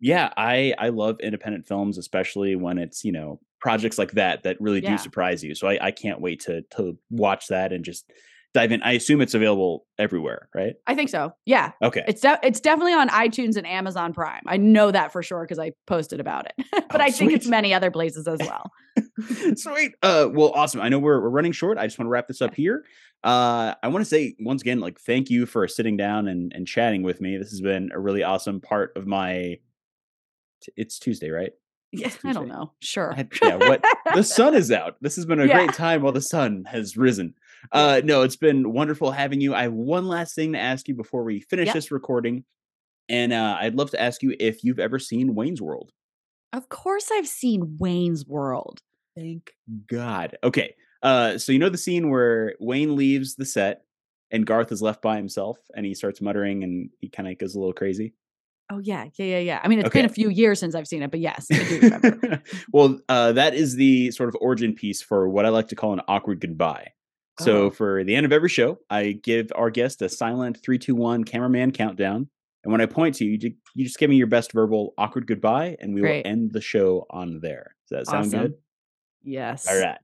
yeah, 0.01 0.33
I 0.37 0.75
I 0.79 0.89
love 0.89 1.21
independent 1.21 1.67
films, 1.67 1.99
especially 1.99 2.57
when 2.57 2.79
it's 2.79 3.05
you 3.05 3.13
know 3.13 3.41
projects 3.61 3.99
like 3.99 4.13
that 4.13 4.43
that 4.43 4.61
really 4.61 4.83
yeah. 4.83 4.91
do 4.91 4.99
surprise 4.99 5.45
you. 5.45 5.55
So 5.55 5.69
I, 5.69 5.87
I 5.87 5.91
can't 5.93 6.21
wait 6.21 6.41
to 6.41 6.63
to 6.77 6.99
watch 7.11 7.49
that 7.49 7.73
and 7.73 7.85
just 7.85 8.11
dive 8.55 8.73
in. 8.73 8.83
I 8.83 8.93
assume 8.93 9.21
it's 9.21 9.35
available 9.35 9.87
everywhere, 9.99 10.49
right? 10.55 10.75
I 10.87 10.95
think 10.95 11.09
so. 11.09 11.33
Yeah. 11.47 11.73
Okay. 11.83 12.03
It's 12.07 12.21
de- 12.21 12.39
it's 12.43 12.61
definitely 12.61 12.93
on 12.95 13.09
iTunes 13.09 13.57
and 13.57 13.67
Amazon 13.67 14.13
Prime. 14.13 14.43
I 14.47 14.57
know 14.59 14.91
that 14.91 15.13
for 15.13 15.23
sure 15.23 15.43
because 15.43 15.59
I 15.59 15.73
posted 15.87 16.21
about 16.21 16.47
it. 16.47 16.67
but 16.91 17.01
oh, 17.01 17.05
I 17.05 17.11
think 17.11 17.33
it's 17.33 17.47
many 17.47 17.73
other 17.73 17.91
places 17.91 18.29
as 18.29 18.39
well. 18.41 18.71
Sweet. 19.57 19.95
Uh, 20.03 20.29
well, 20.33 20.53
awesome. 20.55 20.81
I 20.81 20.89
know 20.89 20.99
we're, 20.99 21.21
we're 21.21 21.31
running 21.31 21.53
short. 21.53 21.79
I 21.79 21.87
just 21.87 21.99
want 21.99 22.07
to 22.07 22.11
wrap 22.11 22.29
this 22.29 22.43
up 22.43 22.55
here. 22.55 22.85
Uh, 23.25 23.75
I 23.83 23.89
want 23.89 24.03
to 24.05 24.09
say 24.09 24.35
once 24.41 24.63
again, 24.63 24.81
like, 24.81 24.99
thank 25.01 25.31
you 25.31 25.47
for 25.47 25.67
sitting 25.69 25.97
down 25.97 26.29
and, 26.29 26.53
and 26.55 26.67
chatting 26.67 27.03
with 27.03 27.21
me. 27.21 27.39
This 27.39 27.51
has 27.51 27.61
been 27.61 27.91
a 27.95 28.01
really 28.01 28.23
awesome 28.23 28.61
part 28.61 28.93
of 28.97 29.07
my. 29.07 29.59
T- 30.63 30.73
it's 30.77 30.99
Tuesday, 30.99 31.31
right? 31.31 31.53
Yeah, 31.93 32.11
I 32.25 32.33
don't 32.33 32.49
know. 32.49 32.73
Sure. 32.81 33.13
I, 33.15 33.29
yeah. 33.43 33.57
What 33.57 33.85
the 34.15 34.23
sun 34.23 34.55
is 34.55 34.73
out. 34.73 34.97
This 35.03 35.17
has 35.17 35.27
been 35.27 35.41
a 35.41 35.47
Yeah. 35.47 35.59
great 35.59 35.75
time 35.75 36.01
while 36.03 36.13
the 36.13 36.23
sun 36.23 36.65
has 36.67 36.97
risen. 36.97 37.35
Uh, 37.71 38.01
no, 38.05 38.23
it's 38.23 38.37
been 38.37 38.73
wonderful 38.73 39.13
having 39.13 39.41
you. 39.41 39.55
I 39.55 39.63
have 39.63 39.73
one 39.73 40.09
last 40.09 40.35
thing 40.35 40.53
to 40.53 40.59
ask 40.59 40.89
you 40.89 40.95
before 40.95 41.23
we 41.23 41.41
finish 41.41 41.67
Yep. 41.67 41.75
this 41.75 41.91
recording, 41.93 42.45
and 43.09 43.33
uh, 43.33 43.59
I'd 43.61 43.75
love 43.75 43.91
to 43.91 44.01
ask 44.01 44.23
you 44.23 44.35
if 44.41 44.65
you've 44.65 44.81
ever 44.81 44.99
seen 44.99 45.35
Wayne's 45.35 45.63
World. 45.63 45.93
Of 46.53 46.69
course, 46.69 47.11
I've 47.13 47.29
seen 47.29 47.77
Wayne's 47.79 48.27
World. 48.27 48.83
Thank 49.17 49.53
God. 49.87 50.37
Okay. 50.43 50.75
Uh, 51.03 51.39
so 51.39 51.53
you 51.53 51.59
know 51.59 51.69
the 51.69 51.79
scene 51.79 52.11
where 52.11 52.55
Wayne 52.61 52.97
leaves 52.97 53.35
the 53.35 53.45
set 53.45 53.85
and 54.31 54.47
Garth 54.47 54.71
is 54.73 54.81
left 54.81 55.03
by 55.03 55.17
himself 55.17 55.59
and 55.75 55.85
he 55.85 55.95
starts 55.95 56.21
muttering 56.21 56.63
and 56.63 56.91
he 57.01 57.09
kind 57.09 57.29
of 57.29 57.39
goes 57.39 57.55
a 57.55 57.59
little 57.59 57.73
crazy. 57.73 58.15
Oh 58.71 58.79
yeah, 58.79 59.05
yeah, 59.19 59.27
yeah, 59.27 59.39
yeah. 59.39 59.61
I 59.63 59.69
mean, 59.69 59.81
it's 59.81 59.91
been 59.91 60.07
a 60.07 60.09
few 60.09 60.31
years 60.31 60.59
since 60.59 60.75
I've 60.75 60.89
seen 60.89 61.03
it, 61.03 61.11
but 61.11 61.21
yes, 61.21 61.47
I 61.53 61.63
do 61.65 61.81
remember. 61.81 62.43
well, 62.73 63.01
uh, 63.09 63.33
that 63.33 63.55
is 63.55 63.75
the 63.77 64.11
sort 64.13 64.31
of 64.31 64.37
origin 64.41 64.75
piece 64.75 65.03
for 65.03 65.29
what 65.29 65.45
I 65.45 65.51
like 65.51 65.69
to 65.69 65.77
call 65.77 65.93
an 65.93 66.01
awkward 66.09 66.41
goodbye. 66.41 66.93
So 67.41 67.65
Oh. 67.67 67.71
for 67.71 68.05
the 68.05 68.15
end 68.15 68.27
of 68.27 68.33
every 68.33 68.49
show, 68.49 68.79
I 68.91 69.13
give 69.13 69.51
our 69.55 69.71
guest 69.71 70.03
a 70.03 70.09
silent 70.09 70.59
three, 70.63 70.79
two, 70.79 70.95
one 70.95 71.25
cameraman 71.25 71.73
countdown. 71.73 72.29
And 72.65 72.71
when 72.71 72.81
I 72.81 72.87
point 72.87 73.17
to 73.17 73.25
you, 73.25 73.39
you, 73.41 73.55
you 73.75 73.85
just 73.85 73.99
give 73.99 74.11
me 74.11 74.17
your 74.17 74.27
best 74.29 74.53
verbal 74.53 74.95
awkward 74.99 75.27
goodbye, 75.27 75.77
and 75.81 75.95
we 75.95 76.01
Great. 76.03 76.25
will 76.25 76.31
end 76.31 76.53
the 76.53 76.61
show 76.61 77.07
on 77.11 77.41
there. 77.41 77.75
Does 77.91 78.07
that 78.07 78.11
sound 78.11 78.27
Awesome. 78.27 78.41
good? 78.41 78.55
yes. 79.23 79.67
All 79.69 79.81
right. 79.81 79.99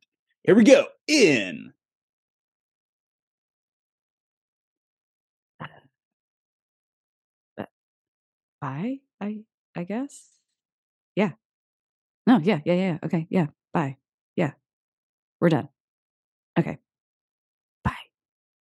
Here 0.44 0.54
we 0.56 0.64
go. 0.64 0.86
In. 1.06 1.72
Uh, 7.58 7.64
bye. 8.60 8.98
I 9.20 9.40
I 9.76 9.84
guess. 9.84 10.28
Yeah. 11.16 11.32
No. 12.26 12.38
Yeah. 12.38 12.60
Yeah. 12.64 12.74
Yeah. 12.74 12.98
Okay. 13.04 13.26
Yeah. 13.30 13.46
Bye. 13.72 13.96
Yeah. 14.36 14.52
We're 15.40 15.48
done. 15.48 15.68
Okay. 16.58 16.78